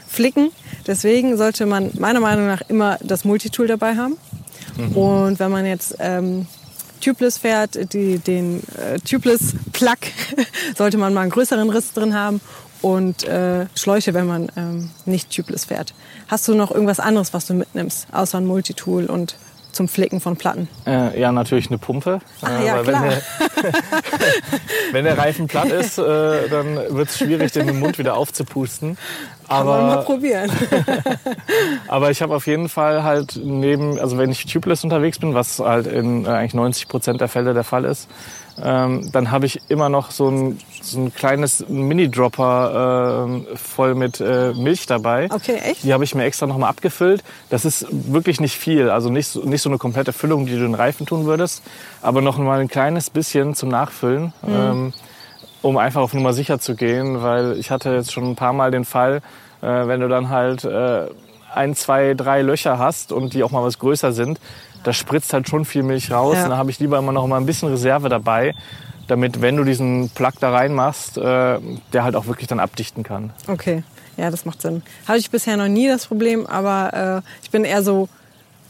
flicken. 0.07 0.51
Deswegen 0.85 1.37
sollte 1.37 1.65
man 1.65 1.91
meiner 1.97 2.19
Meinung 2.19 2.47
nach 2.47 2.61
immer 2.67 2.97
das 3.01 3.23
Multitool 3.23 3.67
dabei 3.67 3.95
haben. 3.95 4.17
Mhm. 4.75 4.97
Und 4.97 5.39
wenn 5.39 5.51
man 5.51 5.65
jetzt 5.65 5.95
ähm, 5.99 6.47
Tubeless 6.99 7.37
fährt, 7.37 7.93
die, 7.93 8.19
den 8.19 8.61
äh, 8.75 8.99
Tubeless 8.99 9.53
Plug, 9.71 9.95
sollte 10.77 10.97
man 10.97 11.13
mal 11.13 11.21
einen 11.21 11.31
größeren 11.31 11.69
Riss 11.69 11.93
drin 11.93 12.13
haben 12.13 12.41
und 12.81 13.23
äh, 13.23 13.65
Schläuche, 13.75 14.13
wenn 14.13 14.27
man 14.27 14.51
ähm, 14.55 14.89
nicht 15.05 15.35
Tubeless 15.35 15.65
fährt. 15.65 15.93
Hast 16.27 16.47
du 16.47 16.55
noch 16.55 16.71
irgendwas 16.71 16.99
anderes, 16.99 17.33
was 17.33 17.47
du 17.47 17.53
mitnimmst, 17.53 18.07
außer 18.11 18.37
ein 18.37 18.45
Multitool 18.45 19.05
und 19.05 19.35
zum 19.77 19.87
Flicken 19.87 20.19
von 20.19 20.35
Platten? 20.35 20.67
Äh, 20.85 21.19
ja, 21.19 21.31
natürlich 21.31 21.67
eine 21.67 21.77
Pumpe. 21.77 22.19
Ach, 22.41 22.63
ja, 22.63 22.81
klar. 22.81 23.03
Wenn, 23.03 23.09
der, 23.09 23.21
wenn 24.91 25.05
der 25.05 25.17
Reifen 25.17 25.47
platt 25.47 25.69
ist, 25.69 25.99
äh, 25.99 26.49
dann 26.49 26.75
wird 26.89 27.09
es 27.09 27.17
schwierig, 27.19 27.51
den 27.51 27.67
im 27.69 27.79
Mund 27.79 27.99
wieder 27.99 28.15
aufzupusten. 28.17 28.97
Aber, 29.47 29.77
Kann 29.77 29.85
man 29.85 29.95
mal 29.95 30.03
probieren. 30.03 30.51
aber 31.87 32.11
ich 32.11 32.21
habe 32.21 32.35
auf 32.35 32.47
jeden 32.47 32.69
Fall 32.69 33.03
halt 33.03 33.39
neben, 33.41 33.99
also 33.99 34.17
wenn 34.17 34.31
ich 34.31 34.45
tubeless 34.45 34.83
unterwegs 34.83 35.19
bin, 35.19 35.35
was 35.35 35.59
halt 35.59 35.87
in 35.87 36.25
äh, 36.25 36.29
eigentlich 36.29 36.55
90 36.55 36.87
Prozent 36.87 37.21
der 37.21 37.27
Fälle 37.27 37.53
der 37.53 37.63
Fall 37.63 37.85
ist, 37.85 38.09
ähm, 38.63 39.11
dann 39.11 39.31
habe 39.31 39.45
ich 39.45 39.59
immer 39.69 39.89
noch 39.89 40.11
so 40.11 40.29
ein, 40.29 40.59
so 40.81 40.99
ein 40.99 41.13
kleines 41.13 41.67
Mini-Dropper 41.67 43.27
äh, 43.51 43.55
voll 43.55 43.95
mit 43.95 44.19
äh, 44.19 44.53
Milch 44.53 44.85
dabei. 44.85 45.29
Okay, 45.31 45.57
echt? 45.63 45.83
Die 45.83 45.93
habe 45.93 46.03
ich 46.03 46.15
mir 46.15 46.23
extra 46.23 46.47
nochmal 46.47 46.69
abgefüllt. 46.69 47.23
Das 47.49 47.65
ist 47.65 47.85
wirklich 47.89 48.39
nicht 48.39 48.57
viel, 48.57 48.89
also 48.89 49.09
nicht 49.09 49.27
so, 49.27 49.41
nicht 49.41 49.61
so 49.61 49.69
eine 49.69 49.77
komplette 49.77 50.13
Füllung, 50.13 50.45
die 50.45 50.53
du 50.53 50.59
in 50.59 50.71
den 50.71 50.75
Reifen 50.75 51.05
tun 51.05 51.25
würdest, 51.25 51.61
aber 52.01 52.21
noch 52.21 52.37
mal 52.37 52.59
ein 52.59 52.67
kleines 52.67 53.09
bisschen 53.09 53.53
zum 53.55 53.69
Nachfüllen. 53.69 54.33
Mhm. 54.41 54.53
Ähm, 54.53 54.93
um 55.61 55.77
einfach 55.77 56.01
auf 56.01 56.13
Nummer 56.13 56.33
sicher 56.33 56.59
zu 56.59 56.75
gehen, 56.75 57.21
weil 57.21 57.57
ich 57.57 57.71
hatte 57.71 57.89
jetzt 57.89 58.13
schon 58.13 58.25
ein 58.25 58.35
paar 58.35 58.53
Mal 58.53 58.71
den 58.71 58.85
Fall, 58.85 59.21
äh, 59.61 59.87
wenn 59.87 59.99
du 59.99 60.07
dann 60.07 60.29
halt 60.29 60.63
äh, 60.63 61.07
ein, 61.53 61.75
zwei, 61.75 62.13
drei 62.13 62.41
Löcher 62.41 62.77
hast 62.77 63.11
und 63.11 63.33
die 63.33 63.43
auch 63.43 63.51
mal 63.51 63.63
was 63.63 63.79
größer 63.79 64.13
sind, 64.13 64.39
da 64.83 64.93
spritzt 64.93 65.33
halt 65.33 65.47
schon 65.49 65.65
viel 65.65 65.83
Milch 65.83 66.11
raus. 66.11 66.35
Ja. 66.35 66.43
Und 66.45 66.49
da 66.51 66.57
habe 66.57 66.71
ich 66.71 66.79
lieber 66.79 66.97
immer 66.97 67.11
noch 67.11 67.27
mal 67.27 67.37
ein 67.37 67.45
bisschen 67.45 67.69
Reserve 67.69 68.09
dabei, 68.09 68.53
damit, 69.07 69.41
wenn 69.41 69.57
du 69.57 69.63
diesen 69.63 70.09
Plug 70.09 70.33
da 70.39 70.51
reinmachst, 70.51 71.17
äh, 71.17 71.59
der 71.93 72.03
halt 72.03 72.15
auch 72.15 72.27
wirklich 72.27 72.47
dann 72.47 72.59
abdichten 72.59 73.03
kann. 73.03 73.31
Okay, 73.47 73.83
ja, 74.17 74.29
das 74.31 74.45
macht 74.45 74.61
Sinn. 74.61 74.81
Habe 75.07 75.17
ich 75.17 75.31
bisher 75.31 75.57
noch 75.57 75.67
nie 75.67 75.87
das 75.87 76.07
Problem, 76.07 76.45
aber 76.45 77.23
äh, 77.23 77.43
ich 77.43 77.51
bin 77.51 77.63
eher 77.63 77.83
so 77.83 78.09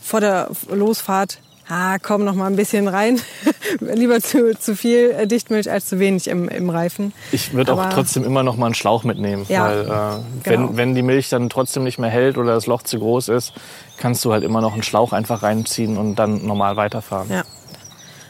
vor 0.01 0.21
der 0.21 0.49
Losfahrt 0.69 1.39
ah, 1.69 1.97
komm 1.99 2.23
noch 2.23 2.35
mal 2.35 2.47
ein 2.47 2.55
bisschen 2.55 2.87
rein. 2.87 3.19
Lieber 3.79 4.21
zu, 4.21 4.57
zu 4.57 4.75
viel 4.75 5.11
äh, 5.11 5.27
Dichtmilch 5.27 5.69
als 5.69 5.87
zu 5.87 5.99
wenig 5.99 6.27
im, 6.27 6.49
im 6.49 6.69
Reifen. 6.69 7.13
Ich 7.31 7.53
würde 7.53 7.73
auch 7.73 7.89
trotzdem 7.89 8.23
immer 8.23 8.43
noch 8.43 8.57
mal 8.57 8.67
einen 8.67 8.75
Schlauch 8.75 9.03
mitnehmen. 9.03 9.45
Ja, 9.49 9.65
weil 9.65 9.81
äh, 9.81 9.85
genau. 9.85 10.21
wenn, 10.43 10.77
wenn 10.77 10.95
die 10.95 11.01
Milch 11.01 11.29
dann 11.29 11.49
trotzdem 11.49 11.83
nicht 11.83 11.99
mehr 11.99 12.09
hält 12.09 12.37
oder 12.37 12.53
das 12.53 12.67
Loch 12.67 12.83
zu 12.83 12.99
groß 12.99 13.29
ist, 13.29 13.53
kannst 13.97 14.23
du 14.25 14.31
halt 14.31 14.43
immer 14.43 14.61
noch 14.61 14.73
einen 14.73 14.83
Schlauch 14.83 15.13
einfach 15.13 15.43
reinziehen 15.43 15.97
und 15.97 16.15
dann 16.15 16.45
normal 16.45 16.77
weiterfahren. 16.77 17.29
Ja. 17.29 17.43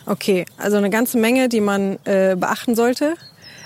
Okay, 0.05 0.45
also 0.57 0.77
eine 0.77 0.89
ganze 0.89 1.17
Menge, 1.17 1.49
die 1.49 1.59
man 1.59 1.99
äh, 2.05 2.35
beachten 2.37 2.75
sollte. 2.75 3.15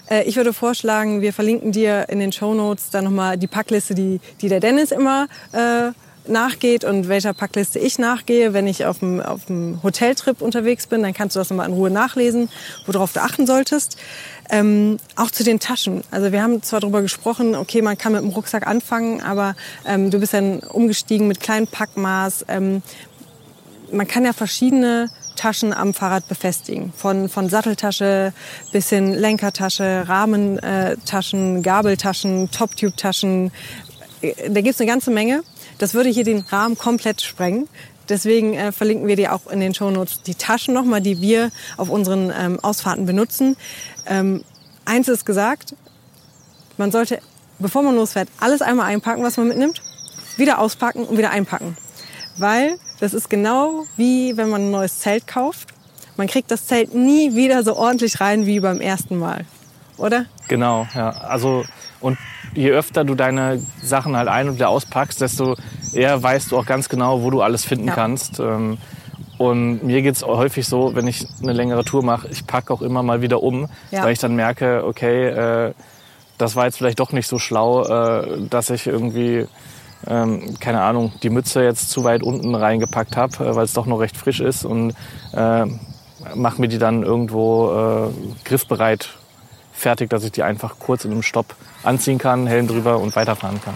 Äh, 0.09 0.23
ich 0.23 0.35
würde 0.35 0.53
vorschlagen, 0.53 1.21
wir 1.21 1.33
verlinken 1.33 1.71
dir 1.71 2.09
in 2.09 2.19
den 2.19 2.31
Show 2.31 2.53
Notes 2.53 2.89
dann 2.89 3.05
nochmal 3.05 3.37
die 3.37 3.47
Packliste, 3.47 3.93
die, 3.93 4.19
die 4.41 4.49
der 4.49 4.59
Dennis 4.59 4.91
immer 4.91 5.27
äh, 5.53 5.91
nachgeht 6.27 6.83
und 6.83 7.07
welcher 7.07 7.33
Packliste 7.33 7.79
ich 7.79 7.99
nachgehe. 7.99 8.53
Wenn 8.53 8.67
ich 8.67 8.85
auf 8.85 8.99
dem, 8.99 9.19
auf 9.19 9.45
dem 9.45 9.81
Hoteltrip 9.83 10.41
unterwegs 10.41 10.87
bin, 10.87 11.03
dann 11.03 11.13
kannst 11.13 11.35
du 11.35 11.39
das 11.39 11.49
nochmal 11.49 11.67
in 11.67 11.73
Ruhe 11.73 11.89
nachlesen, 11.89 12.49
worauf 12.85 13.13
du 13.13 13.21
achten 13.21 13.45
solltest. 13.47 13.97
Ähm, 14.49 14.97
auch 15.15 15.31
zu 15.31 15.43
den 15.43 15.59
Taschen. 15.59 16.03
Also 16.11 16.31
wir 16.31 16.43
haben 16.43 16.61
zwar 16.61 16.81
darüber 16.81 17.01
gesprochen, 17.01 17.55
okay, 17.55 17.81
man 17.81 17.97
kann 17.97 18.11
mit 18.11 18.21
dem 18.21 18.29
Rucksack 18.29 18.67
anfangen, 18.67 19.21
aber 19.21 19.55
ähm, 19.85 20.11
du 20.11 20.19
bist 20.19 20.33
dann 20.33 20.59
umgestiegen 20.59 21.27
mit 21.27 21.39
kleinem 21.39 21.67
Packmaß. 21.67 22.45
Ähm, 22.49 22.81
man 23.91 24.07
kann 24.07 24.25
ja 24.25 24.33
verschiedene 24.33 25.09
Taschen 25.35 25.73
am 25.73 25.93
Fahrrad 25.93 26.27
befestigen. 26.27 26.93
Von, 26.95 27.29
von 27.29 27.49
Satteltasche 27.49 28.33
bis 28.71 28.89
hin 28.89 29.13
Lenkertasche, 29.13 30.03
Rahmentaschen, 30.07 31.63
Gabeltaschen, 31.63 32.51
Top-Tube-Taschen. 32.51 33.51
Da 34.49 34.61
gibt's 34.61 34.79
eine 34.79 34.89
ganze 34.89 35.11
Menge. 35.11 35.43
Das 35.81 35.95
würde 35.95 36.11
hier 36.11 36.23
den 36.23 36.41
Rahmen 36.41 36.77
komplett 36.77 37.23
sprengen. 37.23 37.67
Deswegen 38.07 38.53
äh, 38.53 38.71
verlinken 38.71 39.07
wir 39.07 39.15
dir 39.15 39.33
auch 39.33 39.47
in 39.47 39.59
den 39.59 39.73
Shownotes 39.73 40.21
die 40.21 40.35
Taschen 40.35 40.75
nochmal, 40.75 41.01
die 41.01 41.21
wir 41.21 41.49
auf 41.75 41.89
unseren 41.89 42.31
ähm, 42.37 42.59
Ausfahrten 42.61 43.07
benutzen. 43.07 43.57
Ähm, 44.05 44.43
eins 44.85 45.07
ist 45.07 45.25
gesagt, 45.25 45.75
man 46.77 46.91
sollte, 46.91 47.19
bevor 47.57 47.81
man 47.81 47.95
losfährt, 47.95 48.29
alles 48.39 48.61
einmal 48.61 48.85
einpacken, 48.85 49.23
was 49.23 49.37
man 49.37 49.47
mitnimmt, 49.47 49.81
wieder 50.37 50.59
auspacken 50.59 51.03
und 51.03 51.17
wieder 51.17 51.31
einpacken. 51.31 51.75
weil 52.37 52.77
das 52.99 53.15
ist 53.15 53.31
genau 53.31 53.85
wie 53.97 54.37
wenn 54.37 54.49
man 54.49 54.67
ein 54.67 54.71
neues 54.71 54.99
Zelt 54.99 55.25
kauft. 55.25 55.69
Man 56.15 56.27
kriegt 56.27 56.51
das 56.51 56.67
Zelt 56.67 56.93
nie 56.93 57.33
wieder 57.33 57.63
so 57.63 57.75
ordentlich 57.75 58.21
rein 58.21 58.45
wie 58.45 58.59
beim 58.59 58.81
ersten 58.81 59.17
Mal, 59.17 59.45
oder? 59.97 60.25
Genau, 60.47 60.87
ja. 60.93 61.09
Also 61.09 61.65
und 62.01 62.19
je 62.53 62.71
öfter 62.71 63.03
du 63.03 63.15
deine 63.15 63.61
Sachen 63.81 64.15
halt 64.17 64.27
ein- 64.27 64.49
und 64.49 64.55
wieder 64.55 64.69
auspackst, 64.69 65.21
desto 65.21 65.55
eher 65.93 66.21
weißt 66.21 66.51
du 66.51 66.57
auch 66.57 66.65
ganz 66.65 66.89
genau, 66.89 67.21
wo 67.23 67.29
du 67.29 67.41
alles 67.41 67.65
finden 67.65 67.87
Ja. 67.87 67.93
kannst. 67.95 68.39
Ähm, 68.39 68.77
Und 69.37 69.83
mir 69.83 70.03
geht's 70.03 70.21
auch 70.21 70.37
häufig 70.37 70.67
so, 70.67 70.93
wenn 70.93 71.07
ich 71.07 71.25
eine 71.41 71.53
längere 71.53 71.83
Tour 71.83 72.03
mache, 72.03 72.27
ich 72.27 72.45
packe 72.45 72.71
auch 72.71 72.83
immer 72.83 73.01
mal 73.01 73.21
wieder 73.23 73.41
um, 73.41 73.67
Ja. 73.89 74.03
weil 74.03 74.13
ich 74.13 74.19
dann 74.19 74.35
merke, 74.35 74.83
okay, 74.85 75.29
äh, 75.29 75.73
das 76.37 76.55
war 76.55 76.65
jetzt 76.65 76.77
vielleicht 76.77 76.99
doch 76.99 77.11
nicht 77.11 77.25
so 77.27 77.39
schlau, 77.39 77.83
äh, 77.83 78.37
dass 78.51 78.69
ich 78.69 78.85
irgendwie, 78.85 79.47
ähm, 80.07 80.59
keine 80.59 80.81
Ahnung, 80.81 81.11
die 81.23 81.31
Mütze 81.31 81.63
jetzt 81.63 81.89
zu 81.89 82.03
weit 82.03 82.21
unten 82.21 82.53
reingepackt 82.53 83.17
habe, 83.17 83.43
äh, 83.43 83.55
weil 83.55 83.65
es 83.65 83.73
doch 83.73 83.87
noch 83.87 83.97
recht 83.99 84.15
frisch 84.15 84.41
ist 84.41 84.63
und 84.63 84.93
äh, 85.33 85.65
mach 86.35 86.59
mir 86.59 86.67
die 86.67 86.77
dann 86.77 87.01
irgendwo 87.01 88.11
griffbereit 88.45 89.09
fertig, 89.81 90.09
dass 90.09 90.23
ich 90.23 90.31
die 90.31 90.43
einfach 90.43 90.75
kurz 90.79 91.05
in 91.05 91.11
einem 91.11 91.23
Stopp 91.23 91.55
anziehen 91.83 92.17
kann, 92.17 92.47
Helm 92.47 92.67
drüber 92.67 92.99
und 92.99 93.15
weiterfahren 93.15 93.61
kann. 93.61 93.73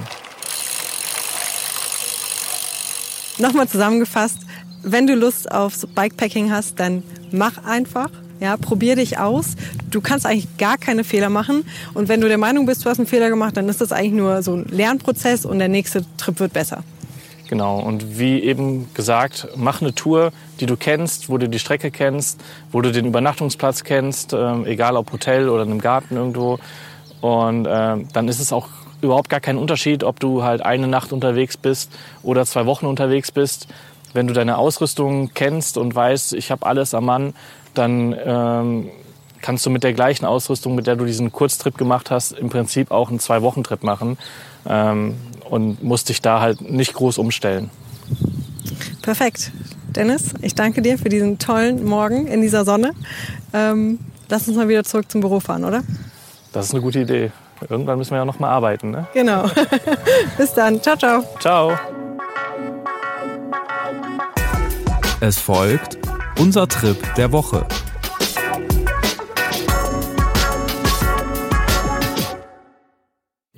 Nochmal 3.38 3.68
zusammengefasst, 3.68 4.38
wenn 4.82 5.08
du 5.08 5.16
Lust 5.16 5.52
aufs 5.52 5.86
Bikepacking 5.88 6.52
hast, 6.52 6.80
dann 6.80 7.04
mach 7.32 7.64
einfach. 7.66 8.10
Ja, 8.40 8.58
probier 8.58 8.96
dich 8.98 9.18
aus. 9.18 9.56
Du 9.90 10.02
kannst 10.02 10.26
eigentlich 10.26 10.58
gar 10.58 10.78
keine 10.78 11.04
Fehler 11.04 11.30
machen. 11.30 11.66
Und 11.94 12.10
wenn 12.10 12.22
du 12.22 12.28
der 12.28 12.38
Meinung 12.38 12.66
bist, 12.66 12.86
du 12.86 12.90
hast 12.90 13.00
einen 13.00 13.08
Fehler 13.08 13.30
gemacht, 13.30 13.58
dann 13.58 13.68
ist 13.70 13.82
das 13.82 13.92
eigentlich 13.92 14.14
nur 14.14 14.44
so 14.44 14.56
ein 14.56 14.66
Lernprozess 14.66 15.46
und 15.46 15.60
der 15.60 15.70
nächste 15.70 16.06
Trip 16.18 16.40
wird 16.40 16.54
besser. 16.54 16.84
Genau, 17.48 17.80
und 17.80 18.18
wie 18.18 18.42
eben 18.42 18.92
gesagt, 18.96 19.48
mach 19.56 19.82
eine 19.82 19.94
Tour, 19.94 20.32
die 20.60 20.66
du 20.66 20.76
kennst, 20.76 21.30
wo 21.30 21.38
du 21.38 21.48
die 21.48 21.60
Strecke 21.60 21.92
kennst, 21.92 22.42
wo 22.72 22.82
du 22.82 22.92
den 22.92 23.06
Übernachtungsplatz 23.06 23.84
kennst, 23.84 24.34
ähm, 24.34 24.66
egal 24.66 24.98
ob 24.98 25.12
Hotel 25.12 25.50
oder 25.50 25.64
in 25.64 25.72
einem 25.72 25.82
Garten 25.82 26.16
irgendwo. 26.16 26.58
Und 27.22 27.68
ähm, 27.70 28.08
dann 28.14 28.28
ist 28.28 28.40
es 28.40 28.52
auch 28.52 28.68
überhaupt 29.02 29.30
gar 29.30 29.40
kein 29.40 29.58
Unterschied, 29.58 30.04
ob 30.04 30.20
du 30.20 30.44
halt 30.44 30.66
eine 30.66 30.88
Nacht 30.88 31.14
unterwegs 31.14 31.56
bist 31.56 31.92
oder 32.24 32.46
zwei 32.46 32.66
Wochen 32.66 32.88
unterwegs 32.88 33.32
bist. 33.32 33.68
Wenn 34.14 34.26
du 34.26 34.34
deine 34.34 34.58
Ausrüstung 34.58 35.32
kennst 35.34 35.78
und 35.78 35.94
weißt, 35.94 36.34
ich 36.34 36.50
habe 36.50 36.66
alles 36.66 36.96
am 36.96 37.06
Mann, 37.06 37.36
dann 37.76 38.16
ähm, 38.26 38.90
kannst 39.42 39.66
du 39.66 39.70
mit 39.70 39.84
der 39.84 39.94
gleichen 39.94 40.26
Ausrüstung, 40.26 40.74
mit 40.74 40.88
der 40.88 40.96
du 40.96 41.06
diesen 41.06 41.32
Kurztrip 41.32 41.78
gemacht 41.78 42.10
hast, 42.10 42.32
im 42.32 42.50
Prinzip 42.50 42.90
auch 42.90 43.10
einen 43.10 43.20
Zwei-Wochen-Trip 43.20 43.84
machen 43.84 44.18
ähm, 44.68 45.16
und 45.50 45.84
musst 45.84 46.10
dich 46.10 46.22
da 46.22 46.42
halt 46.42 46.62
nicht 46.62 46.94
groß 46.94 47.18
umstellen. 47.18 47.70
Perfekt. 49.02 49.52
Dennis, 49.96 50.34
ich 50.42 50.56
danke 50.56 50.82
dir 50.82 50.98
für 50.98 51.10
diesen 51.10 51.40
tollen 51.40 51.84
Morgen 51.86 52.28
in 52.28 52.42
dieser 52.42 52.66
Sonne. 52.66 52.94
Ähm, 53.54 54.00
lass 54.30 54.48
uns 54.48 54.58
mal 54.58 54.68
wieder 54.68 54.84
zurück 54.84 55.10
zum 55.10 55.22
Büro 55.22 55.40
fahren, 55.40 55.64
oder? 55.64 55.84
Das 56.52 56.68
ist 56.68 56.74
eine 56.74 56.82
gute 56.82 57.00
Idee. 57.00 57.32
Irgendwann 57.70 57.98
müssen 57.98 58.12
wir 58.12 58.18
ja 58.18 58.26
noch 58.26 58.40
mal 58.40 58.50
arbeiten. 58.50 58.92
Ne? 58.92 59.08
Genau. 59.14 59.46
Bis 60.38 60.54
dann. 60.54 60.82
Ciao, 60.82 60.98
ciao. 60.98 61.24
Ciao. 61.40 61.74
Es 65.22 65.38
folgt 65.38 65.98
unser 66.38 66.68
Trip 66.68 66.98
der 67.16 67.32
Woche. 67.32 67.66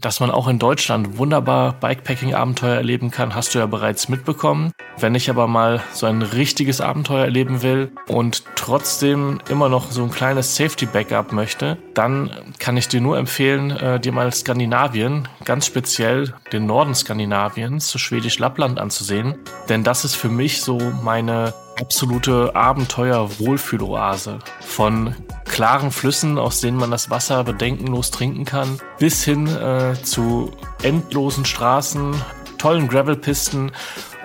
Dass 0.08 0.22
man 0.22 0.32
auch 0.32 0.48
in 0.48 0.58
Deutschland 0.58 1.18
wunderbar 1.18 1.74
Bikepacking-Abenteuer 1.82 2.78
erleben 2.78 3.12
kann, 3.12 3.36
hast 3.36 3.54
du 3.54 3.60
ja 3.60 3.66
bereits 3.66 4.08
mitbekommen. 4.08 4.72
Wenn 4.98 5.16
ich 5.16 5.30
aber 5.30 5.48
mal 5.48 5.82
so 5.92 6.06
ein 6.06 6.22
richtiges 6.22 6.80
Abenteuer 6.80 7.26
erleben 7.26 7.62
will 7.62 7.92
und 8.08 8.46
trotzdem 8.56 9.42
immer 9.50 9.68
noch 9.68 9.92
so 9.92 10.04
ein 10.04 10.10
kleines 10.10 10.56
Safety-Backup 10.56 11.34
möchte, 11.34 11.78
dann 11.94 12.32
kann 12.58 12.78
ich 12.78 12.88
dir 12.88 13.02
nur 13.02 13.18
empfehlen, 13.18 13.72
äh, 13.72 14.00
dir 14.00 14.14
mal 14.14 14.32
Skandinavien, 14.32 15.28
ganz 15.44 15.66
speziell 15.66 16.34
den 16.54 16.68
Norden 16.68 16.96
Skandinaviens, 16.96 17.90
so 17.90 18.00
schwedisch 18.00 18.40
Lappland 18.40 18.80
anzusehen. 18.80 19.36
Denn 19.68 19.84
das 19.84 20.06
ist 20.06 20.16
für 20.16 20.30
mich 20.30 20.62
so 20.62 20.80
meine 21.04 21.54
absolute 21.80 22.56
Abenteuer-Wohlfühloase. 22.56 24.40
Von 24.62 25.16
klaren 25.46 25.92
Flüssen, 25.92 26.38
aus 26.38 26.60
denen 26.60 26.78
man 26.78 26.92
das 26.92 27.10
Wasser 27.10 27.44
bedenkenlos 27.44 28.12
trinken 28.12 28.46
kann, 28.46 28.80
bis 29.00 29.24
hin 29.24 29.48
äh, 29.48 29.94
zu 30.04 30.52
endlosen 30.84 31.46
Straßen, 31.46 32.16
tollen 32.58 32.88
Gravelpisten 32.88 33.72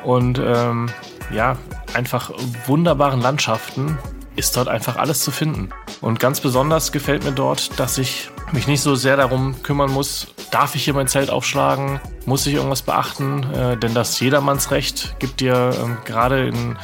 und 0.04 0.38
ähm, 0.38 0.90
ja, 1.32 1.56
einfach 1.94 2.32
wunderbaren 2.66 3.20
Landschaften 3.20 3.98
ist 4.36 4.56
dort 4.56 4.68
einfach 4.68 4.96
alles 4.96 5.20
zu 5.20 5.30
finden. 5.30 5.70
Und 6.00 6.18
ganz 6.18 6.40
besonders 6.40 6.90
gefällt 6.92 7.24
mir 7.24 7.32
dort, 7.32 7.78
dass 7.78 7.98
ich 7.98 8.30
mich 8.52 8.66
nicht 8.66 8.80
so 8.80 8.94
sehr 8.94 9.16
darum 9.16 9.62
kümmern 9.62 9.90
muss, 9.90 10.28
darf 10.50 10.74
ich 10.74 10.84
hier 10.84 10.94
mein 10.94 11.08
Zelt 11.08 11.30
aufschlagen, 11.30 12.00
muss 12.26 12.46
ich 12.46 12.54
irgendwas 12.54 12.82
beachten, 12.82 13.44
äh, 13.52 13.76
denn 13.76 13.94
das 13.94 14.18
Jedermannsrecht 14.20 15.16
gibt 15.18 15.40
dir 15.40 15.74
ähm, 15.82 15.98
gerade 16.04 16.46
in 16.46 16.76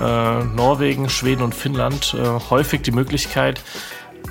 äh, 0.00 0.44
Norwegen, 0.44 1.08
Schweden 1.08 1.42
und 1.42 1.54
Finnland 1.54 2.14
äh, 2.14 2.24
häufig 2.50 2.82
die 2.82 2.92
Möglichkeit, 2.92 3.62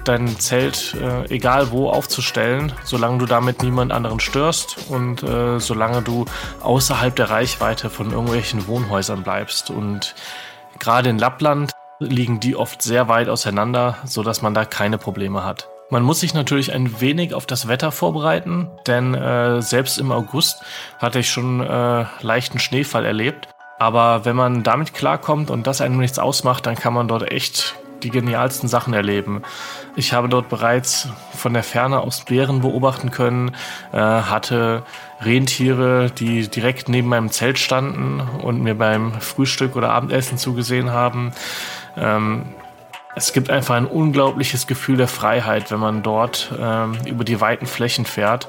dein 0.05 0.39
Zelt 0.39 0.95
äh, 0.95 1.25
egal 1.33 1.71
wo 1.71 1.89
aufzustellen, 1.89 2.71
solange 2.83 3.19
du 3.19 3.25
damit 3.25 3.61
niemand 3.61 3.91
anderen 3.91 4.19
störst 4.19 4.89
und 4.89 5.23
äh, 5.23 5.59
solange 5.59 6.01
du 6.01 6.25
außerhalb 6.61 7.15
der 7.15 7.29
Reichweite 7.29 7.89
von 7.89 8.11
irgendwelchen 8.11 8.67
Wohnhäusern 8.67 9.23
bleibst. 9.23 9.69
Und 9.69 10.15
gerade 10.79 11.09
in 11.09 11.19
Lappland 11.19 11.71
liegen 11.99 12.39
die 12.39 12.55
oft 12.55 12.81
sehr 12.81 13.07
weit 13.07 13.29
auseinander, 13.29 13.97
so 14.05 14.23
dass 14.23 14.41
man 14.41 14.53
da 14.53 14.65
keine 14.65 14.97
Probleme 14.97 15.43
hat. 15.43 15.67
Man 15.91 16.03
muss 16.03 16.21
sich 16.21 16.33
natürlich 16.33 16.73
ein 16.73 17.01
wenig 17.01 17.33
auf 17.33 17.45
das 17.45 17.67
Wetter 17.67 17.91
vorbereiten, 17.91 18.69
denn 18.87 19.13
äh, 19.13 19.61
selbst 19.61 19.97
im 19.97 20.11
August 20.11 20.63
hatte 20.99 21.19
ich 21.19 21.29
schon 21.29 21.59
äh, 21.59 22.05
leichten 22.21 22.59
Schneefall 22.59 23.05
erlebt. 23.05 23.49
Aber 23.81 24.25
wenn 24.25 24.35
man 24.35 24.61
damit 24.61 24.93
klarkommt 24.93 25.49
und 25.49 25.65
das 25.65 25.81
einem 25.81 25.97
nichts 25.97 26.19
ausmacht, 26.19 26.67
dann 26.67 26.75
kann 26.75 26.93
man 26.93 27.07
dort 27.07 27.31
echt 27.31 27.79
die 28.03 28.11
genialsten 28.11 28.69
Sachen 28.69 28.93
erleben. 28.93 29.41
Ich 29.95 30.13
habe 30.13 30.29
dort 30.29 30.49
bereits 30.49 31.09
von 31.33 31.55
der 31.55 31.63
Ferne 31.63 31.99
aus 32.01 32.23
Bären 32.23 32.61
beobachten 32.61 33.09
können, 33.09 33.55
äh, 33.91 33.97
hatte 33.97 34.83
Rentiere, 35.19 36.11
die 36.11 36.47
direkt 36.47 36.89
neben 36.89 37.07
meinem 37.07 37.31
Zelt 37.31 37.57
standen 37.57 38.21
und 38.43 38.61
mir 38.61 38.75
beim 38.75 39.19
Frühstück 39.19 39.75
oder 39.75 39.89
Abendessen 39.89 40.37
zugesehen 40.37 40.91
haben. 40.91 41.31
Ähm, 41.97 42.53
es 43.15 43.33
gibt 43.33 43.49
einfach 43.49 43.75
ein 43.75 43.85
unglaubliches 43.85 44.67
Gefühl 44.67 44.97
der 44.97 45.07
Freiheit, 45.07 45.71
wenn 45.71 45.79
man 45.79 46.03
dort 46.03 46.51
ähm, 46.57 46.97
über 47.05 47.23
die 47.23 47.41
weiten 47.41 47.65
Flächen 47.65 48.05
fährt. 48.05 48.47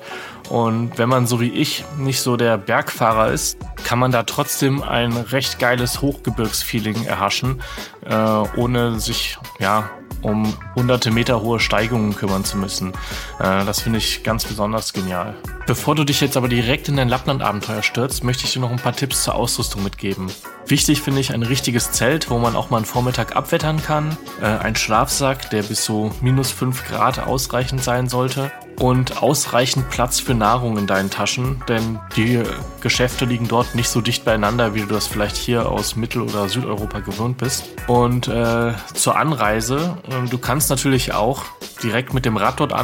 Und 0.48 0.98
wenn 0.98 1.08
man 1.08 1.26
so 1.26 1.40
wie 1.40 1.50
ich 1.50 1.84
nicht 1.98 2.20
so 2.20 2.36
der 2.36 2.58
Bergfahrer 2.58 3.32
ist, 3.32 3.58
kann 3.84 3.98
man 3.98 4.12
da 4.12 4.22
trotzdem 4.22 4.82
ein 4.82 5.12
recht 5.12 5.58
geiles 5.58 6.00
Hochgebirgsfeeling 6.02 7.04
erhaschen, 7.04 7.62
äh, 8.04 8.14
ohne 8.56 9.00
sich 9.00 9.38
ja 9.58 9.90
um 10.22 10.52
hunderte 10.74 11.10
Meter 11.10 11.42
hohe 11.42 11.60
Steigungen 11.60 12.14
kümmern 12.14 12.44
zu 12.44 12.56
müssen. 12.56 12.92
Äh, 13.38 13.64
das 13.64 13.80
finde 13.80 13.98
ich 13.98 14.22
ganz 14.22 14.44
besonders 14.44 14.92
genial. 14.92 15.34
Bevor 15.66 15.94
du 15.94 16.04
dich 16.04 16.20
jetzt 16.20 16.36
aber 16.36 16.48
direkt 16.48 16.88
in 16.88 16.96
dein 16.96 17.08
Lappland-Abenteuer 17.08 17.82
stürzt, 17.82 18.24
möchte 18.24 18.44
ich 18.44 18.52
dir 18.52 18.60
noch 18.60 18.70
ein 18.70 18.78
paar 18.78 18.96
Tipps 18.96 19.24
zur 19.24 19.34
Ausrüstung 19.34 19.82
mitgeben. 19.82 20.30
Wichtig 20.66 21.02
finde 21.02 21.20
ich 21.20 21.32
ein 21.32 21.42
richtiges 21.42 21.92
Zelt, 21.92 22.30
wo 22.30 22.38
man 22.38 22.56
auch 22.56 22.70
mal 22.70 22.78
einen 22.78 22.86
Vormittag 22.86 23.36
abwettern 23.36 23.82
kann, 23.82 24.16
äh, 24.40 24.46
ein 24.46 24.76
Schlafsack, 24.76 25.50
der 25.50 25.62
bis 25.62 25.84
so 25.84 26.12
minus 26.20 26.50
5 26.50 26.86
Grad 26.86 27.18
ausreichend 27.18 27.82
sein 27.82 28.08
sollte 28.08 28.50
und 28.78 29.22
ausreichend 29.22 29.90
Platz 29.90 30.20
für 30.20 30.34
Nahrung 30.34 30.76
in 30.76 30.86
deinen 30.86 31.10
Taschen, 31.10 31.62
denn 31.68 32.00
die 32.16 32.42
Geschäfte 32.80 33.24
liegen 33.24 33.48
dort 33.48 33.74
nicht 33.74 33.88
so 33.88 34.00
dicht 34.00 34.24
beieinander, 34.24 34.74
wie 34.74 34.80
du 34.80 34.86
das 34.86 35.06
vielleicht 35.06 35.36
hier 35.36 35.70
aus 35.70 35.96
Mittel- 35.96 36.22
oder 36.22 36.48
Südeuropa 36.48 37.00
gewöhnt 37.00 37.38
bist. 37.38 37.70
Und 37.86 38.28
äh, 38.28 38.72
zur 38.94 39.16
Anreise, 39.16 39.96
äh, 40.08 40.28
du 40.28 40.38
kannst 40.38 40.70
natürlich 40.70 41.14
auch 41.14 41.44
direkt 41.82 42.14
mit 42.14 42.24
dem 42.24 42.36
Rad 42.36 42.60
dort 42.60 42.72
äh, 42.72 42.74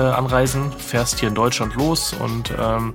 anreisen, 0.00 0.72
fährst 0.72 1.20
hier 1.20 1.28
in 1.28 1.34
Deutschland 1.34 1.74
los 1.74 2.12
und 2.12 2.52
ähm, 2.58 2.94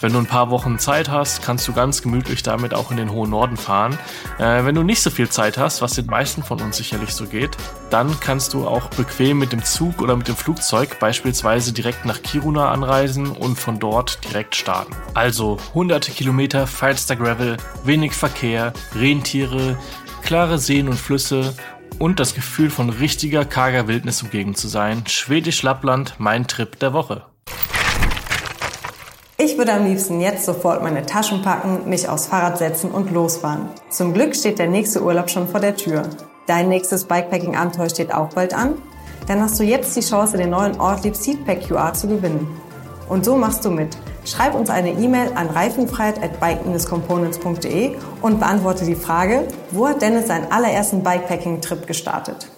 wenn 0.00 0.12
du 0.12 0.18
ein 0.18 0.26
paar 0.26 0.50
Wochen 0.50 0.78
Zeit 0.78 1.08
hast, 1.08 1.42
kannst 1.42 1.66
du 1.68 1.72
ganz 1.72 2.02
gemütlich 2.02 2.42
damit 2.42 2.74
auch 2.74 2.90
in 2.90 2.96
den 2.96 3.10
hohen 3.10 3.30
Norden 3.30 3.56
fahren. 3.56 3.98
Äh, 4.38 4.64
wenn 4.64 4.74
du 4.74 4.82
nicht 4.82 5.02
so 5.02 5.10
viel 5.10 5.28
Zeit 5.28 5.58
hast, 5.58 5.82
was 5.82 5.94
den 5.94 6.06
meisten 6.06 6.42
von 6.42 6.60
uns 6.60 6.76
sicherlich 6.76 7.10
so 7.10 7.26
geht, 7.26 7.56
dann 7.90 8.18
kannst 8.20 8.54
du 8.54 8.66
auch 8.66 8.88
bequem 8.90 9.38
mit 9.38 9.52
dem 9.52 9.64
Zug 9.64 10.02
oder 10.02 10.16
mit 10.16 10.28
dem 10.28 10.36
Flugzeug 10.36 10.98
beispielsweise 10.98 11.72
direkt 11.72 12.04
nach 12.04 12.22
Kiruna 12.22 12.70
anreisen 12.70 13.30
und 13.30 13.58
von 13.58 13.78
dort 13.78 14.24
direkt 14.24 14.56
starten. 14.56 14.94
Also 15.14 15.58
hunderte 15.74 16.12
Kilometer 16.12 16.66
feinster 16.66 17.16
Gravel, 17.16 17.56
wenig 17.84 18.12
Verkehr, 18.12 18.72
Rentiere, 18.94 19.78
klare 20.22 20.58
Seen 20.58 20.88
und 20.88 20.98
Flüsse 20.98 21.54
und 21.98 22.20
das 22.20 22.34
Gefühl 22.34 22.70
von 22.70 22.90
richtiger 22.90 23.44
karger 23.44 23.88
Wildnis 23.88 24.22
umgeben 24.22 24.54
zu 24.54 24.68
sein. 24.68 25.04
Schwedisch 25.06 25.62
Lappland, 25.62 26.14
mein 26.18 26.46
Trip 26.46 26.78
der 26.78 26.92
Woche. 26.92 27.24
Ich 29.56 29.58
würde 29.58 29.72
am 29.72 29.86
liebsten 29.86 30.20
jetzt 30.20 30.44
sofort 30.44 30.82
meine 30.82 31.06
Taschen 31.06 31.40
packen, 31.40 31.88
mich 31.88 32.10
aufs 32.10 32.26
Fahrrad 32.26 32.58
setzen 32.58 32.90
und 32.90 33.10
losfahren. 33.10 33.70
Zum 33.88 34.12
Glück 34.12 34.36
steht 34.36 34.58
der 34.58 34.66
nächste 34.66 35.02
Urlaub 35.02 35.30
schon 35.30 35.48
vor 35.48 35.60
der 35.60 35.74
Tür. 35.74 36.02
Dein 36.46 36.68
nächstes 36.68 37.06
Bikepacking-Abenteuer 37.06 37.88
steht 37.88 38.12
auch 38.12 38.28
bald 38.28 38.52
an? 38.52 38.74
Dann 39.26 39.40
hast 39.40 39.58
du 39.58 39.64
jetzt 39.64 39.96
die 39.96 40.02
Chance, 40.02 40.36
den 40.36 40.50
neuen 40.50 40.78
Ortlieb 40.78 41.16
Seatpack 41.16 41.66
QR 41.66 41.94
zu 41.94 42.06
gewinnen. 42.06 42.46
Und 43.08 43.24
so 43.24 43.34
machst 43.34 43.64
du 43.64 43.70
mit. 43.70 43.96
Schreib 44.26 44.54
uns 44.54 44.68
eine 44.68 44.90
E-Mail 44.90 45.32
an 45.34 45.48
reifenfreiheit@bike-components.de 45.48 47.96
und 48.20 48.38
beantworte 48.38 48.84
die 48.84 48.94
Frage, 48.94 49.48
wo 49.70 49.88
hat 49.88 50.02
Dennis 50.02 50.26
seinen 50.26 50.52
allerersten 50.52 51.02
Bikepacking-Trip 51.02 51.86
gestartet? 51.86 52.48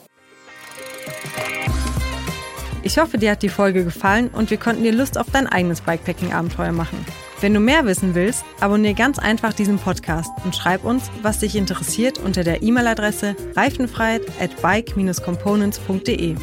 Ich 2.88 2.96
hoffe, 2.96 3.18
dir 3.18 3.32
hat 3.32 3.42
die 3.42 3.50
Folge 3.50 3.84
gefallen 3.84 4.28
und 4.28 4.50
wir 4.50 4.56
konnten 4.56 4.82
dir 4.82 4.94
Lust 4.94 5.18
auf 5.18 5.26
dein 5.30 5.46
eigenes 5.46 5.82
Bikepacking-Abenteuer 5.82 6.72
machen. 6.72 7.04
Wenn 7.38 7.52
du 7.52 7.60
mehr 7.60 7.84
wissen 7.84 8.14
willst, 8.14 8.46
abonniere 8.60 8.94
ganz 8.94 9.18
einfach 9.18 9.52
diesen 9.52 9.78
Podcast 9.78 10.30
und 10.42 10.56
schreib 10.56 10.84
uns, 10.84 11.10
was 11.20 11.40
dich 11.40 11.54
interessiert 11.54 12.16
unter 12.16 12.44
der 12.44 12.62
E-Mail-Adresse 12.62 13.36
reifenfreiheit 13.54 14.22
at 14.40 14.62
bike-components.de. 14.62 16.36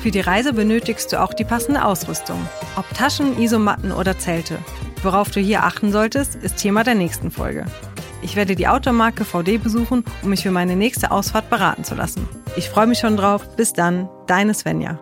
Für 0.00 0.10
die 0.12 0.20
Reise 0.20 0.52
benötigst 0.52 1.12
du 1.12 1.20
auch 1.20 1.34
die 1.34 1.44
passende 1.44 1.84
Ausrüstung, 1.84 2.38
ob 2.76 2.88
Taschen, 2.94 3.36
Isomatten 3.40 3.90
oder 3.90 4.16
Zelte. 4.16 4.58
Worauf 5.02 5.32
du 5.32 5.40
hier 5.40 5.64
achten 5.64 5.90
solltest, 5.90 6.36
ist 6.36 6.58
Thema 6.58 6.84
der 6.84 6.94
nächsten 6.94 7.32
Folge. 7.32 7.66
Ich 8.22 8.36
werde 8.36 8.54
die 8.54 8.68
Automarke 8.68 9.24
VD 9.24 9.60
besuchen, 9.60 10.04
um 10.22 10.30
mich 10.30 10.44
für 10.44 10.52
meine 10.52 10.76
nächste 10.76 11.10
Ausfahrt 11.10 11.50
beraten 11.50 11.82
zu 11.82 11.96
lassen. 11.96 12.28
Ich 12.54 12.68
freue 12.68 12.86
mich 12.86 13.00
schon 13.00 13.16
drauf. 13.16 13.56
Bis 13.56 13.72
dann, 13.72 14.08
deine 14.28 14.54
Svenja. 14.54 15.00